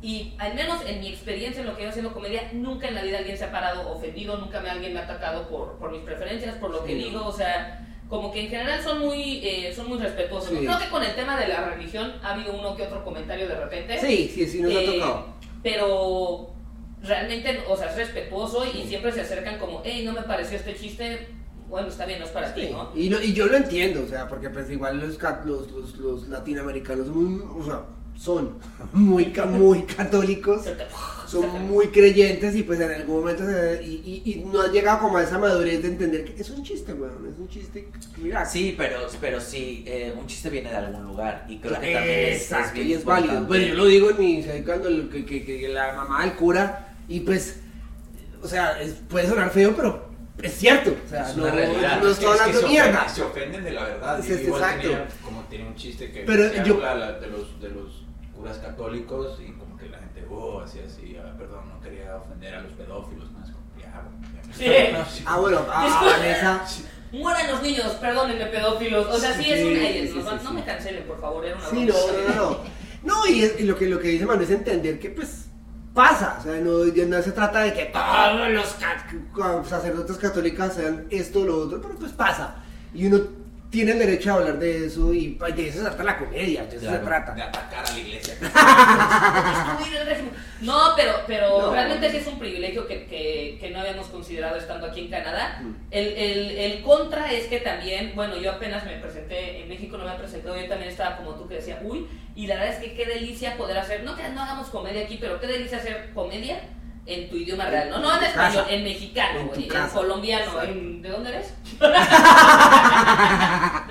y 0.00 0.34
al 0.38 0.54
menos 0.54 0.80
en 0.86 1.00
mi 1.00 1.08
experiencia 1.08 1.60
en 1.60 1.66
lo 1.66 1.76
que 1.76 1.82
yo 1.82 1.90
haciendo 1.90 2.14
comedia, 2.14 2.48
nunca 2.54 2.88
en 2.88 2.94
la 2.94 3.02
vida 3.02 3.18
alguien 3.18 3.36
se 3.36 3.44
ha 3.44 3.52
parado 3.52 3.90
ofendido, 3.92 4.38
nunca 4.38 4.60
me 4.60 4.70
alguien 4.70 4.94
me 4.94 5.00
ha 5.00 5.04
atacado 5.04 5.46
por, 5.50 5.76
por 5.78 5.90
mis 5.92 6.00
preferencias, 6.00 6.54
por 6.54 6.70
lo 6.70 6.82
que 6.84 6.92
Sí. 6.94 7.04
digo, 7.04 7.26
o 7.26 7.32
sea, 7.32 7.86
como 8.10 8.30
que 8.32 8.40
en 8.44 8.48
general 8.50 8.82
son 8.82 8.98
muy, 8.98 9.38
eh, 9.42 9.72
son 9.74 9.88
muy 9.88 9.98
respetuosos. 9.98 10.50
¿no? 10.52 10.60
Sí. 10.60 10.66
Creo 10.66 10.78
que 10.78 10.88
con 10.90 11.02
el 11.02 11.14
tema 11.14 11.38
de 11.40 11.48
la 11.48 11.64
religión 11.70 12.12
ha 12.22 12.34
habido 12.34 12.52
uno 12.52 12.76
que 12.76 12.82
otro 12.82 13.02
comentario 13.04 13.48
de 13.48 13.54
repente. 13.54 13.98
Sí, 14.00 14.30
sí, 14.34 14.46
sí, 14.46 14.60
nos 14.60 14.74
ha 14.74 14.80
Eh, 14.80 14.86
tocado. 14.98 15.26
Pero 15.62 16.50
realmente, 17.02 17.62
o 17.68 17.76
sea, 17.76 17.90
es 17.90 17.96
respetuoso 17.96 18.64
y 18.66 18.86
siempre 18.86 19.12
se 19.12 19.20
acercan 19.22 19.58
como, 19.58 19.80
hey, 19.84 20.02
no 20.04 20.12
me 20.12 20.22
pareció 20.22 20.56
este 20.56 20.74
chiste, 20.74 21.28
bueno, 21.68 21.86
está 21.88 22.04
bien, 22.04 22.18
no 22.18 22.24
es 22.24 22.32
para 22.32 22.52
ti, 22.52 22.68
¿no? 22.70 22.90
Y, 22.96 23.08
lo- 23.08 23.22
y 23.22 23.32
yo 23.32 23.46
lo 23.46 23.56
entiendo, 23.56 24.02
o 24.04 24.08
sea, 24.08 24.28
porque 24.28 24.50
pues 24.50 24.68
igual 24.70 24.98
los, 24.98 25.16
los, 25.46 25.70
los, 25.70 25.96
los 25.98 26.28
latinoamericanos 26.28 27.06
son, 27.06 27.24
muy- 27.38 27.62
o 27.62 27.64
sea, 27.64 27.82
son 28.18 28.58
muy, 28.92 29.32
muy 29.50 29.82
católicos. 29.84 30.62
Son 31.30 31.68
muy 31.68 31.88
creyentes 31.88 32.54
y 32.56 32.62
pues 32.64 32.80
en 32.80 32.90
algún 32.90 33.20
momento 33.20 33.44
se- 33.46 33.82
y, 33.84 34.22
y- 34.24 34.30
y 34.32 34.44
no 34.44 34.62
han 34.62 34.72
llegado 34.72 35.00
como 35.00 35.18
a 35.18 35.22
esa 35.22 35.38
madurez 35.38 35.80
de 35.82 35.88
entender 35.88 36.24
que 36.24 36.40
es 36.42 36.50
un 36.50 36.62
chiste, 36.64 36.92
weón, 36.92 37.26
es 37.32 37.38
un 37.38 37.48
chiste. 37.48 37.88
Mira, 38.18 38.44
Sí, 38.44 38.74
pero, 38.76 38.98
pero 39.20 39.40
sí, 39.40 39.84
eh, 39.86 40.12
un 40.18 40.26
chiste 40.26 40.50
viene 40.50 40.70
de 40.70 40.76
algún 40.76 41.04
lugar 41.04 41.46
y 41.48 41.58
creo 41.58 41.80
que 41.80 41.92
también 41.92 42.18
es, 42.32 42.50
es 42.50 42.72
bien 42.72 42.88
y 42.88 42.92
es 42.94 43.04
válido. 43.04 43.44
Bueno, 43.44 43.66
yo 43.66 43.74
lo 43.74 43.86
digo 43.86 44.10
en 44.10 44.18
mi, 44.18 44.44
cuando 44.64 44.88
el- 44.88 45.08
que, 45.08 45.24
que- 45.24 45.44
que 45.44 45.68
la 45.68 45.92
mamá 45.94 46.22
del 46.24 46.34
cura, 46.34 46.94
y 47.08 47.20
pues, 47.20 47.60
o 48.42 48.48
sea, 48.48 48.80
es- 48.80 48.94
puede 49.08 49.28
sonar 49.28 49.50
feo, 49.50 49.74
pero 49.76 50.10
es 50.42 50.52
cierto. 50.54 50.96
O 51.06 51.08
sea, 51.08 51.28
Es 51.30 51.36
no, 51.36 51.50
realidad. 51.50 52.00
no 52.02 52.08
estoy 52.08 52.10
es 52.12 52.18
que 52.18 52.26
hablando 52.40 52.60
se 52.60 52.66
mierda. 52.68 52.90
ofenden- 53.06 53.14
Se 53.14 53.22
ofenden 53.22 53.64
de 53.64 53.70
la 53.72 53.84
verdad. 53.84 54.18
Es- 54.20 54.30
es 54.30 54.42
igual 54.42 54.62
exacto. 54.62 54.82
tenía- 54.88 55.08
como 55.22 55.42
tiene 55.44 55.66
un 55.68 55.74
chiste 55.76 56.10
que 56.10 56.20
Pero 56.22 56.48
se 56.48 56.64
yo- 56.64 56.74
habla 56.76 56.94
la- 56.94 57.18
de, 57.20 57.26
los, 57.28 57.60
de 57.60 57.68
los 57.68 58.02
curas 58.34 58.56
católicos 58.58 59.38
y 59.46 59.52
oh, 60.30 60.60
así, 60.60 60.80
así, 60.80 61.16
ah, 61.16 61.32
perdón, 61.38 61.68
no 61.68 61.80
quería 61.80 62.16
ofender 62.16 62.54
a 62.54 62.60
los 62.62 62.72
pedófilos. 62.72 63.30
No, 63.32 63.44
es 63.44 63.50
como, 63.50 63.64
ya, 63.78 64.02
bueno, 64.02 64.28
ya. 64.34 64.54
Sí. 64.54 64.92
No, 64.92 65.04
sí. 65.06 65.24
Ah, 65.26 65.36
bueno, 65.38 65.58
a, 65.72 65.80
a 65.80 65.84
Disculpe. 65.86 66.12
Vanessa. 66.18 66.64
Mueran 67.12 67.50
los 67.50 67.62
niños, 67.62 67.86
perdónenme, 67.94 68.46
pedófilos. 68.46 69.06
O 69.08 69.18
sea, 69.18 69.32
sí, 69.34 69.50
es 69.50 69.60
Sí, 69.60 69.66
una. 69.66 69.80
sí, 69.80 70.08
sí, 70.08 70.18
no, 70.22 70.30
sí, 70.30 70.36
no 70.44 70.50
sí. 70.50 70.54
me 70.56 70.64
cancelen, 70.64 71.04
por 71.04 71.20
favor, 71.20 71.44
era 71.44 71.56
una 71.56 71.66
Sí, 71.66 71.84
no, 71.86 71.94
no, 71.94 72.34
no. 72.50 72.58
No, 73.02 73.26
y, 73.26 73.42
es- 73.42 73.58
y 73.58 73.64
lo, 73.64 73.76
que, 73.76 73.86
lo 73.88 73.98
que 73.98 74.08
dice 74.08 74.26
Manu 74.26 74.42
es 74.42 74.50
entender 74.50 74.98
que, 75.00 75.10
pues, 75.10 75.46
pasa. 75.94 76.36
O 76.38 76.42
sea, 76.42 76.60
no, 76.60 77.22
se 77.22 77.32
trata 77.32 77.60
de 77.62 77.72
que 77.72 77.86
todos 77.86 78.48
los 78.50 78.74
ca- 78.74 79.64
sacerdotes 79.68 80.16
católicos 80.18 80.72
sean 80.74 81.06
esto 81.10 81.40
o 81.40 81.44
lo 81.46 81.56
otro, 81.64 81.80
pero 81.80 81.96
pues 81.96 82.12
pasa. 82.12 82.56
Y 82.94 83.06
uno 83.06 83.20
tiene 83.70 83.92
el 83.92 83.98
derecho 84.00 84.30
a 84.32 84.34
hablar 84.34 84.58
de 84.58 84.86
eso 84.86 85.12
y 85.14 85.28
pues, 85.38 85.54
de 85.56 85.68
eso 85.68 85.78
se 85.78 85.84
trata 85.84 86.02
la 86.04 86.18
comedia, 86.18 86.64
de 86.64 86.76
eso 86.76 86.80
Claro. 86.86 86.98
se 86.98 87.04
trata. 87.04 87.32
De 87.34 87.42
atacar 87.42 87.86
a 87.86 87.92
la 87.92 87.98
iglesia. 87.98 88.34
No, 90.60 90.92
pero, 90.94 91.12
pero 91.26 91.58
No. 91.58 91.72
realmente 91.72 92.10
sí 92.10 92.18
es 92.18 92.26
un 92.26 92.38
privilegio 92.38 92.86
que, 92.86 93.06
que, 93.06 93.56
que 93.58 93.70
no 93.70 93.80
habíamos 93.80 94.08
considerado 94.08 94.56
estando 94.56 94.86
aquí 94.88 95.00
en 95.00 95.08
Canadá. 95.10 95.58
Mm. 95.62 95.74
El, 95.90 96.06
el, 96.08 96.50
el 96.58 96.82
contra 96.82 97.32
es 97.32 97.46
que 97.46 97.60
también, 97.60 98.12
bueno, 98.14 98.36
yo 98.36 98.50
apenas 98.52 98.84
me 98.84 98.98
presenté 98.98 99.62
en 99.62 99.68
México, 99.68 99.96
no 99.96 100.04
me 100.04 100.10
presentado, 100.18 100.60
yo 100.60 100.68
también 100.68 100.90
estaba 100.90 101.16
como 101.16 101.34
tú 101.34 101.48
que 101.48 101.54
decía, 101.54 101.80
uy, 101.82 102.06
y 102.36 102.46
la 102.46 102.56
verdad 102.56 102.74
es 102.74 102.78
que 102.84 102.92
qué 102.94 103.06
delicia 103.06 103.56
poder 103.56 103.78
hacer, 103.78 104.02
no 104.04 104.14
que 104.16 104.28
no 104.28 104.42
hagamos 104.42 104.68
comedia 104.68 105.02
aquí, 105.04 105.16
pero 105.18 105.40
qué 105.40 105.46
delicia 105.46 105.78
hacer 105.78 106.10
comedia 106.12 106.60
en 107.06 107.28
tu 107.28 107.36
idioma 107.36 107.64
real, 107.66 107.90
¿no? 107.90 107.98
No 107.98 108.16
en 108.16 108.24
español, 108.24 108.64
en 108.68 108.84
mexicano, 108.84 109.40
En 109.40 109.48
güey, 109.48 109.68
colombiano, 109.92 110.62
en- 110.62 111.02
¿de 111.02 111.08
dónde 111.08 111.30
eres? 111.30 111.54
no 111.80 111.88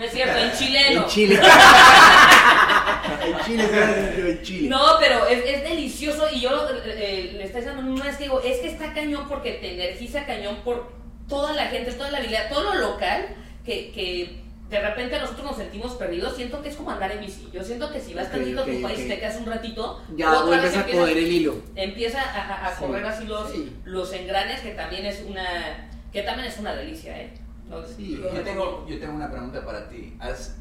es 0.03 0.11
cierto, 0.11 0.37
en 0.37 0.51
chileno. 0.53 1.01
En 1.03 1.07
Chile. 1.07 1.39
en 3.25 3.39
Chile, 3.45 4.31
en 4.31 4.41
Chile. 4.43 4.69
No, 4.69 4.81
pero 4.99 5.27
es, 5.27 5.43
es 5.45 5.63
delicioso 5.63 6.27
y 6.31 6.41
yo 6.41 6.67
eh, 6.85 7.33
le 7.35 7.43
estoy 7.43 7.61
diciendo 7.61 7.91
una 7.91 8.05
vez 8.05 8.17
que 8.17 8.23
digo, 8.23 8.41
es 8.41 8.59
que 8.59 8.67
está 8.69 8.93
cañón 8.93 9.25
porque 9.27 9.53
te 9.53 9.73
energiza 9.73 10.25
cañón 10.25 10.57
por 10.63 10.91
toda 11.27 11.53
la 11.53 11.65
gente, 11.67 11.91
toda 11.93 12.11
la 12.11 12.19
habilidad, 12.19 12.49
todo 12.49 12.73
lo 12.73 12.91
local 12.91 13.27
que, 13.65 13.91
que 13.91 14.41
de 14.69 14.79
repente 14.79 15.19
nosotros 15.19 15.45
nos 15.45 15.57
sentimos 15.57 15.93
perdidos. 15.95 16.35
Siento 16.35 16.61
que 16.61 16.69
es 16.69 16.75
como 16.75 16.91
andar 16.91 17.11
en 17.11 17.21
bici. 17.21 17.49
Yo 17.51 17.63
siento 17.63 17.91
que 17.91 17.99
si 17.99 18.13
vas 18.13 18.27
Ok, 18.27 18.31
tantito 18.33 18.61
a 18.61 18.65
tu 18.65 18.71
ok, 18.75 18.81
país 18.81 19.07
te 19.07 19.19
quedas 19.19 19.37
un 19.37 19.45
ratito, 19.47 20.01
Ya 20.15 20.31
otra 20.31 20.45
vuelves 20.45 20.71
vez 20.71 20.77
a 20.77 20.85
coger 20.85 21.17
el 21.17 21.27
hilo. 21.31 21.55
empieza 21.75 22.21
a, 22.21 22.47
a- 22.53 22.67
a 22.67 22.75
Sí, 22.75 22.83
correr 22.85 23.05
así 23.05 23.25
los, 23.25 23.51
sí. 23.51 23.75
los 23.85 24.13
engranes 24.13 24.61
que 24.61 24.71
también 24.71 25.05
es 25.05 25.23
una 25.27 25.89
que 26.11 26.23
también 26.23 26.47
es 26.47 26.57
una 26.59 26.73
delicia, 26.75 27.19
¿eh? 27.21 27.33
No, 27.67 27.83
Sí. 27.85 28.15
lo 28.17 28.33
Yo 28.33 28.41
tengo, 28.41 28.85
yo 28.87 28.99
tengo 28.99 29.13
una 29.13 29.29
pregunta 29.29 29.63
para 29.65 29.87
ti. 29.89 30.15
¿Has- 30.19 30.55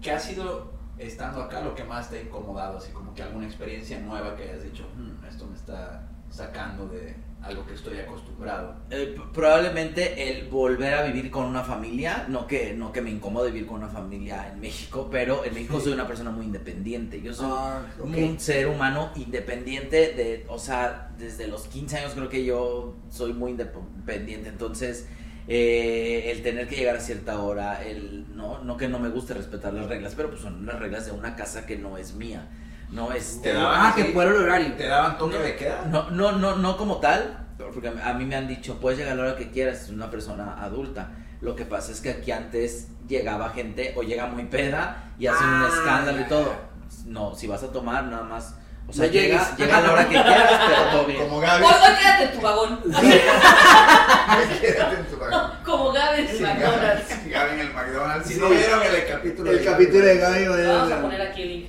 ¿Qué 0.00 0.10
ha 0.10 0.18
sido, 0.18 0.72
estando 0.98 1.40
acá, 1.42 1.60
lo 1.60 1.74
que 1.76 1.84
más 1.84 2.10
te 2.10 2.18
ha 2.18 2.22
incomodado? 2.22 2.78
Así 2.78 2.90
como 2.92 3.14
que 3.14 3.22
alguna 3.22 3.46
experiencia 3.46 4.00
nueva 4.00 4.34
que 4.34 4.42
hayas 4.44 4.64
dicho, 4.64 4.84
"Hmm, 4.96 5.24
esto 5.24 5.46
me 5.46 5.54
está 5.56 6.02
sacando 6.30 6.88
de 6.88 7.14
algo 7.42 7.66
que 7.66 7.74
estoy 7.74 7.98
acostumbrado. 7.98 8.76
Eh, 8.90 9.16
probablemente 9.34 10.30
el 10.30 10.48
volver 10.48 10.94
a 10.94 11.02
vivir 11.02 11.30
con 11.30 11.44
una 11.46 11.62
familia, 11.64 12.26
no 12.28 12.46
que, 12.46 12.72
no 12.74 12.92
que 12.92 13.02
me 13.02 13.10
incomode 13.10 13.50
vivir 13.50 13.66
con 13.66 13.76
una 13.78 13.88
familia 13.88 14.50
en 14.52 14.60
México, 14.60 15.08
pero 15.10 15.44
en 15.44 15.52
México 15.54 15.78
Sí. 15.78 15.84
soy 15.86 15.92
una 15.94 16.06
persona 16.06 16.30
muy 16.30 16.46
independiente. 16.46 17.20
Yo 17.20 17.34
soy 17.34 17.46
Ah, 17.50 17.82
un 18.00 18.38
ser 18.38 18.68
humano 18.68 19.10
independiente 19.16 20.12
de, 20.14 20.44
o 20.48 20.58
sea, 20.58 21.10
desde 21.18 21.48
los 21.48 21.66
15 21.66 21.98
años 21.98 22.12
creo 22.14 22.28
que 22.28 22.44
yo 22.44 22.94
soy 23.10 23.32
muy 23.32 23.50
independiente, 23.52 24.48
entonces 24.48 25.08
eh, 25.48 26.30
el 26.30 26.42
tener 26.44 26.68
que 26.68 26.76
llegar 26.76 26.94
a 26.96 27.00
cierta 27.00 27.40
hora, 27.40 27.84
el 27.84 28.24
no, 28.36 28.62
no 28.62 28.76
que 28.76 28.86
no 28.88 29.00
me 29.00 29.08
guste 29.08 29.34
respetar 29.34 29.72
las 29.74 29.86
reglas, 29.88 30.14
pero 30.16 30.30
pues 30.30 30.40
son 30.40 30.64
las 30.64 30.78
reglas 30.78 31.06
de 31.06 31.12
una 31.12 31.34
casa 31.34 31.66
que 31.66 31.76
no 31.76 31.98
es 31.98 32.14
mía, 32.14 32.48
no 32.92 33.12
es 33.12 33.40
Te 33.42 33.52
daban 33.52 33.86
Ah, 33.86 33.92
que 33.96 34.04
fuera 34.06 34.30
el 34.30 34.36
horario. 34.36 34.72
¿Te 34.74 34.86
daban 34.86 35.18
toque 35.18 35.38
de 35.38 35.56
queda? 35.56 35.84
no, 35.90 36.10
no, 36.10 36.32
no, 36.32 36.56
no 36.56 36.76
como 36.76 36.98
tal, 36.98 37.38
porque 37.72 37.88
a 37.88 38.12
mí 38.14 38.24
me 38.24 38.36
han 38.36 38.46
dicho, 38.48 38.78
puedes 38.80 38.98
llegar 38.98 39.14
a 39.14 39.16
la 39.16 39.22
hora 39.22 39.36
que 39.36 39.50
quieras, 39.50 39.82
es 39.82 39.88
una 39.90 40.10
persona 40.10 40.56
adulta. 40.62 41.10
Lo 41.40 41.56
que 41.56 41.64
pasa 41.64 41.90
es 41.92 42.00
que 42.00 42.10
aquí 42.10 42.30
antes 42.30 42.88
llegaba 43.08 43.50
gente 43.50 43.94
o 43.96 44.02
llega 44.02 44.26
muy 44.26 44.44
peda 44.44 45.12
y 45.18 45.26
hacen 45.26 45.46
un 45.48 45.62
Ah, 45.64 45.68
escándalo 45.72 46.20
y 46.20 46.24
todo. 46.24 46.44
ya. 46.46 46.68
No, 47.06 47.34
si 47.34 47.46
vas 47.48 47.62
a 47.64 47.72
tomar, 47.72 48.04
nada 48.04 48.22
más. 48.24 48.54
O 48.86 48.92
sea, 48.92 49.06
No 49.06 49.12
llega, 49.12 49.56
llega 49.56 49.78
a 49.78 49.80
la 49.80 49.92
hora 49.92 50.04
que 50.08 50.10
quieras, 50.22 50.60
pero 50.68 50.82
todo 50.90 51.04
bien. 51.06 51.18
Como 51.22 51.36
Hoy, 51.38 51.46
Gaby. 51.46 51.64
hoy 51.64 51.72
quédate 51.98 52.24
en 52.24 52.32
tu 52.32 52.40
vagón. 52.40 52.80
Quédate 54.60 54.96
en 55.00 55.06
tu 55.06 55.16
vagón. 55.16 55.50
Como 55.64 55.92
Gaby 55.92 56.20
en 56.22 56.28
Sí, 56.28 56.42
McDonald's. 56.42 57.08
Gaby, 57.08 57.30
Gaby 57.30 57.52
en 57.54 57.60
el 57.60 57.72
McDonald's. 57.72 58.26
Si 58.28 58.34
Sí. 58.34 58.40
no 58.40 58.48
vieron 58.50 58.80
el 58.82 59.06
capítulo 59.06 59.50
El 59.50 59.64
capítulo 59.64 60.04
de 60.04 60.18
Gaby, 60.18 60.46
Vamos 60.66 60.92
a 60.92 61.00
poner 61.00 61.22
aquí 61.22 61.42
el 61.42 61.48
link. 61.48 61.66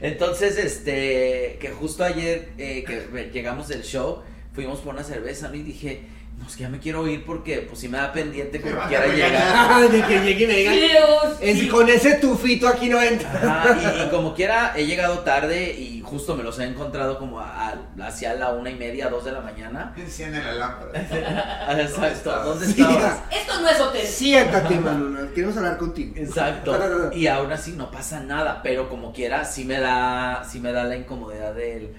Entonces, 0.00 0.56
este, 0.58 1.58
que 1.60 1.70
justo 1.70 2.04
ayer 2.04 2.50
eh, 2.58 2.84
que 2.84 3.30
llegamos 3.32 3.68
del 3.68 3.82
show, 3.82 4.22
fuimos 4.54 4.80
por 4.80 4.94
una 4.94 5.04
cerveza, 5.04 5.48
¿no? 5.48 5.54
Y 5.54 5.62
dije, 5.62 6.02
no, 6.38 6.46
es 6.46 6.56
que 6.56 6.62
ya 6.62 6.68
me 6.70 6.78
quiero 6.78 7.06
ir 7.06 7.24
porque, 7.24 7.58
pues, 7.58 7.80
si 7.80 7.88
me 7.88 7.98
da 7.98 8.12
pendiente 8.12 8.60
como 8.60 8.80
quiera 8.88 9.06
llegar. 9.06 9.90
de 9.90 10.02
que 10.02 10.20
llegue 10.20 10.44
y 10.44 10.46
me 10.46 10.56
digan. 10.56 10.74
Dios, 10.74 11.38
Es, 11.40 11.58
sí. 11.58 11.68
Con 11.68 11.88
ese 11.90 12.14
tufito 12.14 12.66
aquí 12.66 12.88
no 12.88 13.00
entra. 13.02 13.30
Ajá, 13.30 13.98
y, 13.98 14.06
y 14.06 14.10
como 14.10 14.34
quiera, 14.34 14.72
he 14.74 14.86
llegado 14.86 15.18
tarde 15.18 15.74
y 15.78 15.99
justo 16.10 16.36
me 16.36 16.42
los 16.42 16.58
he 16.58 16.64
encontrado 16.64 17.18
como 17.18 17.40
a, 17.40 17.68
a- 17.68 17.78
hacia 18.06 18.34
la 18.34 18.50
una 18.50 18.70
y 18.70 18.74
media, 18.74 19.08
dos 19.08 19.24
de 19.24 19.32
la 19.32 19.40
mañana. 19.40 19.94
Enciende 19.96 20.42
la 20.42 20.52
lámpara. 20.54 20.90
Ah, 21.70 21.80
Exacto, 21.80 22.30
¿dónde 22.44 22.66
estabas? 22.66 23.20
Esto 23.30 23.60
no 23.60 23.68
es 23.68 23.80
hotel. 23.80 24.06
Siéntate, 24.06 24.80
Manuel. 24.80 25.32
Queremos 25.32 25.56
hablar 25.56 25.78
contigo. 25.78 26.12
Exacto. 26.16 27.10
Y 27.14 27.26
aún 27.28 27.52
así 27.52 27.72
no 27.72 27.90
pasa 27.90 28.20
nada, 28.20 28.60
pero 28.62 28.88
como 28.88 29.12
quiera, 29.12 29.44
sí 29.44 29.64
me 29.64 29.78
da, 29.78 30.42
sí 30.44 30.58
me 30.60 30.72
da 30.72 30.84
la 30.84 30.96
incomodidad 30.96 31.54
del, 31.54 31.94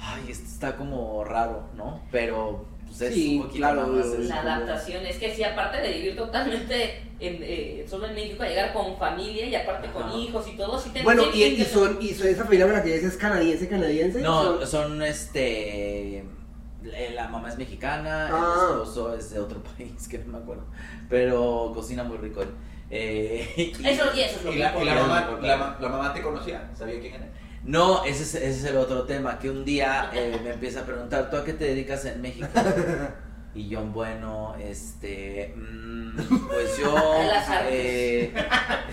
ay, 0.00 0.30
esto 0.30 0.46
está 0.48 0.76
como 0.76 1.22
raro, 1.24 1.68
¿no? 1.76 2.00
Pero, 2.10 2.64
pues 2.90 3.00
es 3.02 3.14
Sí, 3.14 3.36
un 3.36 3.42
poquito 3.42 3.58
claro, 3.58 3.86
más, 3.86 4.06
es 4.06 4.28
La 4.28 4.36
como- 4.42 4.48
adaptación 4.50 5.06
es 5.06 5.16
que 5.16 5.34
sí, 5.34 5.42
aparte 5.44 5.80
de 5.80 5.92
vivir 5.92 6.16
totalmente 6.16 7.02
en, 7.20 7.38
eh, 7.42 7.86
solo 7.88 8.06
en 8.08 8.14
México, 8.14 8.42
a 8.42 8.48
llegar 8.48 8.72
con 8.72 8.96
familia 8.98 9.46
y 9.46 9.54
aparte 9.54 9.88
con 9.90 10.10
hijos 10.12 10.46
y 10.48 10.56
todo, 10.56 10.78
sí 10.78 10.90
te 10.90 11.02
Bueno, 11.02 11.24
y, 11.32 11.62
son, 11.64 11.98
y 12.00 12.08
son 12.14 12.28
esa 12.28 12.44
familia 12.44 12.66
la 12.66 12.82
que 12.82 12.94
dices 12.94 13.16
canadiense, 13.16 13.68
canadiense. 13.68 14.20
No, 14.20 14.42
Son- 14.60 14.66
son 14.66 15.02
este. 15.02 16.18
eh, 16.18 16.24
La 17.14 17.28
mamá 17.28 17.48
es 17.50 17.58
mexicana, 17.58 18.28
Ah. 18.32 18.54
el 18.70 18.80
esposo 18.80 19.14
es 19.14 19.30
de 19.30 19.38
otro 19.38 19.62
país 19.76 20.08
que 20.08 20.18
no 20.18 20.32
me 20.32 20.38
acuerdo. 20.38 20.64
Pero 21.08 21.72
cocina 21.74 22.02
muy 22.04 22.16
rico 22.18 22.42
él. 22.42 22.48
Eh, 22.90 23.48
y- 23.56 23.86
Eso, 23.86 24.04
y 24.16 24.20
eso 24.20 24.36
es 24.38 24.44
lo 24.44 24.50
¿Y 24.50 24.54
que 24.54 24.60
la, 24.60 24.80
y 24.82 24.84
la 24.84 24.94
mamá, 24.94 25.38
la, 25.42 25.56
ma- 25.56 25.78
la 25.80 25.88
mamá 25.88 26.12
te 26.14 26.22
conocía? 26.22 26.70
¿Sabía 26.74 26.98
quién 27.00 27.14
era? 27.14 27.28
No, 27.64 28.04
ese 28.04 28.22
es, 28.22 28.34
ese 28.36 28.48
es 28.48 28.64
el 28.64 28.76
otro 28.78 29.02
tema, 29.04 29.38
que 29.38 29.50
un 29.50 29.64
día 29.64 30.10
eh, 30.14 30.40
me 30.42 30.50
empieza 30.54 30.80
a 30.80 30.84
preguntar, 30.84 31.30
¿tú 31.30 31.36
a 31.36 31.44
qué 31.44 31.52
te 31.52 31.64
dedicas 31.66 32.04
en 32.06 32.20
México? 32.22 32.48
Y 33.52 33.68
yo, 33.68 33.82
bueno, 33.82 34.54
este, 34.60 35.52
mm, 35.56 36.16
pues 36.48 36.78
yo, 36.78 36.94
eh, 37.64 38.32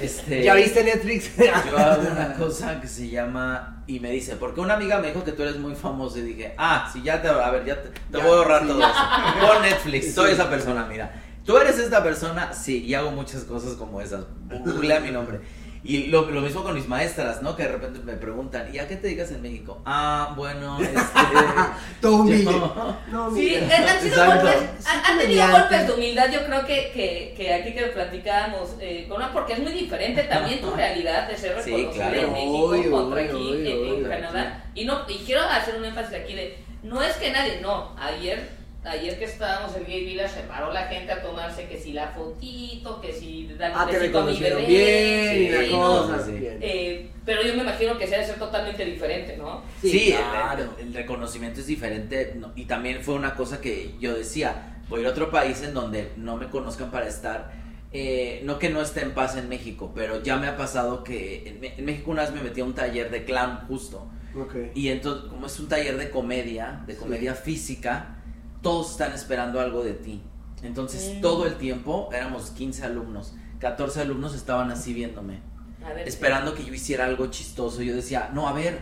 este, 0.01 0.41
¿Ya 0.43 0.55
viste 0.55 0.83
Netflix? 0.83 1.29
yo 1.69 1.77
hago 1.77 2.01
una 2.11 2.33
cosa 2.33 2.81
que 2.81 2.87
se 2.87 3.07
llama, 3.07 3.83
y 3.85 3.99
me 3.99 4.09
dice, 4.09 4.35
porque 4.35 4.59
una 4.59 4.73
amiga 4.73 4.97
me 4.97 5.09
dijo 5.09 5.23
que 5.23 5.31
tú 5.33 5.43
eres 5.43 5.57
muy 5.57 5.75
famoso, 5.75 6.17
y 6.17 6.21
dije, 6.23 6.55
ah, 6.57 6.89
sí, 6.91 7.03
ya 7.03 7.21
te, 7.21 7.27
a 7.27 7.51
ver, 7.51 7.65
ya 7.65 7.83
te, 7.83 7.89
te 7.89 8.17
Ya, 8.17 8.23
voy 8.23 8.33
a 8.33 8.37
ahorrar 8.37 8.61
sí. 8.63 8.67
todo 8.69 8.79
eso, 8.79 9.45
por 9.45 9.61
Netflix, 9.61 10.15
soy 10.15 10.29
Sí. 10.29 10.33
esa 10.33 10.49
persona, 10.49 10.87
mira, 10.89 11.21
tú 11.45 11.55
eres 11.55 11.77
esta 11.77 12.01
persona, 12.01 12.51
sí, 12.51 12.83
y 12.83 12.95
hago 12.95 13.11
muchas 13.11 13.43
cosas 13.43 13.75
como 13.75 14.01
esas, 14.01 14.25
googlea 14.49 14.99
mi 15.01 15.11
nombre. 15.11 15.39
Y 15.83 16.07
lo, 16.07 16.29
lo 16.29 16.41
mismo 16.41 16.63
con 16.63 16.73
mis 16.75 16.87
maestras, 16.87 17.41
¿no? 17.41 17.55
Que 17.55 17.63
de 17.63 17.69
repente 17.69 17.99
me 18.03 18.13
preguntan, 18.13 18.73
¿y 18.73 18.79
a 18.79 18.87
qué 18.87 18.95
te 18.95 19.03
dedicas 19.07 19.31
en 19.31 19.41
México? 19.41 19.81
Ah, 19.85 20.33
bueno, 20.35 20.79
este... 20.81 20.97
Todo 22.01 22.17
humilde. 22.17 22.51
No, 23.11 23.31
Sí, 23.33 23.55
han 23.55 24.01
sido 24.01 24.23
Exacto. 24.23 24.47
golpes, 24.47 24.87
han, 24.87 25.05
han 25.05 25.17
tenido 25.19 25.49
golpes 25.51 25.87
de 25.87 25.93
humildad, 25.93 26.31
yo 26.31 26.45
creo 26.45 26.65
que, 26.65 26.91
que, 26.93 27.33
que 27.37 27.53
aquí 27.53 27.73
que 27.73 27.83
platicábamos 27.87 28.75
eh, 28.79 29.05
con 29.07 29.17
una, 29.17 29.31
porque 29.31 29.53
es 29.53 29.59
muy 29.59 29.71
diferente 29.71 30.23
también 30.23 30.59
tu 30.61 30.71
realidad 30.75 31.27
de 31.27 31.37
ser 31.37 31.61
Sí, 31.63 31.71
reconocido 31.71 31.91
claro. 31.93 32.15
en 32.21 32.33
México 32.33 32.63
Obvio, 32.65 32.91
contra 32.91 33.21
obvio, 33.21 33.31
aquí 33.37 33.51
obvio, 33.51 33.95
en, 33.95 34.03
en 34.05 34.09
Canadá. 34.09 34.65
Y 34.75 34.85
no 34.85 35.01
y 35.07 35.17
quiero 35.19 35.41
hacer 35.43 35.75
un 35.75 35.85
énfasis 35.85 36.15
aquí 36.15 36.33
de, 36.35 36.57
no 36.83 37.01
es 37.01 37.15
que 37.17 37.31
nadie, 37.31 37.59
no, 37.61 37.95
ayer 37.99 38.49
ayer 38.87 39.17
que 39.19 39.25
estábamos 39.25 39.75
en 39.75 39.85
Gay 39.85 40.05
Village 40.05 40.33
se 40.35 40.41
paró 40.41 40.71
la 40.71 40.83
gente 40.87 41.11
a 41.11 41.21
tomarse 41.21 41.67
que 41.67 41.77
si 41.77 41.93
la 41.93 42.07
fotito, 42.09 42.99
que 43.01 43.11
si 43.13 43.47
dan 43.57 43.71
Ah, 43.75 43.85
mi 43.85 43.97
reconocieron 43.97 44.61
bebé. 44.61 44.71
bien 44.71 45.43
y 45.43 45.49
la 45.49 45.61
sí, 45.63 45.71
no, 45.71 45.79
cosa. 46.07 46.25
sí. 46.25 46.31
eh, 46.41 47.11
pero 47.25 47.43
yo 47.43 47.53
me 47.55 47.61
imagino 47.63 47.97
que 47.97 48.05
se 48.05 48.11
debe 48.13 48.25
ser 48.25 48.39
totalmente 48.39 48.85
diferente, 48.85 49.35
¿no? 49.37 49.61
Sí, 49.81 50.11
el- 50.11 50.17
claro. 50.17 50.73
el, 50.79 50.87
el 50.87 50.93
reconocimiento 50.93 51.59
es 51.59 51.67
diferente 51.67 52.33
no, 52.37 52.53
y 52.55 52.65
también 52.65 53.01
fue 53.03 53.15
una 53.15 53.35
cosa 53.35 53.59
que 53.61 53.91
yo 53.99 54.15
decía, 54.15 54.77
voy 54.89 54.99
a 54.99 55.01
ir 55.01 55.07
a 55.07 55.11
otro 55.11 55.29
país 55.29 55.61
en 55.63 55.73
donde 55.73 56.11
no 56.15 56.37
me 56.37 56.47
conozcan 56.49 56.89
para 56.91 57.07
estar, 57.07 57.51
eh, 57.91 58.41
no 58.43 58.59
que 58.59 58.69
no 58.69 58.81
esté 58.81 59.01
en 59.01 59.13
paz 59.13 59.35
en 59.37 59.49
México, 59.49 59.91
pero 59.95 60.21
ya 60.23 60.37
me 60.37 60.47
ha 60.47 60.55
pasado 60.57 61.03
que 61.03 61.47
en, 61.47 61.63
en 61.63 61.85
México 61.85 62.11
una 62.11 62.21
vez 62.23 62.31
me 62.31 62.41
metí 62.41 62.61
a 62.61 62.65
un 62.65 62.73
taller 62.73 63.09
de 63.11 63.23
clown 63.25 63.59
justo 63.67 64.09
Ok. 64.39 64.55
y 64.75 64.89
entonces 64.89 65.29
como 65.29 65.47
es 65.47 65.59
un 65.59 65.67
taller 65.67 65.97
de 65.97 66.09
comedia, 66.09 66.83
de 66.85 66.95
comedia 66.95 67.33
física, 67.33 68.16
todos 68.67 68.91
están 68.91 69.13
esperando 69.13 69.59
algo 69.61 69.83
de 69.83 69.93
ti. 69.93 70.21
Entonces 70.63 71.21
todo 71.21 71.45
el 71.45 71.55
tiempo, 71.55 72.09
éramos 72.11 72.49
15 72.51 72.83
alumnos, 72.83 73.33
14 73.59 74.01
alumnos 74.01 74.35
estaban 74.35 74.71
así 74.71 74.93
viéndome 74.93 75.39
ver. 75.79 76.07
esperando 76.07 76.53
que 76.53 76.65
yo 76.65 76.73
hiciera 76.73 77.05
algo 77.05 77.27
chistoso. 77.27 77.81
Yo 77.81 77.95
decía, 77.95 78.29
no, 78.33 78.47
a 78.47 78.53
ver, 78.53 78.81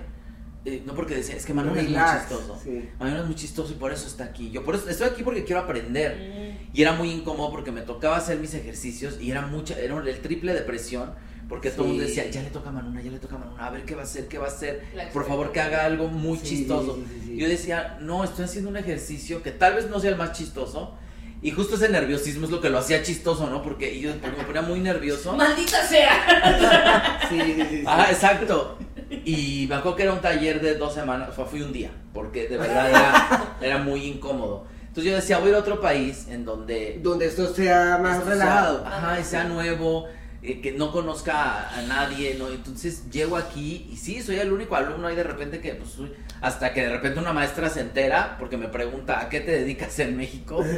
eh, 0.66 0.82
no 0.86 0.96
porque 0.96 1.16
decía, 1.16 1.36
es 1.36 1.46
que 1.46 1.54
Manuel 1.54 1.78
es 1.78 1.90
muy 1.90 2.00
chistoso. 2.00 2.60
sí. 2.64 2.90
Manuel 3.00 3.20
es 3.22 3.26
muy 3.26 3.36
chistoso 3.36 3.74
y 3.74 3.76
por 3.76 3.92
eso 3.92 4.08
está 4.08 4.24
aquí. 4.24 4.50
Yo 4.52 4.64
por 4.64 4.76
eso 4.76 4.90
estoy 4.90 5.08
aquí 5.10 5.22
porque 5.24 5.44
quiero 5.44 5.62
aprender. 5.62 6.16
Mm, 6.18 6.76
Y 6.76 6.82
era 6.82 6.94
muy 6.94 7.12
incómodo 7.12 7.52
porque 7.52 7.72
me 7.72 7.82
tocaba 7.82 8.18
hacer 8.18 8.40
mis 8.40 8.54
ejercicios 8.54 9.20
y 9.22 9.30
era 9.30 9.42
mucha, 9.46 9.78
era 9.80 9.96
el 10.00 10.22
triple 10.22 10.54
de 10.54 10.62
presión. 10.62 11.14
Porque 11.48 11.70
todo 11.70 11.84
el 11.84 11.90
mundo 11.90 12.04
Sí. 12.04 12.10
decía, 12.16 12.30
ya 12.32 12.42
le 12.42 12.50
toca 12.50 12.70
a 12.70 12.72
Manuna, 12.72 13.02
ya 13.02 13.12
le 13.12 13.20
toca 13.20 13.36
a 13.36 13.38
Manuna, 13.40 13.68
a 13.68 13.70
ver 13.70 13.84
qué 13.86 13.94
va 13.96 14.02
a 14.02 14.06
hacer, 14.06 14.28
qué 14.28 14.38
va 14.40 14.46
a 14.46 14.50
hacer. 14.50 14.84
Por 15.14 15.28
favor, 15.28 15.52
que 15.52 15.62
haga 15.62 15.86
algo 15.86 16.08
muy 16.08 16.38
Sí, 16.40 16.46
chistoso. 16.50 16.96
sí, 16.96 17.06
sí, 17.14 17.22
sí. 17.28 17.38
Yo 17.38 17.48
decía, 17.48 17.98
no, 18.02 18.24
estoy 18.24 18.46
haciendo 18.46 18.70
un 18.72 18.78
ejercicio 18.78 19.44
que 19.44 19.52
tal 19.52 19.76
vez 19.76 19.90
no 19.90 20.00
sea 20.00 20.10
el 20.12 20.16
más 20.18 20.32
chistoso. 20.32 20.96
Y 21.42 21.52
justo 21.52 21.76
ese 21.76 21.90
nerviosismo 21.90 22.46
es 22.46 22.52
lo 22.52 22.60
que 22.62 22.72
lo 22.72 22.80
hacía 22.80 23.04
chistoso, 23.04 23.48
¿no? 23.48 23.62
Porque 23.62 24.00
yo 24.00 24.12
me 24.16 24.44
ponía 24.46 24.64
muy 24.64 24.80
nervioso. 24.80 25.34
¡Maldita 25.36 25.86
sea! 25.86 27.20
Sí, 27.30 27.40
sí, 27.40 27.54
sí, 27.56 27.66
sí. 27.70 27.84
Ah, 27.86 28.08
exacto. 28.10 28.78
Y 29.24 29.66
me 29.70 29.76
acuerdo 29.76 29.96
que 29.98 30.04
era 30.04 30.14
un 30.14 30.22
taller 30.22 30.62
de 30.62 30.76
dos 30.76 30.94
semanas, 30.96 31.30
o 31.30 31.36
sea, 31.36 31.46
fui 31.46 31.62
un 31.62 31.72
día, 31.72 31.92
porque 32.14 32.48
de 32.48 32.58
verdad 32.58 32.90
era, 32.90 33.56
era 33.62 33.78
muy 33.78 34.04
incómodo. 34.06 34.66
Entonces 34.88 35.12
yo 35.12 35.16
decía, 35.18 35.38
voy 35.40 35.48
a 35.48 35.50
ir 35.52 35.56
a 35.56 35.60
otro 35.60 35.82
país 35.82 36.28
en 36.30 36.46
donde... 36.46 37.00
Donde 37.04 37.26
esto 37.28 37.54
sea 37.54 38.00
más 38.02 38.18
esto 38.20 38.28
sea- 38.30 38.34
relajado. 38.36 38.86
ajá, 38.86 39.20
y 39.20 39.24
sea 39.24 39.44
nuevo, 39.44 40.08
eh, 40.52 40.62
que 40.62 40.72
no 40.72 40.92
conozca 40.92 41.68
a, 41.70 41.80
a 41.80 41.82
nadie, 41.84 42.36
¿no? 42.38 42.50
Entonces 42.50 43.10
llego 43.12 43.38
aquí 43.38 43.88
y 43.92 43.98
sí, 43.98 44.22
soy 44.22 44.38
el 44.38 44.52
único 44.52 44.76
alumno 44.76 45.08
ahí 45.08 45.16
de 45.16 45.24
repente 45.24 45.60
que, 45.60 45.74
pues, 45.74 45.98
hasta 46.42 46.74
que 46.74 46.82
de 46.82 46.90
repente 46.90 47.20
una 47.20 47.34
maestra 47.34 47.70
se 47.70 47.82
entera 47.82 48.38
porque 48.40 48.58
me 48.58 48.68
pregunta, 48.68 49.20
¿a 49.22 49.30
qué 49.30 49.40
te 49.40 49.52
dedicas 49.52 49.98
en 50.00 50.18
México? 50.18 50.64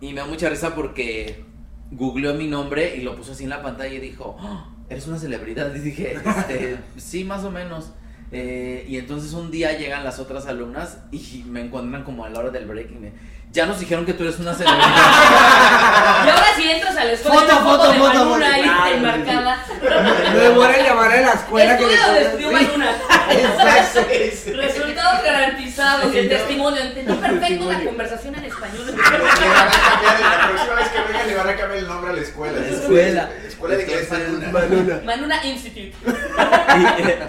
Y 0.00 0.12
me 0.12 0.20
da 0.20 0.26
mucha 0.26 0.50
risa 0.50 0.74
porque 0.74 1.44
googleó 1.90 2.34
mi 2.34 2.46
nombre 2.46 2.94
y 2.96 3.00
lo 3.00 3.16
puso 3.16 3.32
así 3.32 3.44
en 3.44 3.50
la 3.50 3.62
pantalla 3.62 3.94
y 3.94 4.00
dijo, 4.00 4.36
"Oh, 4.38 4.74
eres 4.88 5.06
una 5.06 5.18
celebridad. 5.18 5.74
Y 5.74 5.78
dije, 5.80 6.14
este, 6.24 6.78
sí, 6.96 7.24
más 7.24 7.44
o 7.44 7.50
menos. 7.50 7.92
Eh, 8.32 8.84
y 8.88 8.96
entonces 8.98 9.32
un 9.32 9.50
día 9.50 9.78
llegan 9.78 10.02
las 10.02 10.18
otras 10.18 10.46
alumnas 10.46 10.98
y 11.12 11.44
me 11.46 11.60
encuentran 11.60 12.02
como 12.04 12.24
a 12.24 12.30
la 12.30 12.40
hora 12.40 12.50
del 12.50 12.66
break 12.66 12.90
y 12.90 12.94
me, 12.96 13.12
ya 13.54 13.66
nos 13.66 13.78
dijeron 13.78 14.04
que 14.04 14.12
tú 14.12 14.24
eres 14.24 14.38
una 14.40 14.52
celebridad. 14.56 14.88
Y 16.26 16.28
ahora 16.28 16.46
si 16.56 16.68
entras 16.70 16.96
a 16.96 17.04
la 17.04 17.12
escuela, 17.12 17.40
Foto, 17.40 17.54
foto, 17.54 17.62
foto, 17.62 17.92
de 17.92 17.98
foto, 17.98 18.08
Manuna 18.14 18.34
foto, 18.34 18.54
ahí 18.54 18.62
claro, 18.62 18.96
enmarcada. 18.96 19.64
No 20.32 20.38
demora 20.40 20.76
en 20.76 20.84
llamar 20.84 21.12
a 21.12 21.20
la 21.20 21.32
escuela 21.32 21.76
que 21.78 21.86
le 21.86 21.94
Estudio. 21.94 22.50
Manuna. 22.50 22.90
Exacto. 23.30 24.00
Resultados 24.56 25.22
garantizados. 25.22 26.10
Sí, 26.12 26.18
el 26.18 26.28
no. 26.28 26.36
testimonio. 26.36 26.82
Entendí 26.82 27.12
perfecto 27.12 27.72
la 27.72 27.84
conversación 27.84 28.34
en 28.34 28.44
español. 28.44 28.88
A 28.88 30.36
la 30.36 30.48
próxima 30.48 30.74
vez 30.74 30.88
que 30.88 31.00
venga 31.12 31.24
le 31.24 31.34
van 31.36 31.48
a 31.48 31.56
cambiar 31.56 31.78
el 31.78 31.86
nombre 31.86 32.10
a 32.10 32.14
la 32.14 32.20
escuela. 32.22 32.58
La 32.58 32.66
escuela. 32.66 33.30
Escuela 33.46 33.76
de 33.76 33.82
inglés 33.84 34.10
Manuna. 34.10 34.48
Manuna. 34.50 35.00
Manuna 35.04 35.46
Institute. 35.46 35.92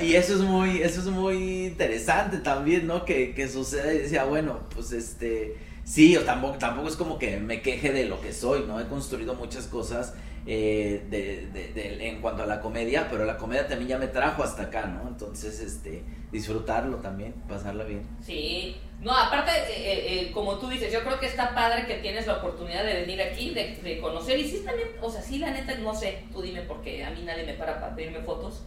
y, 0.02 0.06
y 0.06 0.16
eso 0.16 0.34
es 0.34 0.40
muy 0.40 0.82
eso 0.82 1.02
es 1.02 1.06
muy 1.06 1.68
interesante 1.68 2.38
también 2.40 2.88
no 2.88 3.06
que, 3.06 3.34
que 3.36 3.48
sucede 3.48 3.96
y 3.96 4.00
decía 4.00 4.24
bueno 4.24 4.62
pues 4.74 4.92
este 4.92 5.56
sí 5.86 6.18
o 6.18 6.22
tampoco 6.24 6.58
tampoco 6.58 6.90
es 6.90 6.98
como 6.98 7.18
que 7.18 7.38
me 7.38 7.62
queje 7.62 7.94
de 7.94 8.06
lo 8.06 8.20
que 8.20 8.34
soy 8.34 8.66
no 8.68 8.80
he 8.82 8.88
construido 8.88 9.36
muchas 9.36 9.68
cosas 9.68 10.14
eh, 10.48 11.06
de, 11.10 11.48
de- 11.54 11.74
de- 11.74 12.08
en 12.10 12.22
cuanto 12.22 12.44
a 12.44 12.46
la 12.46 12.60
comedia 12.60 13.08
pero 13.10 13.24
la 13.26 13.38
comedia 13.38 13.68
también 13.68 13.90
ya 13.90 13.98
me 13.98 14.08
trajo 14.08 14.44
hasta 14.44 14.64
acá 14.64 14.86
no 14.88 15.08
entonces 15.08 15.60
este 15.62 16.04
disfrutarlo 16.32 16.98
también 16.98 17.34
pasarla 17.48 17.84
bien 17.86 18.02
Sí. 18.22 18.76
No, 19.02 19.12
aparte, 19.16 19.52
eh, 19.52 19.76
eh, 19.78 20.20
eh, 20.22 20.32
como 20.32 20.58
tú 20.58 20.68
dices, 20.70 20.92
yo 20.92 21.04
creo 21.04 21.20
que 21.20 21.28
está 21.28 21.54
padre 21.54 21.86
que 21.86 21.96
tienes 21.96 22.26
la 22.26 22.38
oportunidad 22.38 22.84
de 22.84 22.94
venir 23.02 23.22
aquí, 23.22 23.54
de, 23.54 23.76
de 23.84 24.00
conocer. 24.00 24.40
Y 24.40 24.48
sí, 24.48 24.64
también, 24.66 24.88
o 25.02 25.12
sea, 25.12 25.22
sí, 25.22 25.38
la 25.38 25.52
neta, 25.52 25.76
no 25.76 25.94
sé, 25.94 26.24
tú 26.34 26.42
dime, 26.42 26.62
porque 26.62 27.04
a 27.04 27.12
mí 27.12 27.22
nadie 27.24 27.44
me 27.46 27.54
para 27.54 27.80
para 27.80 27.94
pedirme 27.96 28.22
fotos. 28.22 28.64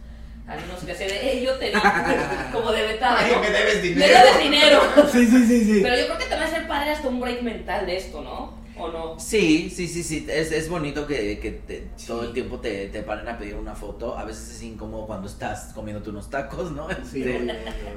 A 0.49 0.55
menos 0.55 0.79
que 0.83 0.95
sea 0.95 1.07
de, 1.07 1.31
eh, 1.33 1.43
yo 1.45 1.53
te 1.55 1.67
vi, 1.69 1.75
como 2.51 2.71
de 2.71 2.81
vetada, 2.81 3.21
¿no? 3.27 3.39
me 3.39 3.49
debes 3.51 3.75
Me 3.75 3.81
dinero. 3.81 4.13
debes 4.19 4.39
dinero. 4.43 4.81
Sí, 5.11 5.27
sí, 5.27 5.45
sí, 5.47 5.63
sí. 5.65 5.79
Pero 5.83 5.95
yo 5.97 6.05
creo 6.07 6.17
que 6.17 6.25
te 6.25 6.35
va 6.35 6.45
a 6.45 6.49
ser 6.49 6.67
padre 6.67 6.91
hasta 6.91 7.07
un 7.07 7.19
break 7.19 7.41
mental 7.43 7.85
de 7.85 7.97
esto, 7.97 8.21
¿no? 8.21 8.57
¿O 8.81 8.87
no? 8.87 9.19
Sí, 9.19 9.69
sí, 9.69 9.89
sí, 9.89 10.01
sí, 10.03 10.25
es, 10.29 10.53
es 10.53 10.69
bonito 10.69 11.05
que, 11.05 11.37
que 11.39 11.51
te- 11.51 11.87
Sí. 11.97 12.07
todo 12.07 12.23
el 12.23 12.31
tiempo 12.31 12.59
te, 12.59 12.87
te 12.87 13.03
paren 13.03 13.27
a 13.27 13.37
pedir 13.37 13.55
una 13.55 13.75
foto, 13.75 14.17
a 14.17 14.23
veces 14.23 14.51
es 14.55 14.63
incómodo 14.63 15.05
cuando 15.05 15.27
estás 15.27 15.73
comiéndote 15.75 16.09
unos 16.11 16.29
tacos, 16.29 16.71
¿no? 16.71 16.87
Sí, 17.03 17.21
Este. 17.23 17.55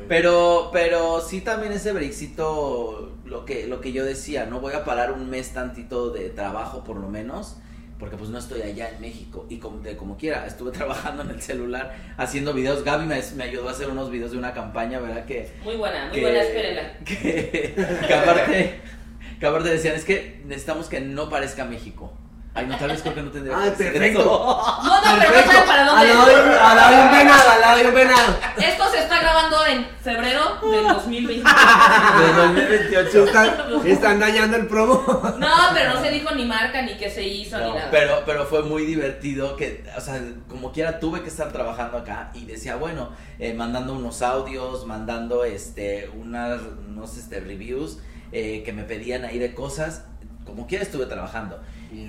Pero, 0.09 0.70
pero 0.72 1.20
sí 1.20 1.40
también 1.40 1.72
ese 1.72 1.92
breakcito, 1.92 3.12
lo 3.24 3.44
que, 3.44 3.66
lo 3.68 3.80
que 3.80 3.92
yo 3.92 4.05
decía, 4.05 4.46
no 4.46 4.59
voy 4.61 4.74
a 4.74 4.84
parar 4.84 5.12
un 5.12 5.30
mes 5.30 5.50
tantito 5.53 6.11
de 6.11 6.30
trabajo 6.30 6.82
por 6.82 6.96
lo 6.96 7.09
menos, 7.09 7.57
porque 8.03 8.16
pues 8.16 8.30
no 8.30 8.38
estoy 8.38 8.62
allá 8.62 8.88
en 8.90 9.00
México 9.00 9.46
y 9.48 9.59
como, 9.59 9.78
de 9.78 9.96
como 9.96 10.16
quiera, 10.16 10.44
estuve 10.44 10.72
trabajando 10.78 11.22
en 11.22 11.30
el 11.30 11.40
celular 11.40 11.94
haciendo 12.16 12.53
videos, 12.53 12.82
Gaby 12.82 13.07
me, 13.07 13.20
me 13.36 13.44
ayudó 13.44 13.68
a 13.68 13.70
hacer 13.70 13.88
unos 13.88 14.11
videos 14.11 14.32
de 14.32 14.38
una 14.38 14.53
campaña, 14.53 14.98
¿verdad? 14.98 15.24
Que, 15.24 15.53
Muy 15.62 15.76
buena, 15.76 16.07
muy 16.07 16.14
que- 16.16 16.20
buena, 16.22 16.42
espérenla. 16.42 16.98
que, 17.05 17.74
que 18.09 18.12
aparte, 18.14 18.80
que 19.38 19.46
aparte 19.46 19.68
decían, 19.68 19.94
es 19.94 20.05
que 20.05 20.42
necesitamos 20.46 20.88
que 20.88 21.00
no 21.00 21.28
parezca 21.28 21.64
México. 21.64 22.12
Ay, 22.55 22.66
no, 22.66 22.76
tal 22.76 22.90
vez 22.90 23.00
creo 23.00 23.14
que 23.14 23.22
no 23.22 23.30
tendría 23.30 23.57
decir 23.59 23.92
perfecto. 23.92 24.24
No, 24.24 25.00
no, 25.00 25.18
pero 25.18 25.30
no 25.30 25.53
saben 25.53 25.66
para 25.66 25.84
dónde. 25.86 26.12
al 26.12 26.76
lado 26.76 26.96
de 26.96 27.03
un 27.03 27.11
venado, 27.11 27.50
al 27.50 27.61
lado 27.62 27.78
de 27.78 27.86
un 27.86 27.94
venado. 27.94 28.36
Esto 28.59 28.90
se 28.90 28.98
está 28.98 29.20
grabando 29.20 29.66
en 29.66 29.86
febrero 30.03 30.59
del 30.70 30.84
2020. 30.86 31.48
De 31.48 32.32
2028. 32.34 33.24
Están, 33.24 33.86
están 33.86 34.20
dañando 34.20 34.57
el 34.59 34.66
promo. 34.66 35.03
No, 35.38 35.48
pero 35.72 35.94
no 35.94 36.03
se 36.03 36.11
dijo 36.11 36.34
ni 36.34 36.44
marca, 36.44 36.82
ni 36.82 36.98
qué 36.98 37.11
se 37.11 37.22
hizo, 37.22 37.59
ni 37.59 37.72
nada. 37.72 37.88
pero, 37.90 38.22
pero 38.26 38.44
fue 38.44 38.62
muy 38.62 38.84
divertido 38.84 39.57
que, 39.57 39.84
o 39.96 40.00
sea, 40.00 40.20
como 40.48 40.72
quiera 40.72 41.00
tuve 41.00 41.22
que 41.22 41.28
estar 41.28 41.53
trabajando 41.53 41.96
acá 41.96 42.32
y 42.34 42.44
decía, 42.44 42.76
bueno, 42.76 43.11
eh, 43.38 43.55
mandando 43.55 43.94
unos 43.94 44.20
audios, 44.20 44.84
mandando 44.86 45.44
este, 45.44 46.11
unas, 46.14 46.61
unos 46.86 47.16
este, 47.16 47.40
reviews 47.40 47.98
eh, 48.30 48.62
que 48.62 48.74
me 48.74 48.82
pedían 48.82 49.24
ahí 49.24 49.38
de 49.38 49.55
cosas, 49.55 50.05
como 50.44 50.66
quiera 50.66 50.84
estuve 50.84 51.07
trabajando. 51.07 51.59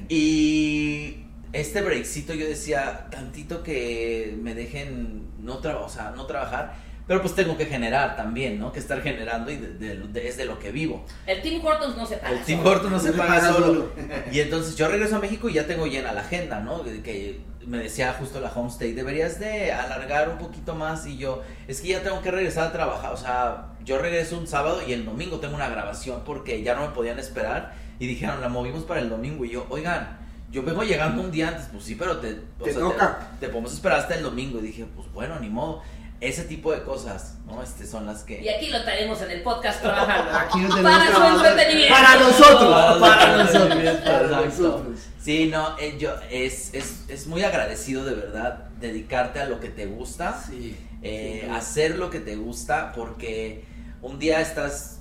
Y 0.10 1.18
este 1.52 1.82
breakcito 1.82 2.34
yo 2.34 2.46
decía, 2.48 3.08
tantito 3.12 3.64
que 3.64 4.36
me 4.42 4.56
dejen 4.56 5.24
no, 5.40 5.58
tra 5.60 5.78
o 5.78 5.90
sea, 5.90 6.12
no 6.16 6.26
trabajar, 6.26 6.74
pero 7.06 7.22
pues 7.22 7.36
tengo 7.36 7.58
que 7.58 7.66
generar 7.66 8.16
también, 8.16 8.60
¿no? 8.60 8.72
Que 8.72 8.80
estar 8.80 9.02
generando 9.02 9.52
y 9.52 9.58
de- 9.58 9.74
de- 9.74 9.96
de- 10.08 10.28
es 10.28 10.38
de 10.38 10.46
lo 10.46 10.58
que 10.58 10.72
vivo. 10.72 11.06
El 11.28 11.42
Team 11.42 11.64
Hortons 11.64 11.98
no 11.98 12.06
se 12.06 12.16
paga. 12.18 12.32
El 12.38 12.44
Tim 12.46 12.60
solo. 12.60 12.70
Hortons 12.72 12.92
no 12.94 13.00
se 13.00 13.12
paga 13.12 13.52
solo. 13.54 13.92
Y 14.32 14.40
entonces 14.40 14.76
yo 14.78 14.88
regreso 14.88 15.18
a 15.18 15.20
México 15.20 15.50
y 15.50 15.54
ya 15.54 15.68
tengo 15.68 15.86
llena 15.86 16.14
la 16.14 16.22
agenda, 16.22 16.62
¿no? 16.62 16.82
Que 16.84 17.42
me 17.68 17.78
decía 17.78 18.14
justo 18.18 18.40
la 18.40 18.50
homestay, 18.50 18.94
deberías 18.94 19.40
de 19.40 19.72
alargar 19.74 20.30
un 20.30 20.38
poquito 20.38 20.76
más 20.76 21.06
y 21.06 21.18
yo, 21.18 21.44
es 21.68 21.82
que 21.82 21.90
ya 21.90 22.04
tengo 22.04 22.22
que 22.22 22.30
regresar 22.32 22.68
a 22.68 22.72
trabajar, 22.74 23.14
o 23.14 23.18
sea, 23.18 23.68
yo 23.86 24.00
regreso 24.00 24.38
un 24.38 24.48
sábado 24.48 24.82
y 24.86 24.92
el 24.92 25.06
domingo 25.06 25.40
tengo 25.40 25.56
una 25.56 25.70
grabación 25.70 26.24
porque 26.26 26.62
ya 26.62 26.76
no 26.76 26.82
me 26.88 26.94
podían 26.94 27.20
esperar 27.20 27.74
y 28.00 28.08
dijeron, 28.08 28.42
la 28.42 28.50
movimos 28.50 28.84
para 28.84 29.00
el 29.02 29.10
domingo 29.10 29.46
y 29.46 29.52
yo, 29.52 29.66
oigan, 29.70 30.20
yo 30.52 30.64
vengo 30.64 30.84
llegando 30.84 31.22
un 31.22 31.32
día 31.32 31.50
antes, 31.50 31.66
pues 31.72 31.84
sí, 31.84 31.96
pero 31.96 32.18
te, 32.18 32.36
Te 32.64 32.72
sea, 32.74 32.82
toca. 32.82 33.28
te 33.40 33.50
podemos 33.50 33.74
esperar 33.74 34.00
hasta 34.00 34.16
el 34.16 34.24
domingo 34.24 34.60
y 34.60 34.64
dije, 34.64 34.86
pues 34.96 35.12
bueno, 35.14 35.40
ni 35.40 35.50
modo. 35.50 35.82
Ese 36.22 36.44
tipo 36.46 36.72
de 36.72 36.84
cosas, 36.84 37.36
¿no? 37.46 37.62
Este 37.62 37.86
son 37.86 38.06
las 38.06 38.24
que... 38.24 38.42
Y 38.42 38.48
aquí 38.48 38.70
lo 38.70 38.82
tenemos 38.86 39.22
en 39.24 39.32
el 39.32 39.42
podcast 39.44 39.82
trabajando. 39.82 40.32
Aquí 40.40 40.62
lo 40.62 40.70
tenemos 40.74 40.92
Para 41.10 41.14
su 41.14 41.46
entretenimiento. 41.46 41.94
Para 41.96 42.16
nosotros. 42.16 43.00
Para 43.02 43.44
nosotros. 43.44 44.02
Para. 44.06 44.82
Sí, 45.22 45.50
no, 45.52 45.78
eh, 45.80 45.98
yo 46.00 46.12
es, 46.32 46.74
es, 46.74 47.04
es 47.10 47.28
muy 47.28 47.44
agradecido 47.44 48.06
de 48.06 48.14
verdad 48.16 48.70
dedicarte 48.80 49.42
a 49.42 49.46
lo 49.48 49.60
que 49.60 49.68
te 49.70 49.86
gusta, 49.86 50.42
Sí. 50.48 50.78
eh, 51.02 51.42
Sí. 51.46 51.50
hacer 51.54 51.98
lo 51.98 52.10
que 52.10 52.22
te 52.22 52.38
gusta, 52.38 52.94
porque 52.96 53.66
un 54.02 54.18
día 54.18 54.40
estás 54.40 54.93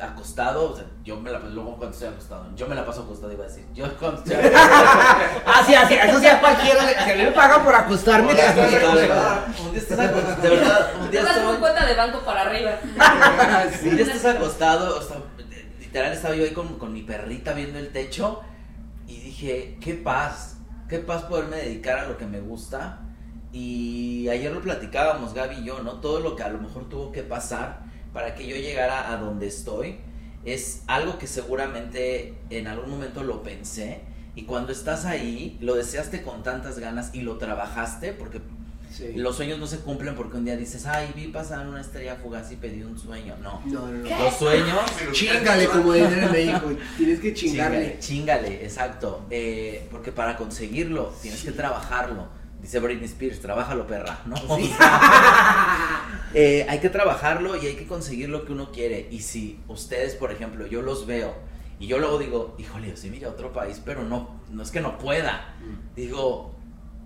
acostado, 0.00 0.72
o 0.72 0.76
sea, 0.76 0.84
yo 1.04 1.16
me 1.16 1.30
la 1.30 1.38
paso, 1.40 1.50
luego 1.52 1.76
cuando 1.76 1.94
estoy 1.94 2.08
acostado, 2.08 2.46
yo 2.54 2.66
me 2.68 2.74
la 2.74 2.84
paso 2.84 3.02
acostado, 3.02 3.32
iba 3.32 3.44
a 3.44 3.48
decir, 3.48 3.64
yo 3.74 3.84
cuando 3.98 4.18
estoy 4.22 4.34
Así, 5.46 5.74
así, 5.74 5.94
eso 5.94 6.20
sí 6.20 6.26
a 6.26 6.40
cualquiera. 6.40 6.84
le- 6.84 6.94
Si 7.04 7.10
a 7.10 7.14
mí 7.16 7.22
me 7.22 7.32
pagan 7.32 7.64
por 7.64 7.74
acostarme, 7.74 8.32
Hola, 8.32 8.54
te 8.54 8.62
estoy 8.64 8.84
hola. 8.88 9.44
un 9.64 9.70
día 9.72 9.80
estás 9.80 9.98
acostado, 10.00 10.42
de 10.42 10.48
verdad, 10.50 10.90
un 11.00 11.10
día 11.10 11.22
vas 11.24 11.38
con 11.38 11.56
cuenta 11.56 11.86
de 11.86 11.94
banco 11.94 12.20
para 12.24 12.42
arriba. 12.42 12.72
un 13.84 13.96
día 13.96 14.04
estás 14.06 14.36
acostado, 14.36 14.98
o 14.98 15.02
sea, 15.02 15.16
literal 15.80 16.12
estaba 16.12 16.34
yo 16.34 16.44
ahí 16.44 16.52
con, 16.52 16.78
con 16.78 16.92
mi 16.92 17.02
perrita 17.02 17.52
viendo 17.52 17.78
el 17.78 17.90
techo 17.92 18.40
y 19.06 19.20
dije, 19.20 19.78
qué 19.80 19.94
paz, 19.94 20.58
qué 20.88 20.98
paz 20.98 21.22
poderme 21.22 21.56
dedicar 21.56 21.98
a 22.00 22.06
lo 22.06 22.16
que 22.18 22.26
me 22.26 22.40
gusta. 22.40 23.00
Y 23.52 24.28
ayer 24.28 24.52
lo 24.52 24.60
platicábamos 24.60 25.32
Gaby 25.32 25.56
y 25.60 25.64
yo, 25.64 25.78
¿no? 25.82 25.92
Todo 26.00 26.20
lo 26.20 26.36
que 26.36 26.42
a 26.42 26.48
lo 26.48 26.58
mejor 26.58 26.88
tuvo 26.90 27.10
que 27.12 27.22
pasar 27.22 27.80
para 28.16 28.34
que 28.34 28.46
yo 28.46 28.56
llegara 28.56 29.12
a 29.12 29.18
donde 29.18 29.46
estoy 29.46 29.98
es 30.46 30.80
algo 30.86 31.18
que 31.18 31.26
seguramente 31.26 32.32
en 32.48 32.66
algún 32.66 32.88
momento 32.88 33.22
lo 33.22 33.42
pensé 33.42 34.00
y 34.34 34.44
cuando 34.44 34.72
estás 34.72 35.04
ahí 35.04 35.58
lo 35.60 35.74
deseaste 35.74 36.22
con 36.22 36.42
tantas 36.42 36.78
ganas 36.78 37.10
y 37.14 37.20
lo 37.20 37.36
trabajaste 37.36 38.14
porque 38.14 38.40
Sí. 38.90 39.12
los 39.16 39.36
sueños 39.36 39.58
no 39.58 39.66
se 39.66 39.80
cumplen 39.80 40.14
porque 40.14 40.38
un 40.38 40.46
día 40.46 40.56
dices, 40.56 40.86
ay, 40.86 41.12
vi 41.14 41.26
pasar 41.26 41.66
una 41.66 41.82
estrella 41.82 42.16
fugaz 42.16 42.50
y 42.52 42.56
pedí 42.56 42.82
un 42.82 42.98
sueño. 42.98 43.34
No. 43.42 43.60
No, 43.66 43.88
no. 43.88 44.18
Los 44.24 44.34
sueños 44.38 44.78
Chingale, 45.12 45.66
como 45.66 45.92
dicen 45.92 46.22
en 46.22 46.32
México. 46.32 46.70
Tienes 46.96 47.20
que 47.20 47.34
Chingale, 47.34 47.76
chingarle. 47.76 47.98
chingale, 47.98 48.64
exacto. 48.64 49.26
Eh, 49.28 49.86
porque 49.90 50.12
para 50.12 50.38
conseguirlo 50.38 51.12
tienes 51.20 51.42
que 51.42 51.52
trabajarlo. 51.52 52.28
Dice 52.66 52.80
Britney 52.80 53.04
Spears, 53.04 53.38
trabájalo, 53.38 53.86
perra, 53.86 54.18
¿no? 54.26 54.34
Sí. 54.56 54.74
eh, 56.34 56.66
hay 56.68 56.80
que 56.80 56.90
trabajarlo 56.90 57.54
y 57.54 57.64
hay 57.64 57.76
que 57.76 57.86
conseguir 57.86 58.28
lo 58.28 58.44
que 58.44 58.50
uno 58.50 58.72
quiere. 58.72 59.06
Y 59.12 59.20
si 59.20 59.60
ustedes, 59.68 60.16
por 60.16 60.32
ejemplo, 60.32 60.66
yo 60.66 60.82
los 60.82 61.06
veo 61.06 61.32
y 61.78 61.86
yo 61.86 61.98
luego 61.98 62.18
digo, 62.18 62.56
híjole, 62.58 62.88
yo 62.88 62.96
sí 62.96 63.08
mira 63.08 63.28
otro 63.28 63.52
país, 63.52 63.80
pero 63.84 64.02
no, 64.02 64.40
no 64.50 64.64
es 64.64 64.72
que 64.72 64.80
no 64.80 64.98
pueda. 64.98 65.54
Digo, 65.94 66.56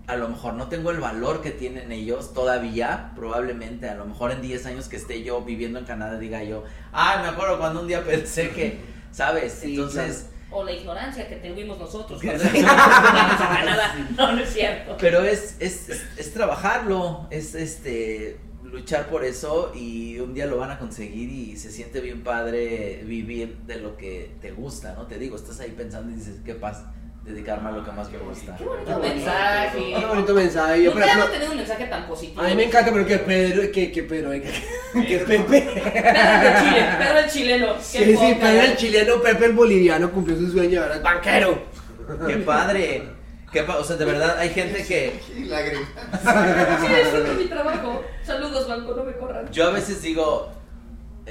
a 0.07 0.15
lo 0.15 0.29
mejor 0.29 0.55
no 0.55 0.67
tengo 0.67 0.89
el 0.89 0.99
valor 0.99 1.43
que 1.43 1.51
tienen 1.51 1.91
ellos 1.91 2.33
todavía, 2.33 3.11
probablemente, 3.15 3.87
a 3.87 3.93
lo 3.93 4.05
mejor 4.05 4.31
en 4.31 4.41
10 4.41 4.65
años 4.65 4.87
que 4.87 4.95
esté 4.95 5.21
yo 5.21 5.43
viviendo 5.43 5.77
en 5.77 5.85
Canadá 5.85 6.17
diga 6.17 6.43
yo, 6.43 6.63
ay, 6.91 7.19
me 7.21 7.27
acuerdo 7.27 7.59
cuando 7.59 7.81
un 7.81 7.87
día 7.87 8.03
pensé 8.03 8.49
que, 8.49 8.79
¿sabes? 9.11 9.59
Sí, 9.61 9.75
Entonces... 9.75 10.25
O 10.51 10.63
la 10.63 10.71
ignorancia 10.73 11.27
que 11.27 11.37
tuvimos 11.37 11.79
nosotros 11.79 12.21
cuando 12.23 12.43
a 12.43 13.57
Canadá. 13.57 13.95
No, 14.17 14.33
no 14.33 14.41
es 14.41 14.49
cierto. 14.49 14.97
Pero 14.99 15.23
es, 15.23 15.55
es, 15.59 15.89
es, 15.89 16.03
es 16.17 16.33
trabajarlo, 16.33 17.27
es 17.29 17.55
este 17.55 18.37
luchar 18.71 19.07
por 19.07 19.25
eso 19.25 19.71
y 19.75 20.19
un 20.19 20.33
día 20.33 20.45
lo 20.45 20.57
van 20.57 20.71
a 20.71 20.79
conseguir 20.79 21.29
y 21.29 21.57
se 21.57 21.71
siente 21.71 21.99
bien 21.99 22.23
padre 22.23 23.03
vivir 23.05 23.57
de 23.67 23.77
lo 23.77 23.97
que 23.97 24.31
te 24.41 24.51
gusta, 24.51 24.93
¿no? 24.93 25.07
Te 25.07 25.17
digo, 25.19 25.35
estás 25.35 25.59
ahí 25.59 25.71
pensando 25.71 26.11
y 26.11 26.15
dices, 26.15 26.39
qué 26.45 26.55
paz, 26.55 26.85
dedicarme 27.23 27.69
a 27.69 27.71
lo 27.73 27.85
que 27.85 27.91
más 27.91 28.09
me 28.11 28.17
gusta. 28.17 28.55
Qué 28.57 28.63
bonito 28.63 28.99
mensaje. 28.99 29.95
Qué 29.99 30.05
bonito 30.05 30.33
mensaje. 30.33 30.83
Yo, 30.83 30.91
por 30.91 31.01
Nunca 31.01 31.13
hemos 31.13 31.31
tenido 31.31 31.51
un 31.51 31.57
mensaje 31.57 31.85
tan 31.85 32.07
positivo. 32.07 32.41
a 32.41 32.47
mí 32.47 32.55
me 32.55 32.63
encanta, 32.65 32.91
pero 32.91 33.05
que 33.05 33.17
Pedro, 33.19 33.71
que, 33.71 33.91
que 33.91 34.03
Pedro, 34.03 34.31
que, 34.93 35.05
que 35.07 35.17
Pepe. 35.19 35.61
Pedro 35.61 36.43
de 36.43 36.59
Chile, 36.59 36.85
Pedro 36.99 37.19
el 37.19 37.29
chileno. 37.29 37.75
Sí, 37.81 38.17
sí. 38.17 38.37
Pedro 38.39 38.61
el 38.61 38.75
chileno, 38.77 39.21
Pepe 39.21 39.45
el 39.45 39.53
boliviano 39.53 40.11
cumplió 40.11 40.37
su 40.37 40.51
sueño, 40.51 40.81
ahora 40.81 40.95
es 40.95 41.03
banquero. 41.03 41.63
¡Qué 42.27 42.37
padre! 42.37 43.03
Qué 43.51 43.63
pa- 43.63 43.77
o 43.77 43.83
sea, 43.83 43.97
de 43.97 44.05
verdad, 44.05 44.37
hay 44.39 44.49
gente 44.49 44.81
que... 44.85 45.19
Y 45.37 45.43
lágrimas. 45.43 45.89
Sí, 46.81 46.87
disfruto 46.87 47.33
mi 47.33 47.45
trabajo. 47.45 48.01
Saludos, 48.23 48.67
banco, 48.67 48.93
no 48.95 49.03
me 49.03 49.11
corran. 49.17 49.51
Yo 49.51 49.67
a 49.67 49.71
veces 49.71 50.01
digo, 50.01 50.49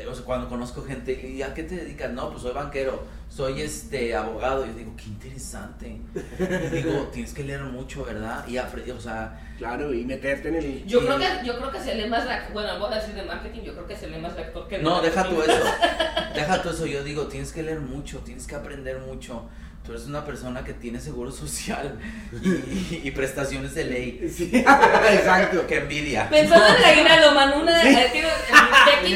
o 0.08 0.14
sea, 0.14 0.24
cuando 0.24 0.48
conozco 0.48 0.82
gente, 0.82 1.12
¿y 1.28 1.42
a 1.42 1.52
qué 1.54 1.62
te 1.64 1.76
dedicas? 1.76 2.12
No, 2.12 2.30
pues 2.30 2.42
soy 2.42 2.52
banquero, 2.52 3.02
soy 3.28 3.62
este 3.62 4.14
abogado. 4.14 4.66
Yo 4.66 4.72
digo, 4.74 4.92
qué 4.96 5.04
interesante. 5.04 6.00
Y 6.38 6.66
digo, 6.68 7.08
tienes 7.12 7.32
que 7.34 7.44
leer 7.44 7.62
mucho, 7.62 8.04
¿verdad? 8.04 8.46
Y 8.48 8.54
apre- 8.54 8.90
o 8.92 9.00
sea, 9.00 9.38
Claro, 9.58 9.92
y 9.92 10.04
meterte 10.06 10.48
en 10.48 10.54
el. 10.56 10.86
Yo 10.86 11.00
creo 11.00 11.18
que, 11.18 11.26
yo 11.44 11.58
creo 11.58 11.70
que 11.70 11.80
se 11.80 11.94
lee 11.94 12.08
más 12.08 12.24
bueno, 12.54 12.78
voy 12.78 12.92
a 12.92 12.96
decir 12.96 13.14
de 13.14 13.24
marketing, 13.24 13.60
yo 13.60 13.74
creo 13.74 13.86
que 13.86 13.94
se 13.96 14.08
lee 14.08 14.18
más 14.18 14.34
de 14.34 14.42
actor 14.42 14.66
que 14.66 14.78
no, 14.78 15.02
deja 15.02 15.28
tú 15.28 15.42
eso. 15.42 15.52
Deja 16.34 16.62
tú 16.62 16.70
eso. 16.70 16.86
Yo 16.86 17.02
digo, 17.04 17.26
tienes 17.26 17.52
que 17.52 17.62
leer 17.62 17.80
mucho, 17.80 18.18
tienes 18.20 18.46
que 18.46 18.54
aprender 18.54 18.98
mucho. 19.00 19.48
Tú 19.90 19.96
eres 19.96 20.06
una 20.06 20.24
persona 20.24 20.62
que 20.62 20.72
tiene 20.72 21.00
seguro 21.00 21.32
social 21.32 21.98
y, 22.44 23.00
y 23.08 23.10
prestaciones 23.10 23.74
de 23.74 23.84
ley. 23.86 24.32
Sí, 24.32 24.48
exacto. 24.54 25.66
Qué 25.66 25.78
envidia. 25.78 26.30
Pensando 26.30 26.64
en 26.68 26.76
el 26.76 26.84
aguinaldo, 26.84 27.32
Manu, 27.34 27.62
una 27.62 27.76
de, 27.82 27.96
aquí 27.96 28.20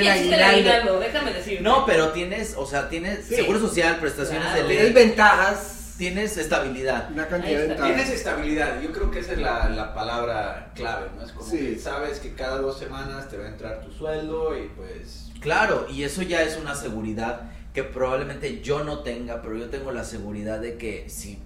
ya 0.03 0.15
existe 0.17 0.35
el 0.35 0.43
aguinaldo. 0.43 0.99
déjame 0.99 1.33
decir. 1.33 1.63
No, 1.63 1.87
pero 1.87 2.09
tienes, 2.09 2.55
o 2.57 2.67
sea, 2.67 2.89
tienes 2.89 3.25
Sí. 3.25 3.37
seguro 3.37 3.61
social, 3.61 3.99
prestaciones 4.01 4.49
Claro. 4.49 4.63
de 4.67 4.75
Tienes 4.75 4.95
ley, 4.95 5.07
ventajas. 5.07 5.95
tienes 5.97 6.37
estabilidad. 6.39 7.09
Una 7.13 7.29
cantidad 7.29 7.61
de 7.61 7.67
ventajas. 7.69 7.95
Tienes 7.95 8.11
estabilidad, 8.11 8.81
yo 8.83 8.91
creo 8.91 9.11
que 9.13 9.21
esa 9.21 9.33
es 9.35 9.39
la, 9.39 9.69
la 9.69 9.95
palabra 9.95 10.73
clave, 10.75 11.07
¿no? 11.17 11.25
Es 11.25 11.31
como 11.31 11.49
Sí. 11.49 11.59
que 11.59 11.79
sabes 11.79 12.19
que 12.19 12.35
cada 12.35 12.59
dos 12.59 12.81
semanas 12.81 13.29
te 13.31 13.37
va 13.37 13.45
a 13.45 13.49
entrar 13.51 13.81
tu 13.81 13.93
sueldo 13.93 14.59
y 14.59 14.67
pues... 14.75 15.27
Claro, 15.41 15.87
y 15.89 16.03
eso 16.03 16.23
ya 16.23 16.43
es 16.43 16.57
una 16.57 16.75
seguridad 16.75 17.43
que 17.75 17.83
probablemente 17.83 18.63
yo 18.63 18.85
no 18.85 19.01
tenga, 19.01 19.43
pero 19.43 19.57
yo 19.59 19.69
tengo 19.69 19.91
la 19.91 20.05
seguridad 20.05 20.61
de 20.61 20.77
que 20.79 21.11
si, 21.11 21.39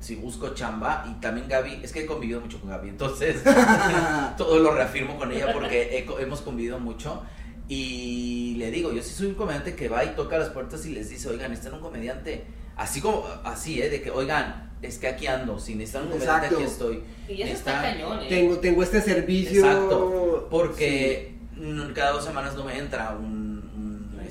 si 0.00 0.16
busco 0.16 0.54
chamba, 0.54 1.04
y 1.08 1.20
también 1.20 1.48
Gaby, 1.48 1.80
es 1.82 1.92
que 1.92 2.00
he 2.00 2.06
convivido 2.06 2.40
mucho 2.40 2.58
con 2.58 2.70
Gaby, 2.70 2.88
entonces 2.88 3.42
todo 4.38 4.58
lo 4.58 4.72
reafirmo 4.74 5.18
con 5.18 5.30
ella 5.32 5.52
porque 5.52 5.98
he 5.98 6.22
hemos 6.22 6.40
convivido 6.40 6.80
mucho. 6.80 7.22
Y 7.68 8.54
le 8.58 8.70
digo, 8.70 8.92
yo 8.92 9.02
sí 9.02 9.12
soy 9.12 9.26
un 9.26 9.34
comediante 9.34 9.74
que 9.74 9.88
va 9.88 10.04
y 10.04 10.14
toca 10.14 10.38
las 10.38 10.50
puertas 10.50 10.86
y 10.86 10.92
les 10.92 11.10
dice, 11.10 11.28
oigan, 11.28 11.50
necesitan 11.50 11.74
un 11.78 11.82
comediante. 11.84 12.44
Así 12.76 13.00
como, 13.00 13.26
así, 13.44 13.82
¿eh? 13.82 13.88
De 13.90 14.00
que, 14.00 14.10
oigan, 14.10 14.70
es 14.82 14.98
que 14.98 15.08
aquí 15.08 15.26
ando, 15.26 15.58
si 15.58 15.74
necesitan 15.74 16.04
un 16.04 16.10
comediante, 16.12 16.46
Exacto. 16.46 16.64
aquí 16.64 16.72
estoy. 16.72 17.02
Y 17.28 17.42
eso 17.42 17.52
está, 17.54 17.88
Está- 17.88 17.92
cañón, 17.92 18.20
¿eh? 18.22 18.26
Tengo, 18.28 18.58
tengo 18.60 18.82
este 18.84 19.00
servicio. 19.02 19.66
Exacto, 19.66 20.46
porque 20.48 21.34
mm, 21.56 21.92
cada 21.92 22.12
dos 22.12 22.24
semanas 22.24 22.54
no 22.54 22.64
me 22.64 22.78
entra 22.78 23.16
un, 23.18 23.55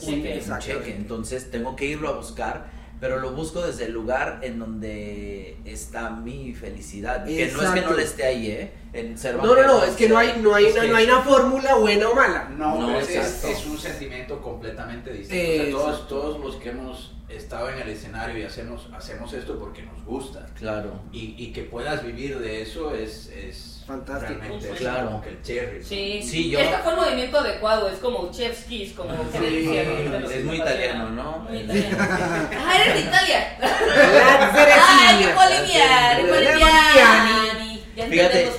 un, 0.03 0.25
este, 0.25 0.39
cheque. 0.39 0.51
un 0.51 0.59
cheque, 0.59 0.95
entonces 0.95 1.51
tengo 1.51 1.75
que 1.75 1.85
irlo 1.85 2.09
a 2.09 2.13
buscar, 2.13 2.67
pero 2.99 3.19
lo 3.19 3.31
busco 3.33 3.61
desde 3.61 3.85
el 3.85 3.91
lugar 3.91 4.39
en 4.41 4.57
donde 4.59 5.57
está 5.65 6.09
mi 6.11 6.53
felicidad, 6.53 7.25
que 7.25 7.31
no 7.31 7.41
es 7.43 7.49
que 7.51 7.63
no 7.63 7.69
Exacto. 7.73 7.93
le 7.93 8.03
esté 8.03 8.23
ahí, 8.25 8.47
¿eh? 8.51 8.71
En 8.93 9.17
ser 9.17 9.35
No, 9.35 9.53
no, 9.53 9.61
no, 9.67 9.83
es 9.83 9.95
que 9.95 10.07
no 10.07 10.17
hay, 10.17 10.39
no 10.41 10.55
hay, 10.55 10.65
es 10.67 10.73
una, 10.73 10.81
que- 10.83 10.87
no 10.87 10.95
hay 10.95 11.05
una 11.05 11.21
fórmula 11.21 11.75
buena 11.75 12.07
o 12.09 12.15
mala. 12.15 12.49
No, 12.57 12.79
No, 12.79 12.87
pero 12.87 12.99
es, 12.99 13.09
es, 13.09 13.43
exacto. 13.43 13.69
un 13.71 13.77
sentimiento 13.77 14.41
completamente 14.41 15.11
distinto. 15.11 15.35
Exacto. 15.43 15.77
O 15.77 15.79
sea, 15.81 15.91
todos, 15.91 16.07
todos 16.07 16.39
los 16.39 16.55
que 16.55 16.69
hemos 16.69 17.11
estado 17.27 17.69
en 17.69 17.79
el 17.79 17.89
escenario 17.89 18.37
y 18.37 18.43
hacemos, 18.43 18.87
hacemos 18.95 19.33
esto 19.33 19.59
porque 19.59 19.81
nos 19.81 20.03
gusta. 20.05 20.45
Claro. 20.57 21.01
Y, 21.11 21.35
y 21.37 21.51
que 21.51 21.63
puedas 21.63 22.05
vivir 22.05 22.39
de 22.39 22.61
eso 22.61 22.95
es, 22.95 23.27
es 23.35 23.74
Fantástico. 23.85 24.39
realmente 24.39 24.71
es 24.71 24.77
Claro. 24.79 25.05
como 25.07 25.21
que 25.21 25.29
el 25.29 25.41
cherry. 25.41 25.79
¿no? 25.79 25.85
Sí, 25.85 26.21
Sí, 26.23 26.49
yo- 26.49 26.59
Este 26.59 26.77
fue 26.79 26.93
el 26.93 26.99
movimiento 26.99 27.37
adecuado, 27.39 27.87
es 27.89 27.99
como 27.99 28.31
Chef's 28.31 28.63
Kiss, 28.65 28.93
como 28.93 29.11
Sí, 29.31 29.37
ahorita 29.37 30.19
los 30.19 30.31
es 30.31 30.43
muy 30.43 30.57
italiano. 30.57 31.09
¿no? 31.11 31.39
Muy 31.39 31.57
italiano. 31.59 31.97
¡Ah, 32.65 32.75
eres 32.81 32.93
de 32.95 33.01
Italia! 33.01 33.57
¡Ay, 33.61 35.25
qué 35.25 35.79
La 35.79 36.33
boliviani! 36.33 37.83
Ya 37.95 38.07
Fíjate, 38.07 38.51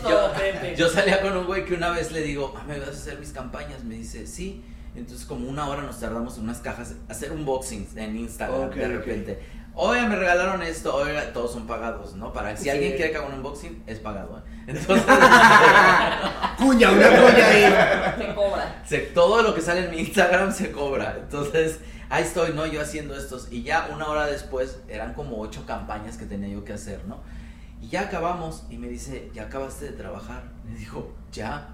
yo, 0.77 0.89
salía 0.89 1.20
con 1.20 1.37
un 1.37 1.45
güey 1.47 1.66
que 1.66 1.74
una 1.74 1.91
vez 1.91 2.11
le 2.11 2.22
digo, 2.22 2.55
ah, 2.57 2.62
¿me 2.66 2.79
vas 2.79 2.89
a 2.89 2.93
hacer 2.93 3.18
mis 3.18 3.33
campañas? 3.33 3.85
Me 3.85 3.95
dice, 3.97 4.27
sí. 4.27 4.64
Entonces 4.95 5.27
como 5.27 5.47
una 5.49 5.68
hora 5.68 5.83
nos 5.83 6.01
tardamos 6.01 6.39
en 6.39 6.45
unas 6.45 6.61
cajas, 6.61 6.95
hacer 7.11 7.33
unboxings 7.33 7.95
en 7.99 8.16
Instagram 8.16 8.70
de 8.70 8.89
repente. 8.89 9.43
Oiga, 9.74 10.07
me 10.09 10.16
regalaron 10.16 10.62
esto, 10.62 10.95
oiga, 10.97 11.35
todos 11.35 11.53
son 11.53 11.66
pagados, 11.66 12.14
¿no? 12.14 12.33
Para 12.33 12.57
si 12.57 12.62
Sí. 12.64 12.70
alguien 12.70 12.93
quiere 12.97 13.11
que 13.11 13.18
haga 13.18 13.27
un 13.27 13.35
unboxing, 13.35 13.83
es 13.87 13.99
pagado. 13.99 14.39
¿eh? 14.39 14.43
Entonces, 14.66 15.04
Cuña, 16.58 16.90
una 16.90 17.08
cuña 17.08 17.46
ahí. 17.46 18.16
Se 18.18 18.34
cobra. 18.34 18.82
se- 18.84 18.98
todo 18.98 19.42
lo 19.42 19.54
que 19.54 19.60
sale 19.60 19.84
en 19.84 19.90
mi 19.90 19.98
Instagram 19.98 20.52
se 20.52 20.72
cobra. 20.72 21.16
Entonces, 21.18 21.78
ahí 22.08 22.24
estoy, 22.24 22.52
¿no? 22.54 22.66
Yo 22.66 22.80
haciendo 22.80 23.14
estos. 23.16 23.48
Y 23.52 23.62
ya 23.62 23.88
una 23.94 24.06
hora 24.08 24.26
después, 24.26 24.78
eran 24.88 25.12
como 25.14 25.38
ocho 25.40 25.64
campañas 25.66 26.16
que 26.16 26.24
tenía 26.26 26.48
yo 26.48 26.64
que 26.64 26.72
hacer, 26.72 27.04
¿no? 27.06 27.20
Y 27.80 27.88
ya 27.88 28.02
acabamos 28.02 28.64
y 28.70 28.78
me 28.78 28.88
dice, 28.88 29.30
¿ya 29.34 29.44
acabaste 29.44 29.84
de 29.86 29.92
trabajar? 29.92 30.44
Me 30.64 30.74
dijo, 30.78 31.14
ya. 31.30 31.68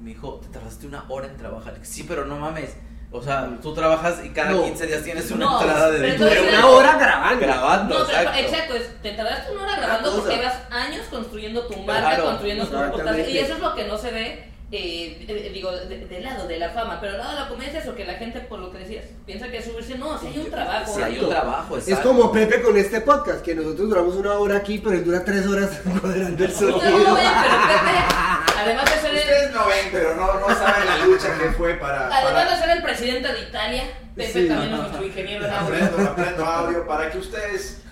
Me 0.00 0.10
dijo, 0.10 0.40
¿te 0.42 0.48
tardaste 0.48 0.86
una 0.86 1.04
hora 1.08 1.26
en 1.28 1.36
trabajar? 1.36 1.74
Dije, 1.74 1.86
Sí, 1.86 2.04
pero 2.06 2.26
no 2.26 2.36
mames. 2.38 2.76
O 3.12 3.22
sea, 3.22 3.48
tú 3.62 3.72
trabajas 3.72 4.16
y 4.24 4.30
cada 4.30 4.50
No. 4.50 4.64
15 4.64 4.86
días 4.86 5.02
tienes 5.02 5.30
una 5.30 5.46
No, 5.46 5.60
entrada 5.60 5.90
de 5.90 6.12
entonces- 6.12 6.38
Una 6.52 6.66
hora 6.66 6.98
grabando. 6.98 7.40
grabando. 7.46 7.98
No, 8.00 8.06
pero, 8.06 8.18
exacto. 8.18 8.40
exacto, 8.40 8.74
es, 8.74 9.02
te 9.02 9.10
tardaste 9.12 9.52
una 9.52 9.62
hora 9.62 9.76
grabando 9.76 10.12
porque 10.16 10.36
llevas 10.36 10.54
años 10.70 11.06
construyendo 11.10 11.62
tu 11.66 11.76
marca, 11.82 12.08
Claro, 12.10 12.24
construyendo 12.24 12.66
tu 12.66 12.76
reportaje. 12.76 13.30
Y 13.30 13.38
eso 13.38 13.54
es 13.54 13.60
lo 13.60 13.74
que 13.74 13.84
no 13.84 13.96
se 13.96 14.10
ve, 14.10 14.52
eh, 14.72 15.24
eh, 15.28 15.50
digo, 15.54 15.70
de- 15.72 16.04
del 16.06 16.24
lado 16.24 16.46
de 16.48 16.58
la 16.58 16.70
fama. 16.70 16.98
Pero 17.00 17.12
del 17.12 17.20
lado 17.22 17.34
de 17.36 17.40
la 17.42 17.48
comedia 17.48 17.78
es 17.78 17.86
lo 17.86 17.94
que 17.94 18.04
la 18.04 18.14
gente, 18.14 18.40
por 18.40 18.58
lo 18.58 18.70
que 18.72 18.78
decías, 18.78 19.04
piensa 19.24 19.48
que 19.48 19.58
es 19.58 19.64
subirse. 19.64 19.96
No, 19.96 20.18
si 20.18 20.26
hay 20.26 20.38
un 20.38 20.50
trabajo. 20.50 20.92
Sí, 20.94 21.00
hay 21.02 21.18
un 21.20 21.30
trabajo, 21.30 21.76
Es 21.78 21.88
exacto. 21.88 22.08
como 22.08 22.32
Pepe 22.32 22.60
con 22.60 22.76
este 22.76 23.00
podcast, 23.00 23.40
que 23.40 23.54
nosotros 23.54 23.88
duramos 23.88 24.14
una 24.16 24.34
hora 24.34 24.56
aquí, 24.56 24.78
pero 24.78 24.96
él 24.96 25.04
dura 25.04 25.24
tres 25.24 25.46
horas 25.46 25.70
cuadrando 26.02 26.44
el 26.44 26.50
no 26.52 26.58
sonido. 26.58 26.80
lo 26.98 27.14
ven, 27.14 27.24
pero 27.40 27.56
Pepe, 27.68 28.25
además 28.66 28.84
de 28.94 29.00
ser 29.00 29.10
el, 29.10 29.16
Ustedes 29.18 29.50
no 29.52 29.66
ven, 29.66 29.88
pero 29.92 30.14
no, 30.16 30.40
no 30.40 30.48
saben 30.54 30.86
la 30.86 30.98
lucha 31.06 31.38
que 31.38 31.50
fue 31.52 31.74
para. 31.74 32.06
además 32.06 32.32
para 32.32 32.50
de 32.50 32.56
ser 32.56 32.70
el 32.76 32.82
presidente 32.82 33.32
de 33.32 33.40
Italia, 33.40 33.82
Pepe 34.14 34.32
Sí. 34.32 34.48
también 34.48 34.72
es 34.72 34.78
nuestro 34.80 35.04
ingeniero 35.06 35.46
aprendo, 35.54 36.10
aprendo 36.10 36.44
audio 36.44 36.86
para 36.86 37.10
que 37.10 37.18
ustedes 37.18 37.82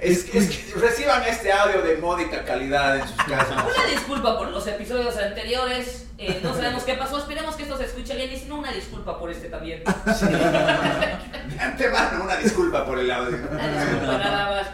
es- 0.00 0.34
es- 0.34 0.74
reciban 0.80 1.22
este 1.24 1.52
audio 1.52 1.82
de 1.82 1.96
módica 1.98 2.44
calidad 2.44 2.96
en 2.98 3.06
sus 3.06 3.16
casas. 3.16 3.64
Una 3.76 3.90
disculpa 3.90 4.38
por 4.38 4.48
los 4.50 4.66
episodios 4.66 5.16
anteriores. 5.16 6.06
eh, 6.18 6.40
no 6.42 6.52
sabemos 6.54 6.82
qué 6.84 6.94
pasó. 6.94 7.18
Esperemos 7.18 7.54
que 7.56 7.62
esto 7.62 7.76
se 7.76 7.84
escuche 7.84 8.14
bien. 8.16 8.32
Y 8.32 8.36
si 8.36 8.46
no, 8.46 8.58
una 8.58 8.72
disculpa 8.72 9.18
por 9.18 9.30
este 9.30 9.48
también. 9.48 9.82
De 9.84 11.58
antemano, 11.60 12.24
una 12.24 12.36
disculpa 12.36 12.84
por 12.86 12.98
el 12.98 13.10
audio. 13.10 13.38
Una 13.50 13.68
disculpa 13.84 14.18
nada 14.18 14.50
más. 14.50 14.66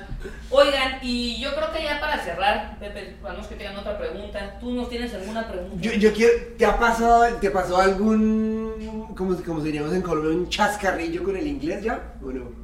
Oigan, 0.51 0.99
y 1.03 1.41
yo 1.41 1.55
creo 1.55 1.73
que 1.73 1.83
ya 1.83 2.01
para 2.01 2.19
cerrar, 2.23 2.79
Pepe, 2.79 3.17
a 3.27 3.31
menos 3.33 3.47
que 3.47 3.57
tengan 3.57 3.77
otra 3.77 3.99
pregunta, 3.99 4.57
¿tú 4.61 4.71
nos 4.73 4.89
tienes 4.89 5.13
alguna 5.13 5.47
pregunta? 5.49 5.77
Yo, 5.81 5.93
yo 5.93 6.13
quiero, 6.15 6.33
¿te 6.57 6.65
ha 6.65 6.79
pasado, 6.79 7.27
te 7.41 7.51
pasó 7.51 7.77
algún, 7.79 9.13
como, 9.17 9.37
como 9.43 9.61
diríamos 9.61 9.93
en 9.93 10.01
Colombia, 10.03 10.31
un 10.37 10.49
chascarrillo 10.49 11.25
con 11.25 11.37
el 11.37 11.47
inglés 11.47 11.83
ya? 11.83 12.15
¿O 12.23 12.27
no? 12.31 12.64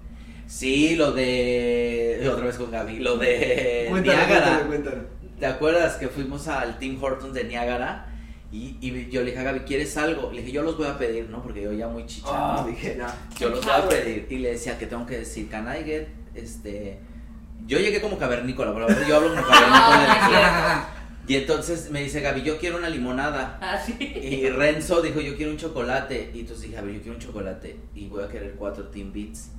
Sí, 0.51 0.97
lo 0.97 1.13
de. 1.13 2.29
Otra 2.29 2.47
vez 2.47 2.57
con 2.57 2.73
Gaby. 2.73 2.99
Lo 2.99 3.17
de 3.17 3.89
Niágara. 4.03 4.69
¿Te 5.39 5.47
acuerdas 5.47 5.95
que 5.95 6.09
fuimos 6.09 6.49
al 6.49 6.77
Tim 6.81 7.03
Hortons 7.03 7.33
de 7.33 7.45
Niágara? 7.45 8.09
Y, 8.51 8.77
y 8.81 9.09
yo 9.11 9.21
le 9.21 9.29
dije 9.31 9.39
a 9.39 9.45
Gaby, 9.45 9.61
¿quieres 9.61 9.97
algo? 9.97 10.33
Le 10.33 10.41
dije, 10.41 10.51
yo 10.51 10.65
los 10.65 10.77
voy 10.77 10.89
a 10.89 10.99
pedir, 10.99 11.31
¿no? 11.31 11.41
Porque 11.41 11.63
yo 11.63 11.73
ya 11.73 11.87
muy 11.87 12.05
chichado. 12.05 12.35
Ah, 12.35 12.67
dije, 12.69 12.97
ya. 12.99 13.17
yo 13.39 13.51
los 13.51 13.65
voy 13.65 13.75
a 13.75 13.89
pedir. 13.89 14.27
Y 14.29 14.39
le 14.39 14.51
decía 14.51 14.77
que 14.77 14.87
tengo 14.87 15.07
que 15.07 15.19
decir, 15.19 15.49
can 15.49 15.69
I 15.69 15.85
get, 15.85 16.09
este... 16.35 16.99
Yo 17.67 17.79
llegué 17.79 18.01
como 18.01 18.19
cavernícola, 18.19 18.75
pero 18.75 18.89
yo 19.07 19.17
hablo 19.17 19.29
como 19.29 19.47
cavernícola. 19.47 20.89
y 21.29 21.37
entonces 21.37 21.93
me 21.93 22.03
dice 22.03 22.21
Gaby, 22.23 22.43
yo 22.43 22.59
quiero 22.59 22.77
una 22.77 22.89
limonada. 22.89 23.57
Ah, 23.63 23.79
sí. 23.79 23.95
Y 24.01 24.49
Renzo 24.49 25.01
dijo, 25.01 25.21
yo 25.21 25.37
quiero 25.37 25.53
un 25.53 25.59
chocolate. 25.59 26.33
Y 26.35 26.41
entonces 26.41 26.67
dije, 26.67 26.77
a 26.77 26.83
ver, 26.83 26.95
yo 26.95 27.03
quiero 27.03 27.15
un 27.15 27.23
chocolate. 27.23 27.77
Y 27.95 28.09
voy 28.09 28.25
a 28.25 28.29
querer 28.29 28.57
cuatro 28.59 28.89
Team 28.89 29.13
Beats. 29.13 29.53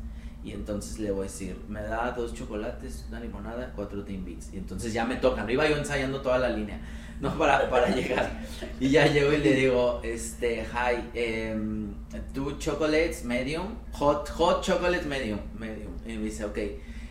Y 0.43 0.53
entonces 0.53 0.97
le 0.99 1.11
voy 1.11 1.21
a 1.21 1.23
decir, 1.23 1.55
me 1.67 1.81
da 1.83 2.11
dos 2.11 2.33
chocolates, 2.33 3.05
una 3.09 3.19
limonada, 3.19 3.71
cuatro 3.75 4.03
Team 4.03 4.25
Beats. 4.25 4.51
Y 4.53 4.57
entonces 4.57 4.91
ya 4.91 5.05
me 5.05 5.17
tocan. 5.17 5.47
Iba 5.49 5.67
yo 5.69 5.77
ensayando 5.77 6.21
toda 6.21 6.39
la 6.39 6.49
línea, 6.49 6.79
¿no? 7.21 7.37
Para, 7.37 7.69
para 7.69 7.89
llegar. 7.89 8.41
Y 8.79 8.89
ya 8.89 9.05
llego 9.05 9.31
y 9.33 9.37
le 9.37 9.53
digo, 9.53 10.01
este, 10.03 10.63
hi, 10.65 11.51
um, 11.53 11.93
two 12.33 12.57
chocolates, 12.57 13.23
medium, 13.23 13.75
hot, 13.91 14.27
hot 14.29 14.63
chocolates, 14.63 15.05
medium, 15.05 15.39
medium. 15.59 15.91
Y 16.05 16.13
me 16.13 16.23
dice, 16.25 16.45
ok. 16.45 16.57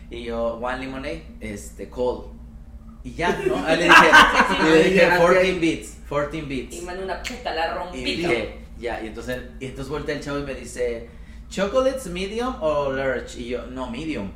Y 0.09 0.23
yo, 0.23 0.55
one 0.61 0.79
lemonade, 0.79 1.23
este, 1.39 1.89
cold. 1.89 2.25
Y 3.03 3.13
ya, 3.13 3.31
¿no? 3.47 3.65
Ahí 3.65 3.77
le 3.77 3.83
dije, 3.85 4.07
y 4.59 4.63
le 4.63 4.83
dije, 4.89 5.07
14 5.07 5.53
beats, 5.59 5.97
14 6.09 6.41
beats. 6.41 6.75
Y 6.75 6.81
mandé 6.81 7.03
una 7.05 7.23
puta, 7.23 7.55
la 7.55 7.67
Y 7.67 7.77
rompí. 7.77 8.03
dije, 8.03 8.57
ya, 8.77 9.01
y 9.01 9.07
entonces, 9.07 9.41
y 9.61 9.67
entonces 9.67 9.89
voltea 9.89 10.15
el 10.15 10.21
chavo 10.21 10.39
y 10.39 10.43
me 10.43 10.53
dice, 10.53 11.07
¿chocolates 11.51 12.07
medium 12.07 12.55
o 12.61 12.91
large? 12.91 13.39
Y 13.39 13.49
yo, 13.49 13.67
no, 13.67 13.89
medium. 13.91 14.31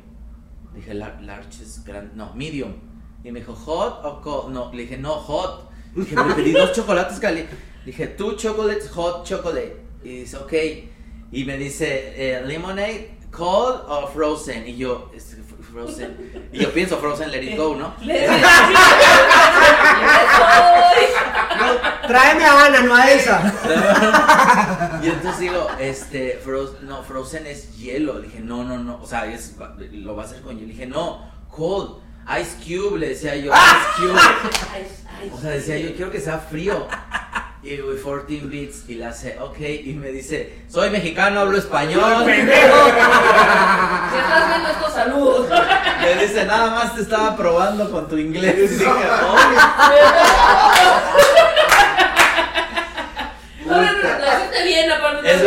Dije, 0.74 0.94
"La- 0.94 1.18
large 1.20 1.62
es 1.62 1.82
grande, 1.84 2.12
no, 2.14 2.32
medium. 2.34 2.74
Y 3.24 3.32
me 3.32 3.40
dijo, 3.40 3.54
¿hot 3.54 4.04
o 4.04 4.20
cold? 4.20 4.52
No, 4.54 4.70
le 4.72 4.82
dije, 4.82 4.98
no, 4.98 5.14
hot. 5.14 5.68
Dije, 5.96 6.14
me 6.14 6.34
pedí 6.34 6.52
dos 6.52 6.72
chocolates 6.74 7.18
calientes. 7.18 7.58
Dije, 7.84 8.06
two 8.08 8.36
chocolates, 8.36 8.88
hot 8.90 9.24
chocolate. 9.26 9.76
Y 10.04 10.20
dice, 10.20 10.36
ok. 10.36 10.52
Y 11.32 11.44
me 11.44 11.56
dice, 11.58 12.12
eh, 12.16 12.42
lemonade, 12.46 13.18
cold 13.32 13.80
o 13.88 14.06
frozen. 14.06 14.68
Y 14.68 14.76
yo, 14.76 15.10
"Es 15.14 15.32
f- 15.32 15.56
frozen. 15.72 16.48
Y 16.52 16.58
yo 16.60 16.70
pienso, 16.72 16.98
frozen, 16.98 17.32
let 17.32 17.42
it 17.42 17.56
go, 17.56 17.74
¿no? 17.74 17.94
Tráeme 22.06 22.44
a 22.44 22.66
Ana, 22.66 22.80
no 22.82 22.94
a 22.94 23.10
esa. 23.10 23.52
y 25.02 25.06
entonces 25.08 25.40
digo, 25.40 25.68
este, 25.78 26.40
Fro- 26.44 26.78
no, 26.82 27.02
Frozen 27.02 27.46
es 27.46 27.76
hielo. 27.76 28.18
Le 28.18 28.28
dije, 28.28 28.40
no, 28.40 28.64
no, 28.64 28.78
no. 28.78 29.00
O 29.02 29.06
sea, 29.06 29.26
es, 29.26 29.54
lo 29.92 30.14
va 30.16 30.22
a 30.22 30.26
hacer 30.26 30.40
con 30.42 30.54
hielo. 30.56 30.66
Le 30.68 30.72
dije, 30.72 30.86
no, 30.86 31.30
cold. 31.50 32.04
Ice 32.40 32.56
Cube, 32.64 32.98
le 32.98 33.10
decía 33.10 33.36
yo, 33.36 33.52
Ice 33.52 33.86
Cube. 34.08 34.20
O 35.32 35.38
sea, 35.40 35.50
decía 35.50 35.78
yo, 35.78 35.94
quiero 35.96 36.10
que 36.10 36.20
sea 36.20 36.38
frío. 36.38 36.86
Y 37.62 37.78
güey, 37.78 37.96
14 37.96 38.42
beats 38.46 38.84
y 38.88 38.94
le 38.96 39.06
hace, 39.06 39.38
ok, 39.40 39.58
y 39.84 39.94
me 39.94 40.10
dice, 40.12 40.64
soy 40.68 40.90
mexicano, 40.90 41.40
hablo 41.40 41.56
español. 41.58 42.24
Si 42.24 42.30
estás 44.18 44.48
viendo 44.48 44.68
esto, 44.68 44.90
salud. 44.92 45.46
Me 46.00 46.14
dice, 46.22 46.44
nada 46.44 46.70
más 46.70 46.94
te 46.94 47.00
estaba 47.02 47.34
probando 47.36 47.90
con 47.90 48.08
tu 48.08 48.16
inglés. 48.18 48.54
Y 48.58 48.68
dije, 48.68 48.86
"Oh". 48.86 49.36
No, 53.76 53.92
no, 53.92 54.02
no, 54.02 54.18
lo 54.18 54.26
hiciste 54.26 54.64
bien, 54.64 54.90
aparte. 54.90 55.30
Es 55.30 55.42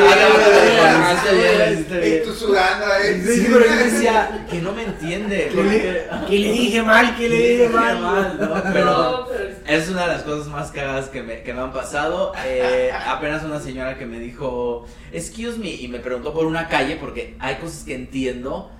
hiciste 1.73 1.99
bien, 1.99 2.21
Y 2.21 2.25
tú 2.25 2.33
sudando 2.33 2.85
ahí. 2.85 3.21
Sí, 3.21 3.47
pero 3.51 3.65
yo 3.65 3.75
decía 3.75 4.45
que 4.49 4.61
no 4.61 4.71
me 4.73 4.83
entiende. 4.83 5.49
¿Qué 5.51 5.55
porque- 5.55 6.37
le, 6.39 6.51
dije 6.51 6.83
mal? 6.83 7.15
¿Qué 7.17 7.29
le 7.29 7.35
dije 7.37 7.69
mal? 7.73 8.37
¿no? 8.39 8.63
Pero 8.73 9.27
es 9.67 9.89
una 9.89 10.01
de 10.07 10.13
las 10.13 10.23
cosas 10.23 10.47
más 10.47 10.71
cagadas 10.71 11.09
que 11.09 11.21
me, 11.21 11.41
que 11.43 11.53
me 11.53 11.61
han 11.61 11.73
pasado. 11.73 12.33
Eh, 12.45 12.91
apenas 13.07 13.43
una 13.43 13.59
señora 13.59 13.97
que 13.97 14.05
me 14.05 14.19
dijo, 14.19 14.85
excuse 15.11 15.57
me, 15.57 15.69
y 15.69 15.87
me 15.87 15.99
preguntó 15.99 16.33
por 16.33 16.45
una 16.45 16.67
calle 16.67 16.97
porque 16.99 17.35
hay 17.39 17.55
cosas 17.55 17.83
que 17.83 17.95
entiendo, 17.95 18.71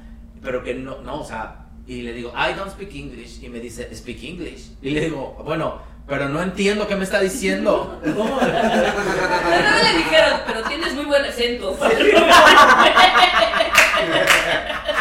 pero 0.42 0.64
que 0.64 0.74
no, 0.74 1.02
no, 1.02 1.22
o 1.22 1.26
sea, 1.26 1.66
y 1.88 2.02
le 2.04 2.14
digo, 2.14 2.32
I 2.36 2.54
don't 2.56 2.72
speak 2.72 2.94
English, 2.94 3.44
y 3.44 3.50
me 3.50 3.60
dice, 3.60 3.90
speak 3.96 4.24
English. 4.24 4.72
Y 4.82 4.92
le 4.92 5.02
digo, 5.02 5.42
bueno, 5.44 5.82
pero 6.10 6.28
no 6.28 6.42
entiendo 6.42 6.88
qué 6.88 6.96
me 6.96 7.04
está 7.04 7.22
diciendo. 7.22 8.00
Pero 8.04 8.16
no 8.16 9.84
le 9.84 9.98
dijeron, 9.98 10.40
pero 10.48 10.64
tienes 10.64 10.96
muy 10.96 11.06
buen 11.06 11.24
acento. 11.24 11.78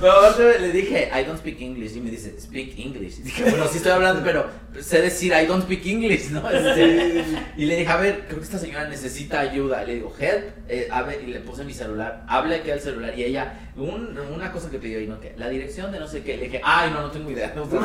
Pero 0.00 0.58
le 0.58 0.72
dije, 0.72 1.10
I 1.14 1.24
don't 1.24 1.38
speak 1.38 1.60
English. 1.60 1.94
Y 1.96 2.00
me 2.00 2.10
dice, 2.10 2.40
speak 2.40 2.78
English. 2.78 3.18
Y 3.18 3.22
dije, 3.22 3.42
bueno, 3.44 3.66
sí 3.68 3.76
estoy 3.76 3.92
hablando, 3.92 4.22
pero 4.24 4.46
sé 4.80 5.02
decir 5.02 5.32
I 5.32 5.46
don't 5.46 5.62
speak 5.64 5.84
English, 5.86 6.30
¿no? 6.30 6.48
Este, 6.50 7.22
y 7.56 7.66
le 7.66 7.76
dije, 7.76 7.90
a 7.90 7.96
ver, 7.96 8.24
creo 8.26 8.38
que 8.38 8.44
esta 8.44 8.58
señora 8.58 8.88
necesita 8.88 9.40
ayuda. 9.40 9.84
Le 9.84 9.96
digo, 9.96 10.14
help. 10.18 10.44
eh, 10.68 10.88
a 10.90 11.02
ver, 11.02 11.20
y 11.22 11.26
le 11.32 11.40
puse 11.40 11.64
mi 11.64 11.74
celular. 11.74 12.24
Habla 12.28 12.56
aquí 12.56 12.70
al 12.70 12.80
celular. 12.80 13.12
Y 13.18 13.24
ella, 13.24 13.70
un- 13.76 14.16
una 14.34 14.52
cosa 14.52 14.70
que 14.70 14.78
pidió, 14.78 15.00
y 15.00 15.06
no, 15.06 15.20
que 15.20 15.34
la 15.36 15.48
dirección 15.48 15.92
de 15.92 16.00
no 16.00 16.08
sé 16.08 16.22
qué. 16.22 16.36
Le 16.36 16.44
dije, 16.44 16.60
ay, 16.64 16.90
no, 16.92 17.02
no 17.02 17.10
tengo 17.10 17.30
idea. 17.30 17.52
No, 17.54 17.64
pues. 17.64 17.82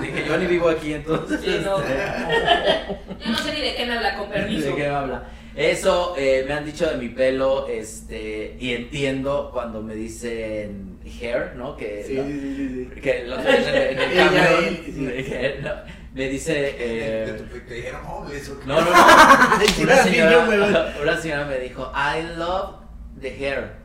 Le 0.00 0.06
dije, 0.06 0.28
yo 0.28 0.36
ni 0.38 0.46
vivo 0.46 0.68
aquí, 0.68 0.92
entonces. 0.94 1.40
Sí, 1.40 1.60
no. 1.64 1.78
este, 1.78 1.94
Yo 3.24 3.30
no 3.30 3.38
sé 3.38 3.52
ni 3.52 3.60
de 3.60 3.74
qué 3.76 3.86
me 3.86 3.92
habla, 3.92 4.16
con 4.16 4.28
permiso. 4.30 4.68
¿De 4.70 4.74
qué 4.74 4.82
me 4.82 4.88
habla? 4.88 5.28
Eso 5.54 6.14
eh, 6.16 6.44
me 6.46 6.54
han 6.54 6.64
dicho 6.64 6.88
de 6.88 6.96
mi 6.98 7.08
pelo, 7.08 7.66
este, 7.68 8.56
y 8.60 8.72
entiendo 8.74 9.50
cuando 9.52 9.82
me 9.82 9.94
dicen 9.94 10.87
hair, 11.08 11.54
¿no? 11.56 11.76
Que, 11.76 12.04
Sí, 12.06 12.14
¿no? 12.14 12.24
sí, 12.24 12.40
sí, 12.40 12.88
sí. 12.94 13.00
que 13.00 13.24
los 13.24 13.42
ves 13.44 13.66
en 13.66 13.74
en 13.74 13.98
el 13.98 14.16
camión, 14.16 15.62
no, 15.62 15.70
me 16.14 16.28
dice, 16.28 16.74
eh, 16.78 17.42
Te 17.68 17.74
dijeron 17.74 18.00
homeless 18.06 18.48
o 18.48 18.60
qué? 18.60 18.66
no, 18.66 18.80
no, 18.80 18.90
no, 18.90 18.96
una 19.82 19.96
señora, 20.02 20.48
huevón. 20.48 20.76
una 21.02 21.16
señora 21.20 21.44
me 21.44 21.58
dijo, 21.58 21.92
I 21.94 22.22
love 22.38 22.76
the 23.20 23.28
hair, 23.30 23.76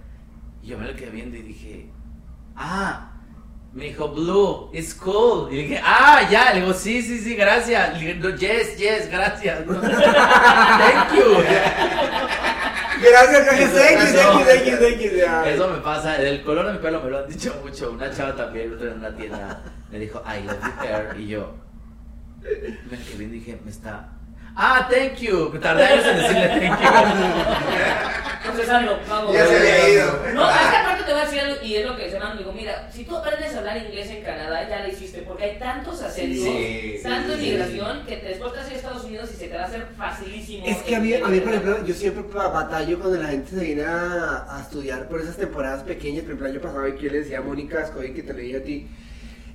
y 0.62 0.68
yo 0.68 0.78
me 0.78 0.88
lo 0.88 0.96
quedé 0.96 1.10
viendo 1.10 1.38
y 1.38 1.42
dije, 1.42 1.90
ah, 2.56 3.10
me 3.74 3.86
dijo, 3.86 4.08
blue, 4.10 4.70
it's 4.74 4.94
cool, 4.94 5.52
y 5.52 5.56
le 5.58 5.62
dije, 5.64 5.82
ah, 5.84 6.28
ya, 6.30 6.54
le 6.54 6.62
digo, 6.62 6.74
sí, 6.74 7.02
sí, 7.02 7.18
sí, 7.20 7.36
gracias, 7.36 8.00
le 8.02 8.14
digo, 8.14 8.30
yes, 8.36 8.78
yes, 8.78 9.10
gracias, 9.12 9.60
thank 9.66 11.14
you, 11.16 11.36
Gracias, 13.04 13.46
gracias. 13.46 13.72
Eso 15.48 15.68
me 15.70 15.78
pasa, 15.80 16.22
el 16.22 16.44
color 16.44 16.68
de 16.68 16.74
mi 16.74 16.80
pelo 16.80 17.02
me 17.02 17.10
lo 17.10 17.20
han 17.20 17.28
dicho 17.28 17.54
mucho. 17.64 17.92
Una 17.92 18.12
chava 18.12 18.36
también 18.36 18.78
día 18.78 18.92
en 18.92 18.98
una 19.00 19.16
tienda 19.16 19.62
me 19.92 20.00
dijo, 20.00 20.24
I 20.26 20.44
love 20.46 20.58
your 20.62 20.88
hair. 20.88 21.20
Y 21.20 21.28
yo, 21.28 21.54
me 22.42 22.98
quedé 22.98 23.24
y 23.24 23.28
dije, 23.28 23.60
me 23.64 23.72
está. 23.72 24.10
Ah, 24.56 24.88
thank 24.90 25.18
you. 25.20 25.50
Tardé 25.60 25.84
años 25.86 26.06
en 26.06 26.18
decirle 26.18 26.48
thank 26.48 26.82
you. 26.82 26.88
Procesando, 28.44 29.00
vamos. 29.10 29.34
Ya 29.34 29.46
se 29.48 29.58
había 29.58 29.90
ido. 29.90 30.20
No, 30.34 30.50
es 30.50 30.58
que 30.58 30.76
aparte 30.76 31.04
te 31.06 31.12
voy 31.14 31.22
a 31.22 31.26
decir 31.26 31.40
algo, 31.40 31.56
y 31.64 31.76
es 31.76 31.86
lo 31.86 31.96
que 31.96 32.12
se 32.12 32.20
me 32.20 32.26
digo, 32.38 32.52
mira, 32.52 32.90
si 32.92 33.06
tú 33.06 33.16
aprendes 33.16 33.56
a 33.56 33.60
hablar 33.60 33.78
inglés 33.78 34.10
en 34.12 34.22
Canadá, 34.24 34.68
ya 34.70 34.86
lo 34.86 34.90
hiciste, 34.92 35.22
porque 35.22 35.44
hay 35.46 35.60
tantos 35.60 36.02
acentos, 36.02 36.44
Sí, 36.44 37.00
tanta 37.02 37.36
sí, 37.38 37.48
inmigración, 37.48 38.06
que 38.06 38.18
te- 38.18 38.28
después 38.28 38.52
te 38.52 38.60
vas 38.60 38.70
a 38.70 38.74
Estados 38.74 39.04
Unidos 39.06 39.30
y 39.34 39.38
se 39.38 39.48
te 39.48 39.56
va 39.56 39.64
a 39.64 39.66
hacer 39.66 39.88
facilísimo. 39.98 40.66
Es 40.68 40.78
que 40.84 40.96
a 40.96 41.00
mí, 41.00 41.14
a 41.14 41.28
mí, 41.28 41.40
por 41.40 41.54
ejemplo, 41.54 41.86
yo 41.86 41.94
siempre 41.94 42.24
batallo 42.34 43.00
cuando 43.00 43.20
la 43.22 43.30
gente 43.30 43.50
se 43.56 43.64
viene 43.64 43.86
a, 43.86 44.46
a 44.58 44.62
estudiar 44.62 45.08
por 45.08 45.22
esas 45.22 45.38
temporadas 45.38 45.84
pequeñas. 45.84 46.24
Por 46.24 46.32
ejemplo, 46.32 46.48
el 46.48 46.52
año 46.54 46.62
pasado, 46.62 46.88
y 46.88 46.94
que 46.96 47.04
yo 47.06 47.12
le 47.12 47.20
decía 47.22 47.38
a 47.40 47.42
Mónica 47.42 47.80
Ascoy, 47.82 48.14
que 48.14 48.24
te 48.24 48.34
lo 48.34 48.40
dije 48.40 48.58
a 48.58 48.64
ti, 48.64 48.88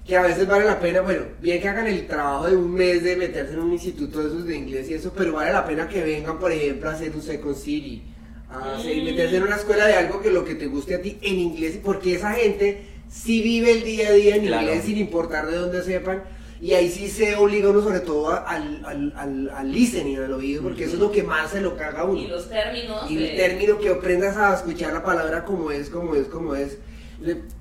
que 0.09 0.17
a 0.17 0.23
veces 0.23 0.47
vale 0.49 0.65
la 0.65 0.81
pena, 0.81 1.03
bueno, 1.03 1.25
bien 1.43 1.61
que 1.61 1.69
hagan 1.69 1.87
el 1.87 2.07
trabajo 2.07 2.47
de 2.49 2.57
un 2.57 2.73
mes 2.73 3.05
de 3.05 3.15
meterse 3.15 3.53
en 3.53 3.59
un 3.61 3.73
instituto 3.75 4.21
de 4.21 4.29
esos 4.29 4.47
de 4.47 4.57
inglés 4.57 4.89
y 4.89 4.95
eso, 4.95 5.13
pero 5.15 5.35
vale 5.35 5.53
la 5.53 5.67
pena 5.67 5.87
que 5.87 6.03
vengan, 6.03 6.39
por 6.39 6.51
ejemplo, 6.51 6.89
a 6.89 6.95
hacer 6.95 7.15
un 7.15 7.21
Second 7.21 7.55
City, 7.55 8.03
a 8.51 8.77
hacer- 8.77 8.97
Mm. 9.03 9.05
meterse 9.05 9.37
en 9.37 9.43
una 9.43 9.57
escuela 9.57 9.87
de 9.87 9.93
algo 9.93 10.23
que 10.23 10.31
lo 10.31 10.47
que 10.47 10.55
te 10.55 10.67
guste 10.67 10.95
a 10.95 11.03
ti 11.03 11.19
en 11.21 11.39
inglés, 11.39 11.79
porque 11.85 12.15
esa 12.15 12.33
gente 12.33 12.85
sí 13.11 13.43
vive 13.43 13.71
el 13.73 13.85
día 13.85 14.09
a 14.09 14.13
día 14.13 14.37
en 14.37 14.47
Claro. 14.47 14.63
inglés 14.67 14.85
sin 14.87 14.97
importar 14.97 15.47
de 15.47 15.57
dónde 15.57 15.83
sepan. 15.83 16.25
Y 16.61 16.73
ahí 16.73 16.89
sí 16.91 17.09
se 17.09 17.37
obliga 17.37 17.69
uno 17.69 17.83
sobre 17.83 18.01
todo 18.01 18.31
al, 18.31 18.83
al, 18.87 19.13
al, 19.15 19.51
al 19.51 19.71
listening, 19.73 20.17
al 20.17 20.33
oído, 20.33 20.63
porque 20.63 20.85
eso 20.85 20.95
es 20.95 21.01
lo 21.01 21.13
que 21.13 21.23
más 21.23 21.51
se 21.51 21.61
lo 21.61 21.77
caga 21.77 22.01
a 22.01 22.05
uno. 22.05 22.19
Y 22.19 22.27
los 22.29 22.49
términos. 22.49 23.09
Y 23.11 23.15
de- 23.17 23.31
el 23.31 23.37
término 23.37 23.79
que 23.79 23.91
aprendas 23.91 24.37
a 24.39 24.55
escuchar 24.55 24.95
la 24.95 25.05
palabra 25.05 25.45
como 25.45 25.71
es, 25.71 25.91
como 25.91 26.15
es, 26.17 26.27
como 26.29 26.55
es. 26.57 26.79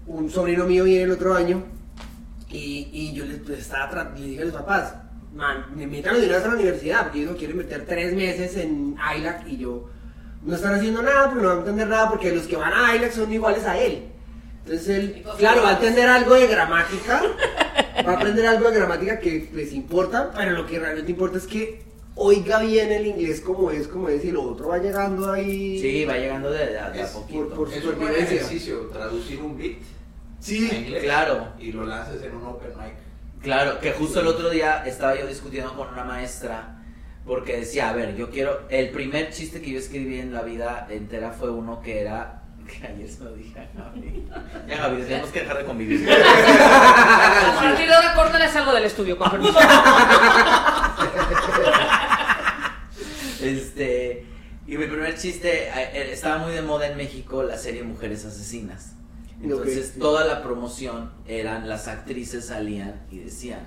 Un 0.08 0.30
sobrino 0.32 0.64
mío 0.66 0.86
viene 0.86 1.04
el 1.04 1.12
otro 1.12 1.34
año 1.36 1.64
y, 2.50 2.90
y 2.92 3.14
yo 3.14 3.26
le, 3.26 3.36
pues, 3.38 3.60
estaba 3.60 3.90
tra- 3.92 4.14
le 4.18 4.26
dije 4.26 4.42
a 4.42 4.46
los 4.46 4.54
papás, 4.54 4.94
man, 5.36 5.66
me 5.76 5.86
metan 5.88 6.16
una 6.16 6.26
vez 6.28 6.44
a 6.44 6.48
la 6.48 6.54
universidad, 6.56 7.04
porque 7.04 7.20
ellos 7.20 7.32
no 7.32 7.38
quieren 7.38 7.58
meter 7.58 7.86
tres 7.86 8.14
meses 8.14 8.56
en 8.58 8.96
ILAC 9.18 9.48
y 9.48 9.58
yo, 9.58 9.90
no 10.44 10.56
están 10.56 10.76
haciendo 10.76 11.02
nada, 11.02 11.30
pero 11.30 11.42
no 11.42 11.48
va 11.50 11.54
a 11.56 11.60
entender 11.60 11.88
nada 11.88 12.10
porque 12.10 12.32
los 12.34 12.48
que 12.48 12.56
van 12.56 12.74
a 12.74 12.96
ILAC 12.96 13.12
son 13.12 13.32
iguales 13.32 13.66
a 13.66 13.78
él. 13.78 14.04
Entonces 14.66 14.88
él, 14.90 15.24
claro, 15.38 15.62
va 15.64 15.70
a 15.70 15.74
entender 15.74 16.08
algo 16.10 16.34
de 16.36 16.48
gramática, 16.48 17.22
va 18.06 18.12
a 18.12 18.16
aprender 18.16 18.46
algo 18.48 18.70
de 18.70 18.76
gramática 18.78 19.20
que 19.20 19.50
les 19.54 19.72
importa, 19.74 20.32
pero 20.36 20.52
lo 20.52 20.66
que 20.66 20.78
realmente 20.80 21.12
importa 21.12 21.38
es 21.38 21.48
que 21.48 21.84
oiga 22.16 22.60
bien 22.60 22.92
el 22.92 23.06
inglés 23.08 23.40
como 23.42 23.72
es, 23.72 23.88
como 23.88 24.10
es, 24.10 24.26
y 24.26 24.32
lo 24.32 24.42
otro 24.44 24.70
va 24.70 24.80
llegando 24.80 25.32
ahí. 25.32 25.80
Sí, 25.80 26.04
va 26.06 26.18
llegando 26.18 26.50
de, 26.52 26.66
de 26.66 26.80
a- 26.80 26.90
de 26.90 27.02
a 27.02 27.06
Es 27.06 27.12
poquito. 27.12 27.50
por- 27.50 27.70
Es 27.72 27.76
un 27.78 27.84
buen 27.84 27.96
supervivencia. 27.96 28.36
ejercicio 28.38 28.80
traducir 28.92 29.42
un 29.42 29.58
beat 29.58 29.78
Sí. 30.40 30.70
Claro. 31.02 31.54
y 31.60 31.72
lo 31.72 31.86
lanzas 31.86 32.22
en 32.24 32.36
un 32.36 32.46
open 32.46 32.72
mic. 32.78 32.94
Claro, 33.42 33.80
que 33.80 33.92
justo 33.92 34.20
el 34.20 34.28
otro 34.28 34.50
día 34.50 34.84
estaba 34.86 35.18
yo 35.18 35.28
discutiendo 35.28 35.74
con 35.76 35.90
una 35.90 36.04
maestra 36.04 36.78
porque 37.26 37.58
decía, 37.58 37.90
a 37.90 37.94
ver, 37.94 38.16
yo 38.16 38.30
quiero, 38.32 38.62
el 38.70 38.90
primer 38.90 39.32
chiste 39.32 39.62
que 39.62 39.72
yo 39.72 39.80
escribí 39.80 40.20
en 40.20 40.34
la 40.34 40.44
vida 40.44 40.88
entera 40.90 41.32
fue 41.32 41.52
uno 41.52 41.82
que 41.82 42.00
era, 42.02 42.42
que 42.68 42.88
ayer 42.88 43.10
se 43.10 43.24
lo 43.24 43.34
dije 43.34 43.60
a 43.60 43.68
Gaby. 43.78 44.26
Ya 44.68 44.78
Gaby, 44.78 45.04
tenemos 45.04 45.30
que 45.30 45.42
dejar 45.42 45.58
de 45.58 45.66
convivir. 45.66 46.10
A 46.12 47.60
partir 47.62 47.88
de 47.88 47.94
ahora, 47.94 48.14
córtale 48.16 48.46
algo 48.46 48.74
del 48.74 48.86
estudio, 48.86 49.18
con 49.18 49.30
permiso. 49.30 49.60
Este, 53.42 54.26
y 54.66 54.78
mi 54.78 54.86
primer 54.88 55.18
chiste, 55.18 55.70
eh, 55.70 56.12
estaba 56.12 56.40
muy 56.40 56.54
de 56.54 56.62
moda 56.62 56.88
en 56.88 56.98
México 56.98 57.44
la 57.44 57.58
serie 57.58 57.84
Mujeres 57.84 58.26
Asesinas. 58.26 58.94
Entonces 59.42 59.94
toda 60.00 60.26
la 60.26 60.42
promoción 60.44 61.12
eran, 61.28 61.68
las 61.70 61.88
actrices 61.88 62.46
salían 62.48 63.06
y 63.12 63.20
decían, 63.20 63.60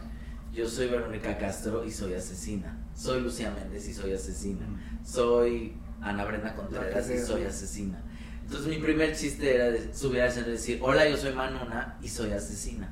yo 0.52 0.68
soy 0.68 0.88
Verónica 0.88 1.38
Castro 1.38 1.84
y 1.84 1.90
soy 1.92 2.14
asesina. 2.14 2.76
Soy 2.94 3.20
Lucía 3.20 3.52
Méndez 3.52 3.86
y 3.88 3.94
soy 3.94 4.12
asesina. 4.12 4.66
Soy 5.04 5.76
Ana 6.02 6.24
Brenda 6.24 6.54
Contreras 6.54 7.08
y 7.10 7.18
soy 7.18 7.44
asesina. 7.44 8.02
Entonces 8.44 8.66
mi 8.68 8.78
primer 8.82 9.14
chiste 9.16 9.54
era 9.54 9.70
de, 9.70 9.94
subir 9.94 10.22
al 10.22 10.28
escenario 10.28 10.54
y 10.54 10.56
decir, 10.56 10.80
hola, 10.82 11.08
yo 11.08 11.16
soy 11.16 11.32
Manuna 11.32 11.96
y 12.02 12.08
soy 12.08 12.32
asesina. 12.32 12.88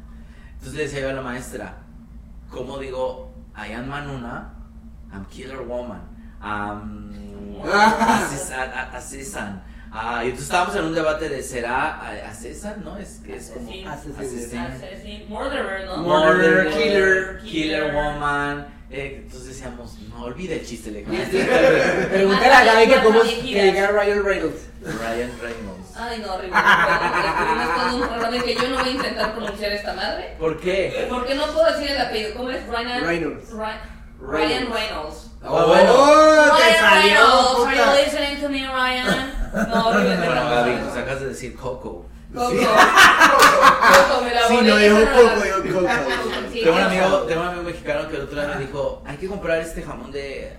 Entonces 0.53 0.75
le 0.75 0.83
decía 0.85 1.01
yo 1.01 1.11
a 1.11 1.15
la 1.15 1.23
maestra, 1.23 1.79
¿cómo 2.49 2.79
digo, 2.79 3.35
I 3.57 3.73
am 3.73 3.89
Manuna, 3.89 4.55
I'm 5.13 5.25
Killer 5.27 5.63
Woman, 5.63 6.01
I'm 6.41 7.57
ases- 7.65 8.53
a- 8.53 8.63
a- 8.93 8.97
Asesan? 8.97 9.65
Ah, 9.91 10.21
y 10.23 10.27
entonces 10.27 10.47
estábamos 10.47 10.77
en 10.77 10.85
un 10.85 10.95
debate 10.95 11.29
de, 11.29 11.43
¿será 11.43 11.95
a- 12.01 12.29
Asesan, 12.31 12.85
no? 12.85 12.97
Es 12.99 13.21
que 13.25 13.37
es 13.37 13.51
como... 13.51 13.71
Asesino. 13.89 14.69
Murderer, 15.29 15.87
¿no? 15.87 15.97
Murderer, 15.99 16.65
Murderer, 16.65 16.73
killer, 16.73 17.41
killer 17.43 17.95
woman. 17.95 18.67
eh, 18.91 19.23
entonces 19.25 19.49
decíamos, 19.49 19.99
no 20.11 20.25
olvide 20.25 20.61
el 20.61 20.67
chiste, 20.67 20.91
le 20.91 21.01
Pregúntale 22.09 22.53
a 22.55 22.65
Gaby 22.65 22.87
que 22.89 23.03
cómo 23.03 23.21
que 23.23 23.63
diga 23.63 23.87
Ryan 23.89 24.25
Reynolds. 24.25 24.61
Ryan 24.83 25.33
Reynolds. 25.41 25.89
Ay, 25.97 26.23
no, 26.25 26.35
horrible. 26.35 26.53
Bueno, 26.53 27.75
todo 27.77 27.97
un 27.97 28.09
programa 28.09 28.37
en 28.37 28.43
que 28.43 28.55
yo 28.55 28.69
no 28.69 28.77
voy 28.79 28.89
a 28.89 28.93
intentar 28.93 29.33
pronunciar 29.35 29.73
esta 29.73 29.93
madre. 29.95 30.37
¿Por 30.39 30.61
qué? 30.61 31.07
Porque 31.11 31.35
no 31.35 31.47
puedo 31.47 31.67
decir 31.73 31.91
el 31.91 32.01
apellido. 32.01 32.35
¿Cómo 32.37 32.51
es? 32.51 32.67
Ryan 32.69 33.05
Reynolds. 33.05 33.51
Ry- 33.53 33.81
Ryan 34.21 34.73
Reynolds. 34.73 35.31
Ah, 35.43 35.65
bueno. 35.67 35.93
Oh, 35.97 36.57
te 36.57 36.63
Ryan 36.63 36.81
salió, 36.81 37.15
Reynolds, 37.15 37.67
are 37.67 37.77
you 37.77 38.05
listening 38.05 38.41
to 38.43 38.49
me, 38.49 38.67
Ryan? 38.69 39.33
No. 39.53 39.93
Bueno, 39.93 40.21
perdón. 40.21 40.51
Gaby, 40.51 40.73
pues 40.85 40.97
acabas 40.97 41.21
de 41.21 41.29
decir 41.29 41.57
Coco. 41.57 42.07
Coco. 42.35 42.51
Coco, 42.51 42.57
me 44.25 44.35
la 44.35 44.49
Sí, 44.49 44.59
no 44.63 44.77
dijo 44.77 44.99
Esa 44.99 45.13
Coco, 45.13 45.45
no 45.49 45.61
dijo 45.61 45.81
Coco. 45.81 45.93
Sí, 46.53 46.61
sí, 46.63 46.69
amigo, 46.69 47.11
Coco. 47.11 47.23
tengo 47.27 47.41
un 47.43 47.47
amigo 47.49 47.63
mexicano 47.63 48.09
que 48.09 48.17
el 48.17 48.23
otro 48.23 48.41
día 48.41 48.55
me 48.55 48.61
dijo, 48.67 49.03
hay 49.07 49.17
que 49.17 49.29
comprar 49.29 49.59
este 49.61 49.83
jamón 49.83 50.13
de... 50.13 50.57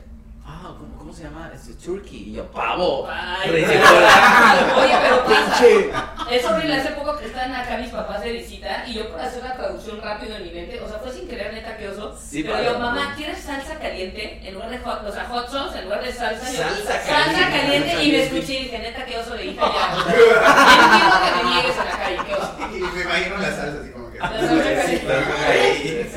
Ah, 0.52 0.74
¿cómo, 0.78 0.98
cómo 0.98 1.14
se 1.14 1.24
llama? 1.24 1.52
Este 1.54 1.74
turkey. 1.74 2.30
Y 2.30 2.34
yo, 2.34 2.46
pavo. 2.52 3.08
Ay. 3.10 3.50
Oye, 3.52 4.98
pero. 5.02 5.26
Pinche. 5.26 5.92
Es 6.32 6.44
horrible, 6.46 6.76
hace 6.76 6.90
poco 6.92 7.18
que 7.18 7.26
estaban 7.26 7.54
acá 7.54 7.78
mis 7.78 7.90
papás 7.92 8.22
de 8.24 8.32
visita 8.32 8.84
y 8.88 8.94
yo 8.96 9.10
por 9.12 9.20
hacer 9.22 9.44
la 9.44 9.56
traducción 9.56 10.02
rápido 10.02 10.36
en 10.36 10.44
mi 10.44 10.52
mente, 10.52 10.82
o 10.82 10.88
sea, 10.90 10.98
fue 11.00 11.12
sin 11.12 11.28
querer, 11.28 11.54
neta, 11.54 11.78
que 11.78 11.88
oso. 11.90 12.18
Sí, 12.20 12.44
pero 12.44 12.64
yo, 12.64 12.80
mamá, 12.80 13.14
¿quieres 13.16 13.40
salsa 13.40 13.78
caliente? 13.80 14.42
En 14.44 14.54
lugar 14.56 14.70
de 14.72 14.80
hot, 14.80 15.04
o 15.06 15.12
sea, 15.12 15.26
hot 15.26 15.50
sauce, 15.50 15.78
en 15.78 15.86
lugar 15.86 16.04
de 16.04 16.12
salsa. 16.14 16.52
yo, 16.52 16.58
Salsa 16.58 16.84
salsa 16.94 17.50
caliente. 17.50 17.50
caliente. 17.90 18.04
Y 18.04 18.12
me 18.12 18.24
escuché 18.24 18.54
y 18.54 18.64
dije, 18.64 18.80
neta, 18.80 19.06
que 19.06 19.18
oso 19.18 19.36
le 19.36 19.44
dije 19.44 19.56
ya. 19.56 19.94
Entiendo 20.84 21.16
que 21.24 21.44
me 21.44 21.50
niegues 21.52 21.78
en 21.78 21.86
la 21.86 21.98
calle, 21.98 22.36
oso. 22.36 22.56
Y 22.76 22.82
me 22.82 23.02
imagino 23.02 23.38
la 23.38 23.52
salsa 23.56 23.82
así 23.82 23.92
como 23.92 24.09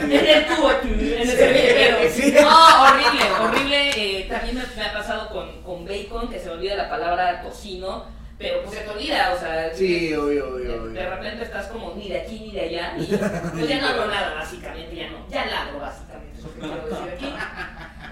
En 0.02 0.12
el 0.12 0.46
tubo, 0.46 0.70
en 0.82 1.20
el 1.20 1.28
servilletero. 1.28 1.96
Sí. 2.10 2.34
No, 2.40 2.82
horrible, 2.84 3.30
horrible. 3.40 3.90
eh, 4.20 4.26
también 4.28 4.56
me, 4.56 4.62
me 4.76 4.88
ha 4.88 4.92
pasado 4.92 5.28
con, 5.28 5.62
con 5.62 5.84
bacon, 5.84 6.28
que 6.28 6.38
se 6.38 6.46
me 6.46 6.52
olvida 6.52 6.74
la 6.76 6.88
palabra 6.88 7.42
tocino, 7.42 8.04
pero 8.38 8.62
pues 8.62 8.76
se 8.78 8.84
te 8.84 8.90
olvida, 8.90 9.32
o 9.34 9.38
sea. 9.38 9.74
Sí, 9.74 10.12
obvio, 10.14 10.48
obvio, 10.54 10.64
de, 10.68 10.78
obvio. 10.80 10.92
de 10.92 11.10
repente 11.10 11.44
estás 11.44 11.66
como 11.68 11.94
ni 11.96 12.08
de 12.08 12.20
aquí 12.20 12.40
ni 12.40 12.52
de 12.52 12.60
allá, 12.62 12.94
y 12.98 13.04
pues 13.06 13.68
ya 13.68 13.80
no 13.80 13.86
hablo 13.88 14.06
nada, 14.08 14.34
básicamente, 14.34 14.96
ya 14.96 15.10
no. 15.10 15.18
Ya 15.30 15.46
ladro, 15.46 15.78
básicamente, 15.80 16.38
es 16.38 16.44
lo 16.44 16.52
que 16.54 16.60
quiero 16.60 16.86
decir 16.88 17.14
aquí. 17.14 17.34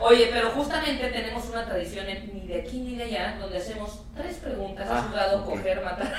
Oye, 0.02 0.30
pero 0.32 0.50
justamente 0.52 1.08
tenemos 1.08 1.44
una 1.50 1.66
tradición 1.66 2.08
en 2.08 2.30
ni 2.32 2.46
de 2.46 2.60
aquí 2.62 2.78
ni 2.78 2.94
de 2.96 3.04
allá, 3.04 3.36
donde 3.38 3.58
hacemos 3.58 4.02
tres 4.16 4.36
preguntas. 4.36 4.88
¿Has 4.88 4.98
Ah, 5.02 5.06
jugado 5.10 5.44
coger, 5.44 5.82
matar? 5.84 6.14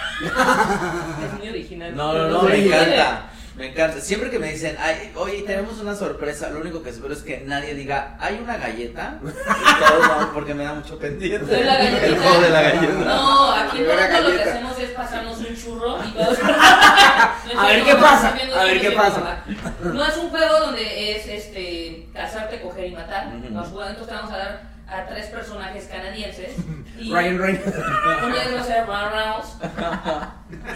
es 1.26 1.34
muy 1.40 1.50
original. 1.50 1.96
No, 1.96 2.14
no, 2.14 2.28
no, 2.28 2.42
me 2.44 2.64
encanta. 2.64 3.32
Me 3.56 3.68
encanta. 3.68 4.00
Siempre 4.00 4.30
que 4.30 4.40
me 4.40 4.52
dicen, 4.52 4.78
Ay, 4.80 5.12
oye, 5.16 5.44
tenemos 5.44 5.78
una 5.80 5.94
sorpresa, 5.96 6.50
lo 6.50 6.62
único 6.62 6.82
que 6.82 6.90
espero 6.90 7.14
es 7.14 7.22
que 7.22 7.42
nadie 7.46 7.74
diga, 7.74 8.16
hay 8.20 8.40
una 8.42 8.58
galleta. 8.58 9.20
Y 9.22 9.26
todos 9.88 10.08
vamos 10.08 10.30
porque 10.34 10.54
me 10.54 10.64
da 10.64 10.74
mucho 10.74 10.98
pendiente. 10.98 11.46
¿De 11.54 11.64
la 11.64 11.76
galletita? 11.78 12.06
El 12.06 12.20
juego 12.20 12.42
de 12.42 12.50
la 12.50 12.62
galleta. 12.62 12.94
No, 12.94 13.52
aquí 13.52 13.80
la 13.80 13.96
Toronto 13.96 14.30
lo 14.30 14.38
que 14.38 14.50
hacemos 14.50 14.80
es 14.80 14.90
pasarnos 14.92 15.38
un 15.38 15.56
churro 15.56 15.98
y 16.04 16.12
todos. 16.14 16.38
A 16.44 17.68
ver 17.68 17.84
qué 17.84 17.96
pasa, 17.96 18.36
a 18.56 18.64
ver 18.64 18.82
qué 18.82 18.92
pasa. 18.92 19.44
No 19.84 20.06
es 20.06 20.18
un 20.18 20.30
juego 20.30 20.60
donde 20.60 21.12
es 21.18 21.28
este 21.28 22.08
casarte, 22.14 22.62
coger 22.62 22.88
y 22.88 22.92
matar. 22.92 23.28
Nos 23.28 23.68
jugamos, 23.68 23.92
entonces 23.92 24.08
te 24.08 24.16
vamos 24.16 24.34
a 24.34 24.38
dar 24.38 24.71
a 24.92 25.06
tres 25.08 25.28
personajes 25.28 25.86
canadienses. 25.88 26.56
Y 27.00 27.12
Ryan 27.12 27.40
Reynolds. 27.40 27.76
uno 28.24 28.36
de 28.36 28.42
ellos 28.42 28.56
va 28.56 28.60
a 28.62 28.64
ser 28.64 28.86
Ryan 28.86 29.12
Reynolds. 29.12 29.58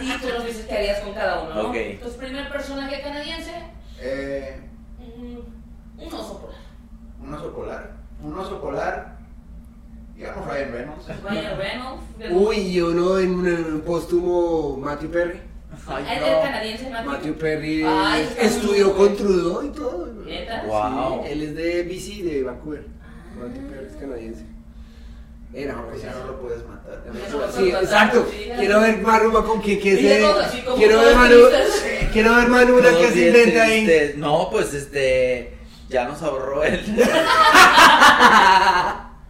Y 0.02 0.20
tú 0.20 0.28
nos 0.34 0.44
dices 0.46 0.66
qué 0.66 0.76
harías 0.76 1.00
con 1.00 1.12
cada 1.14 1.42
uno, 1.42 1.54
¿no? 1.54 1.68
Ok. 1.68 1.74
Entonces, 1.76 2.18
primer 2.18 2.48
personaje 2.50 3.00
canadiense, 3.02 3.52
Eh, 4.00 4.60
mm, 4.98 6.02
un 6.02 6.14
oso 6.14 6.40
polar. 6.40 6.60
un 7.22 7.34
oso 7.34 7.52
polar. 7.54 7.90
Un 8.22 8.38
oso 8.38 8.60
polar. 8.60 9.16
Digamos 10.14 10.46
Ryan 10.46 10.72
Reynolds. 10.72 11.06
Ryan 11.22 11.58
Reynolds. 11.58 12.02
Uy, 12.30 12.56
y 12.56 12.80
uno 12.80 13.18
en 13.18 13.34
un 13.34 13.80
póstumo 13.82 14.76
Matthew 14.78 15.10
Perry. 15.10 15.40
Ay, 15.88 16.04
¿Es 16.10 16.20
no. 16.20 16.26
el 16.26 16.40
canadiense, 16.42 16.90
Matthew? 16.90 17.10
Matthew 17.10 17.34
Perry 17.38 17.84
Ay, 17.86 18.24
muy 18.34 18.46
estudió 18.46 18.96
con 18.96 19.14
Trudeau 19.14 19.62
y 19.62 19.68
todo. 19.72 20.06
¿Neta? 20.24 20.62
Wow. 20.66 21.22
Sí, 21.24 21.32
él 21.32 21.42
es 21.42 21.54
de 21.54 21.82
BC, 21.82 22.22
de 22.22 22.42
Vancouver. 22.44 22.86
Perry 23.40 23.86
es 23.90 23.96
canadiense. 23.96 24.44
Era, 25.54 25.74
No, 25.74 25.86
pues 25.88 26.02
ya 26.02 26.12
no 26.12 26.26
lo 26.26 26.40
puedes 26.40 26.58
matar. 26.66 27.02
Sí, 27.56 27.70
exacto. 27.70 28.26
Quiero 28.58 28.80
ver 28.80 28.98
Maruma 29.00 29.44
con 29.44 29.62
que 29.62 29.80
se. 29.80 30.20
como 30.64 30.76
Quiero 30.76 31.00
ver 31.00 31.14
Manu. 31.16 31.36
Quiero 32.12 32.34
ver 32.34 32.48
Manu 32.48 32.78
una 32.78 32.90
Todos 32.90 33.06
que 33.06 33.12
se 33.12 33.26
inventa 33.28 33.62
ahí. 33.62 34.14
No, 34.16 34.48
pues 34.50 34.74
este. 34.74 35.52
Ya 35.88 36.06
nos 36.08 36.20
ahorró 36.22 36.64
el. 36.64 36.80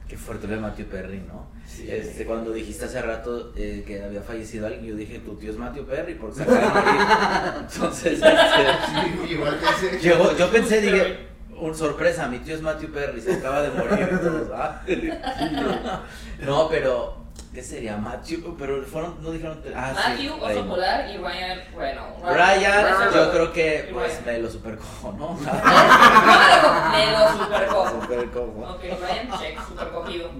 Qué 0.08 0.16
fuerte 0.16 0.46
de 0.46 0.56
Matthew 0.56 0.86
Perry, 0.86 1.18
¿no? 1.26 1.46
Sí. 1.66 1.86
Este, 1.90 2.24
cuando 2.24 2.52
dijiste 2.52 2.84
hace 2.86 3.02
rato 3.02 3.52
eh, 3.56 3.84
que 3.86 4.02
había 4.02 4.22
fallecido 4.22 4.66
alguien, 4.66 4.86
yo 4.86 4.94
dije, 4.96 5.18
tu 5.18 5.34
tío 5.36 5.50
es 5.50 5.58
Matthew 5.58 5.84
Perry, 5.84 6.14
porque 6.14 6.36
se 6.36 6.42
acaba 6.44 6.80
de 6.80 6.92
morir. 6.92 7.66
Entonces, 7.72 8.12
este, 8.14 8.28
Sí, 8.28 9.32
igual 9.34 9.58
que 9.60 9.86
ese. 9.88 9.98
llegó- 10.00 10.34
yo 10.36 10.50
pensé, 10.50 10.80
dije, 10.80 11.18
un 11.60 11.74
sorpresa, 11.74 12.26
mi 12.28 12.38
tío 12.40 12.54
es 12.54 12.62
Matthew 12.62 12.92
Perry, 12.92 13.20
se 13.20 13.34
acaba 13.34 13.62
de 13.62 13.70
morir. 13.70 14.50
"Ah". 14.54 14.80
No, 16.40 16.68
pero, 16.68 17.16
¿qué 17.54 17.62
sería? 17.62 17.96
Matthew, 17.96 18.56
pero 18.58 18.82
fueron, 18.84 19.16
no 19.22 19.30
dijeron. 19.30 19.60
Ah, 19.74 19.92
sí, 19.96 20.08
Matthew, 20.28 20.34
Oso 20.34 20.46
Raymond. 20.46 20.68
Polar 20.70 21.08
y 21.10 21.16
Ryan 21.16 21.58
Reynolds. 21.76 22.22
Ryan, 22.22 23.12
yo 23.14 23.30
creo 23.32 23.52
que 23.52 23.90
pues 23.92 24.20
me 24.26 24.38
lo 24.38 24.50
supercojo, 24.50 25.12
¿no? 25.12 25.34
Me 26.92 27.12
lo 27.12 27.28
supercojo. 27.44 28.00
Supercojo. 28.02 28.74
Ok, 28.74 28.82
Ryan, 28.82 29.38
check, 29.40 29.58
super 29.66 29.88
cogido. 29.90 30.30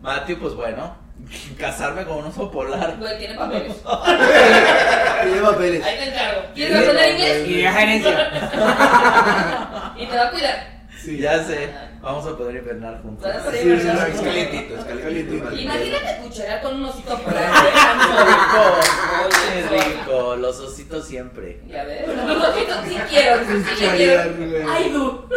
Matthew, 0.00 0.38
pues 0.40 0.54
bueno, 0.54 0.96
casarme 1.58 2.04
con 2.04 2.18
un 2.18 2.24
oso 2.26 2.50
polar. 2.50 2.96
Güey, 2.98 3.18
tiene 3.18 3.34
papeles. 3.34 3.76
Tiene 5.22 5.40
papeles. 5.40 5.84
Ahí 5.84 5.96
te 5.96 6.08
encargo. 6.08 6.42
¿Quieres 6.54 6.76
aprender 6.78 7.10
inglés? 7.12 7.48
Y 7.48 7.54
deja 7.62 7.82
herencia. 7.82 8.30
Y 9.96 10.06
te 10.06 10.16
va 10.16 10.26
a 10.26 10.30
cuidar. 10.30 10.72
Sí, 11.00 11.18
ya 11.18 11.42
sé. 11.44 11.70
Vamos 12.00 12.26
a 12.26 12.36
poder 12.36 12.56
invernar 12.56 13.00
juntos. 13.02 13.24
A 13.24 13.40
ser 13.50 13.54
Sí, 13.54 13.80
sí, 13.80 13.88
Es 13.88 14.20
calientito, 14.20 14.76
es 14.76 14.84
calientito. 14.84 15.52
Imagínate 15.52 16.16
cucharar 16.22 16.62
con 16.62 16.74
un 16.76 16.84
osito 16.86 17.16
polar. 17.18 17.52
Qué 19.30 19.62
rico, 19.62 19.84
rico. 19.88 20.36
Los 20.36 20.58
ositos 20.58 21.06
siempre. 21.06 21.60
Ya 21.68 21.84
ves, 21.84 22.08
los 22.08 22.48
ositos 22.48 22.78
sí 22.88 22.96
quiero, 23.08 23.44
sí 23.44 23.64
quiero. 23.96 24.22
Ay, 24.72 24.90
du. 24.90 25.28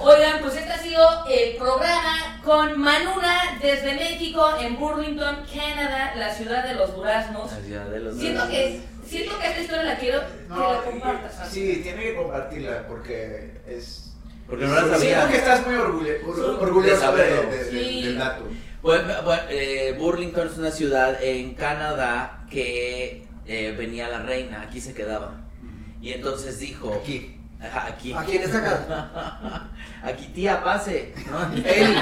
Oigan, 0.00 0.40
pues 0.40 0.56
este 0.56 0.72
ha 0.72 0.78
sido 0.78 1.24
el 1.28 1.56
programa 1.56 2.01
con 2.44 2.78
Manuna 2.80 3.58
desde 3.60 3.94
México 3.94 4.44
en 4.60 4.78
Burlington, 4.78 5.36
Canadá, 5.54 6.14
la 6.16 6.34
ciudad 6.34 6.64
de 6.66 6.74
los 6.74 6.94
duraznos. 6.94 7.50
La 7.52 7.58
ciudad 7.60 7.86
de 7.86 8.00
los 8.00 8.16
Siento 8.18 8.48
que, 8.48 8.80
siento 9.06 9.38
que 9.38 9.46
esta 9.46 9.60
historia 9.60 9.82
la 9.84 9.98
quiero 9.98 10.20
que 10.20 10.60
la 10.60 10.82
compartas. 10.84 11.48
Sí, 11.50 11.80
tiene 11.82 12.02
que 12.02 12.14
compartirla 12.16 12.86
porque 12.88 13.60
es. 13.66 14.12
Porque 14.48 14.64
no 14.66 14.74
la 14.74 14.80
Siento 14.98 14.98
sabía. 14.98 15.28
que 15.28 15.36
estás 15.36 15.66
muy 15.66 15.76
orgulle- 15.76 16.20
or- 16.26 16.34
Sí. 16.36 16.42
orgulloso 16.60 17.16
de, 17.16 17.22
de- 17.24 17.46
de- 17.46 17.70
Sí. 17.70 18.02
del 18.02 18.18
dato. 18.18 18.48
Bueno, 18.82 19.22
bueno, 19.24 19.42
eh, 19.48 19.96
Burlington 19.98 20.48
es 20.48 20.58
una 20.58 20.70
ciudad 20.72 21.22
en 21.22 21.54
Canadá 21.54 22.44
que 22.50 23.24
eh, 23.46 23.74
venía 23.78 24.08
la 24.08 24.18
reina, 24.22 24.62
aquí 24.62 24.80
se 24.80 24.92
quedaba. 24.94 25.40
Y 26.00 26.12
entonces 26.12 26.58
dijo... 26.58 26.92
Aquí. 27.00 27.38
Aquí. 27.86 28.12
Aquí 28.12 28.36
en 28.36 28.42
esta 28.42 28.62
casa. 28.62 29.68
Aquí 30.02 30.26
tía, 30.34 30.62
pase. 30.64 31.14
¿no? 31.30 31.52
Eli, 31.64 31.94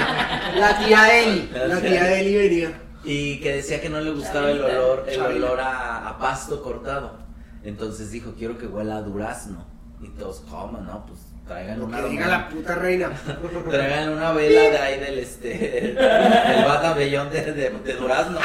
la 0.55 0.79
tía 0.79 1.19
Eli, 1.21 1.49
la 1.53 1.79
tía 1.79 2.19
Eli 2.19 2.35
venía. 2.35 2.81
Y 3.03 3.39
que 3.39 3.53
decía 3.57 3.81
que 3.81 3.89
no 3.89 3.99
le 3.99 4.11
gustaba 4.11 4.51
el 4.51 4.63
olor, 4.63 5.05
el 5.07 5.21
olor 5.21 5.59
a, 5.59 6.07
a 6.07 6.17
pasto 6.19 6.61
cortado. 6.61 7.19
Entonces 7.63 8.11
dijo, 8.11 8.33
quiero 8.37 8.57
que 8.57 8.67
huela 8.67 8.97
a 8.97 9.01
durazno. 9.01 9.65
Y 10.01 10.09
todos, 10.09 10.41
¿cómo? 10.49 10.79
No, 10.79 11.05
pues 11.05 11.19
traigan 11.47 11.79
Lo 11.79 11.85
una 11.85 12.01
que 12.01 12.09
diga 12.09 12.27
la 12.27 12.49
puta 12.49 12.75
reina. 12.75 13.11
Traigan 13.69 14.09
una 14.09 14.31
vela 14.31 14.61
de 14.61 14.77
ahí 14.77 14.99
del 14.99 15.19
este 15.19 15.49
del 15.49 16.65
batallón 16.65 17.29
de, 17.29 17.53
de, 17.53 17.69
de 17.69 17.93
durazno. 17.93 18.39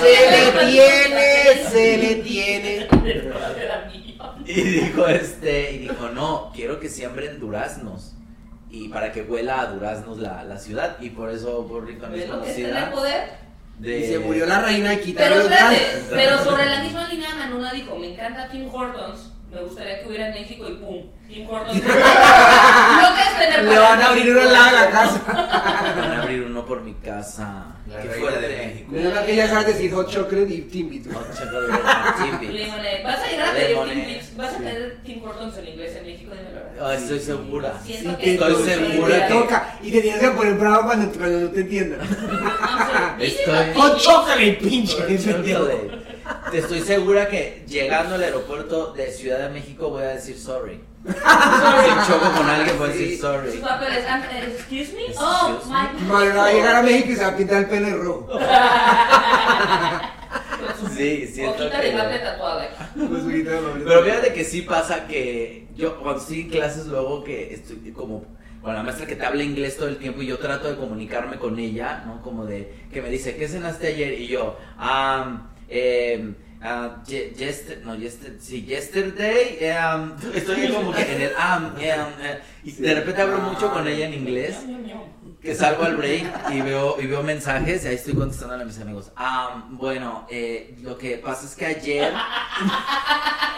Se 0.00 0.30
le 0.30 0.66
tiene, 0.66 1.64
se 1.70 1.98
le 1.98 2.14
tiene. 2.16 2.88
Y 4.46 4.62
dijo 4.62 5.06
este, 5.06 5.72
y 5.72 5.78
dijo, 5.78 6.08
no, 6.10 6.52
quiero 6.54 6.80
que 6.80 6.88
siembren 6.88 7.40
duraznos. 7.40 8.14
Y 8.70 8.88
para 8.88 9.12
que 9.12 9.22
huela 9.22 9.60
a 9.60 9.66
duraznos 9.66 10.18
la, 10.18 10.42
la 10.44 10.58
ciudad. 10.58 10.96
Y 11.00 11.10
por 11.10 11.30
eso 11.30 11.62
Burlington 11.62 12.12
es 12.14 12.20
¿Ves 12.20 12.28
lo 12.28 12.42
que 12.42 12.48
está 12.50 12.60
en 12.60 12.66
el 12.66 12.72
conocida 12.72 12.90
poder? 12.92 13.30
de. 13.78 13.98
Y 14.00 14.08
se 14.08 14.18
murió 14.18 14.46
la 14.46 14.60
reina 14.60 14.94
y 14.94 15.00
quitaron 15.00 15.38
Pero 15.38 15.54
espérate, 15.54 16.04
pero 16.10 16.38
sobre 16.44 16.66
la 16.66 16.82
misma 16.82 17.08
línea 17.08 17.34
Manuna 17.34 17.72
dijo, 17.72 17.96
me 17.96 18.12
encanta 18.14 18.48
Tim 18.48 18.68
Hortons, 18.72 19.32
me 19.54 19.60
gustaría 19.62 20.00
que 20.00 20.08
hubiera 20.08 20.28
en 20.28 20.34
México 20.34 20.66
y 20.68 20.72
pum, 20.74 21.02
Tim 21.28 21.48
Hortons. 21.48 21.76
Lo 21.76 21.82
que 21.84 23.22
es 23.22 23.38
tener 23.38 23.64
Le 23.64 23.78
van 23.78 24.00
a 24.02 24.06
abrir 24.08 24.30
uno 24.30 24.40
al 24.40 24.52
lado 24.52 24.66
de 24.66 24.72
la 24.72 24.90
casa. 24.90 25.20
Van 25.96 26.10
a 26.12 26.22
abrir 26.22 26.42
uno 26.42 26.64
por 26.66 26.82
mi 26.82 26.94
casa. 26.94 27.66
La 27.88 28.00
Qué 28.02 28.08
reina 28.08 28.30
de. 28.32 28.48
México. 28.48 28.88
Mira 28.90 29.26
que 29.26 29.36
ya 29.36 29.48
sabes 29.48 29.66
decir 29.68 29.92
hot 29.92 30.08
chocolate 30.10 30.52
y 30.54 30.60
timbit. 30.62 31.12
Hot 31.12 31.26
chocolate 31.32 32.40
chip. 32.40 32.50
Lemonade. 32.50 33.02
Vas 33.04 33.18
a 33.20 33.26
llegar 33.30 33.48
a 33.48 33.52
pedir 33.52 33.66
Tim 33.68 33.76
Lemonade. 33.86 34.00
Hortons, 34.16 34.36
vas 34.36 34.54
a 34.54 34.58
pedir 34.58 34.98
Tim 35.04 35.24
Hortons 35.24 35.58
en 35.58 35.68
inglés 35.68 35.96
en 35.96 36.06
México, 36.06 36.30
dime 36.32 36.50
la 36.54 36.60
verdad. 36.60 36.90
Ay, 36.90 36.96
estoy 36.98 37.20
segura. 37.20 37.74
Siento 37.84 38.10
Sí, 38.10 38.16
que 38.16 38.34
Estoy 38.34 38.52
toca, 38.54 38.64
segura 38.64 39.08
te 39.14 39.22
que- 39.22 39.34
toca. 39.40 39.78
Y 39.82 39.90
te 39.92 40.00
tienes 40.00 40.20
que 40.20 40.28
poner 40.30 40.54
bravo 40.54 40.86
cuando, 40.86 41.18
cuando 41.18 41.40
no 41.40 41.48
te 41.50 41.60
entiendan. 41.60 42.00
Hot 43.76 43.98
chocolate, 43.98 44.52
pinche. 44.62 44.96
Chocolate. 44.96 46.13
Te 46.50 46.58
estoy 46.58 46.80
segura 46.80 47.28
que 47.28 47.64
llegando 47.66 48.14
al 48.14 48.22
aeropuerto 48.22 48.92
de 48.92 49.10
Ciudad 49.10 49.38
de 49.40 49.48
México 49.50 49.90
voy 49.90 50.02
a 50.04 50.08
decir 50.08 50.38
sorry. 50.38 50.80
Si 51.06 51.12
choco 52.12 52.32
con 52.36 52.48
alguien 52.48 52.78
voy 52.78 52.88
a 52.88 52.92
decir 52.92 53.18
sorry. 53.20 53.58
papeles, 53.58 54.04
ah, 54.08 54.22
excuse 54.56 54.92
me, 54.94 55.14
oh, 55.18 55.60
my 55.66 56.06
Madre, 56.06 56.32
va 56.32 56.46
a 56.46 56.52
llegar 56.52 56.76
a 56.76 56.82
México 56.82 57.12
y 57.12 57.16
se 57.16 57.22
va 57.22 57.28
a 57.28 57.36
pintar 57.36 57.58
el 57.58 57.66
pelo 57.66 57.86
de 57.86 57.94
rojo. 57.96 58.28
Sí, 60.96 61.26
siento 61.26 61.56
Poquita 61.56 61.80
de 61.80 61.90
que- 61.90 61.96
mate 61.96 62.18
tatuada. 62.20 62.68
Pero 62.94 64.02
fíjate 64.04 64.32
que 64.32 64.44
sí 64.44 64.62
pasa 64.62 65.06
que 65.06 65.66
yo 65.74 66.00
cuando 66.00 66.20
estoy 66.20 66.42
en 66.42 66.50
clases 66.50 66.86
luego 66.86 67.24
que 67.24 67.52
estoy 67.52 67.92
como 67.92 68.24
con 68.62 68.74
la 68.74 68.82
maestra 68.82 69.06
que 69.06 69.16
te 69.16 69.26
habla 69.26 69.42
inglés 69.42 69.76
todo 69.76 69.88
el 69.88 69.98
tiempo 69.98 70.22
y 70.22 70.26
yo 70.26 70.38
trato 70.38 70.68
de 70.70 70.76
comunicarme 70.76 71.36
con 71.38 71.58
ella, 71.58 72.02
¿no? 72.06 72.22
Como 72.22 72.46
de 72.46 72.72
que 72.92 73.02
me 73.02 73.10
dice, 73.10 73.36
¿qué 73.36 73.46
cenaste 73.46 73.88
ayer? 73.88 74.14
Y 74.18 74.28
yo, 74.28 74.56
um, 74.78 75.40
eh, 75.68 76.32
ah, 76.62 77.02
ye- 77.06 77.32
yester- 77.36 77.82
no, 77.84 77.94
yester- 77.96 78.38
sí, 78.40 78.64
yesterday, 78.64 79.58
um, 79.72 80.12
estoy 80.34 80.68
como 80.68 80.92
que 80.92 81.02
en 81.14 81.22
el, 81.22 81.32
um, 81.32 81.64
um, 81.66 81.72
y 82.64 82.72
de 82.72 82.94
repente 82.94 83.22
hablo 83.22 83.38
mucho 83.38 83.72
con 83.72 83.86
ella 83.88 84.06
en 84.06 84.14
inglés 84.14 84.56
que 85.42 85.54
salgo 85.54 85.84
al 85.84 85.96
break 85.96 86.24
y 86.52 86.60
veo, 86.62 86.96
y 86.98 87.06
veo 87.06 87.22
mensajes 87.22 87.84
y 87.84 87.88
ahí 87.88 87.94
estoy 87.96 88.14
contestándole 88.14 88.62
a 88.62 88.66
mis 88.66 88.80
amigos. 88.80 89.10
Ah, 89.14 89.64
bueno, 89.68 90.26
eh, 90.30 90.74
lo 90.80 90.96
que 90.96 91.18
pasa 91.18 91.44
es 91.46 91.54
que 91.54 91.66
ayer... 91.66 92.12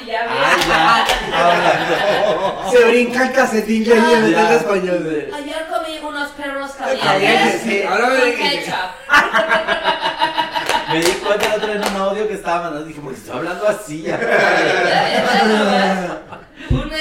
Ya 0.07 0.27
Ah, 0.29 1.05
ya. 1.09 1.49
Hablando. 1.49 2.71
Se 2.71 2.85
brinca 2.85 3.27
el 3.29 3.33
casetín 3.33 3.83
que 3.85 3.95
Ah, 3.95 4.29
Ya. 4.31 4.51
el 4.51 4.57
español. 4.57 5.31
Ayer 5.35 5.67
comí 5.71 5.99
unos 6.07 6.29
perros 6.33 6.73
Calientes, 6.73 7.63
sí. 7.63 7.83
Ahora 7.83 8.09
me. 8.11 8.17
Me 10.93 11.01
di 11.01 11.11
cuenta 11.13 11.47
el 11.47 11.53
otro 11.55 11.67
día 11.73 11.77
en 11.87 11.95
un 11.95 12.01
audio 12.01 12.29
que 12.29 12.35
estaba 12.35 12.63
mandando. 12.63 12.87
Dije, 12.87 13.01
porque 13.03 13.19
estoy 13.19 13.37
hablando 13.37 13.69
así 13.69 14.03
ya. 14.03 14.19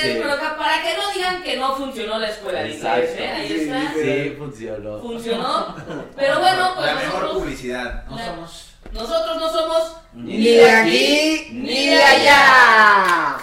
Sí. 0.06 0.22
para 0.58 0.84
que 0.84 0.96
no 0.98 1.12
digan 1.14 1.42
que 1.42 1.58
no 1.58 1.76
funcionó 1.76 2.20
la 2.20 2.30
escuela 2.30 2.60
de 2.62 2.76
inglés, 2.76 3.10
Exacto. 3.10 3.24
¿eh? 3.24 3.32
Ahí 3.32 3.48
Sí, 3.48 3.56
está. 3.64 3.94
Sí, 3.94 4.36
funcionó. 4.38 5.00
Funcionó. 5.02 5.76
Pero 6.16 6.40
bueno, 6.40 6.72
pues 6.76 6.86
La 6.88 6.96
mejor 6.96 7.14
nosotros, 7.14 7.38
publicidad. 7.42 8.04
No 8.08 8.16
La- 8.18 8.26
somos. 8.26 8.66
nosotros 8.92 9.38
no 9.38 9.50
somos 9.50 9.98
Ni 10.14 10.44
de 10.46 10.72
aquí, 10.72 11.48
ni 11.54 11.88
de 11.88 12.04
allá. 12.04 13.38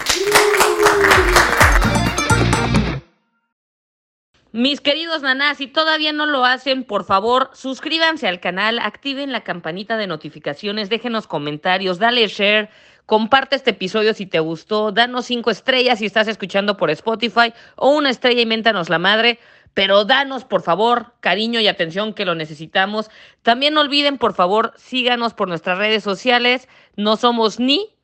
Mis 4.53 4.81
queridos 4.81 5.23
nanás, 5.23 5.57
si 5.57 5.65
todavía 5.65 6.13
no 6.13 6.27
lo 6.27 6.45
hacen, 6.45 6.83
por 6.83 7.05
favor, 7.05 7.49
suscríbanse 7.53 8.27
al 8.27 8.39
canal, 8.39 8.77
activen 8.77 9.31
la 9.31 9.43
campanita 9.43 9.97
de 9.97 10.05
notificaciones, 10.05 10.91
déjenos 10.91 11.25
comentarios, 11.25 11.97
dale 11.97 12.27
share, 12.27 12.69
comparte 13.07 13.55
este 13.55 13.71
episodio 13.71 14.13
si 14.13 14.27
te 14.27 14.39
gustó, 14.39 14.91
danos 14.91 15.25
cinco 15.25 15.49
estrellas 15.49 15.97
si 15.97 16.05
estás 16.05 16.27
escuchando 16.27 16.77
por 16.77 16.91
Spotify 16.91 17.51
o 17.77 17.89
una 17.95 18.11
estrella 18.11 18.41
y 18.41 18.45
méntanos 18.45 18.91
la 18.91 18.99
madre, 18.99 19.39
pero 19.73 20.05
danos 20.05 20.45
por 20.45 20.61
favor 20.61 21.15
cariño 21.19 21.59
y 21.59 21.67
atención 21.67 22.13
que 22.13 22.23
lo 22.23 22.35
necesitamos. 22.35 23.09
También 23.41 23.73
no 23.73 23.81
olviden, 23.81 24.19
por 24.19 24.35
favor, 24.35 24.73
síganos 24.77 25.33
por 25.33 25.47
nuestras 25.47 25.79
redes 25.79 26.03
sociales, 26.03 26.69
no 26.95 27.17
somos 27.17 27.59
ni, 27.59 27.95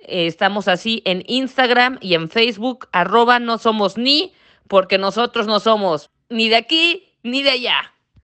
eh, 0.00 0.26
estamos 0.26 0.66
así 0.66 1.00
en 1.04 1.22
Instagram 1.28 1.98
y 2.00 2.14
en 2.14 2.28
Facebook, 2.28 2.88
arroba 2.90 3.38
no 3.38 3.58
somos 3.58 3.96
ni, 3.96 4.34
porque 4.68 4.98
nosotros 4.98 5.46
no 5.46 5.60
somos 5.60 6.10
ni 6.28 6.48
de 6.48 6.56
aquí 6.56 7.18
ni 7.22 7.42
de 7.42 7.50
allá. 7.50 7.91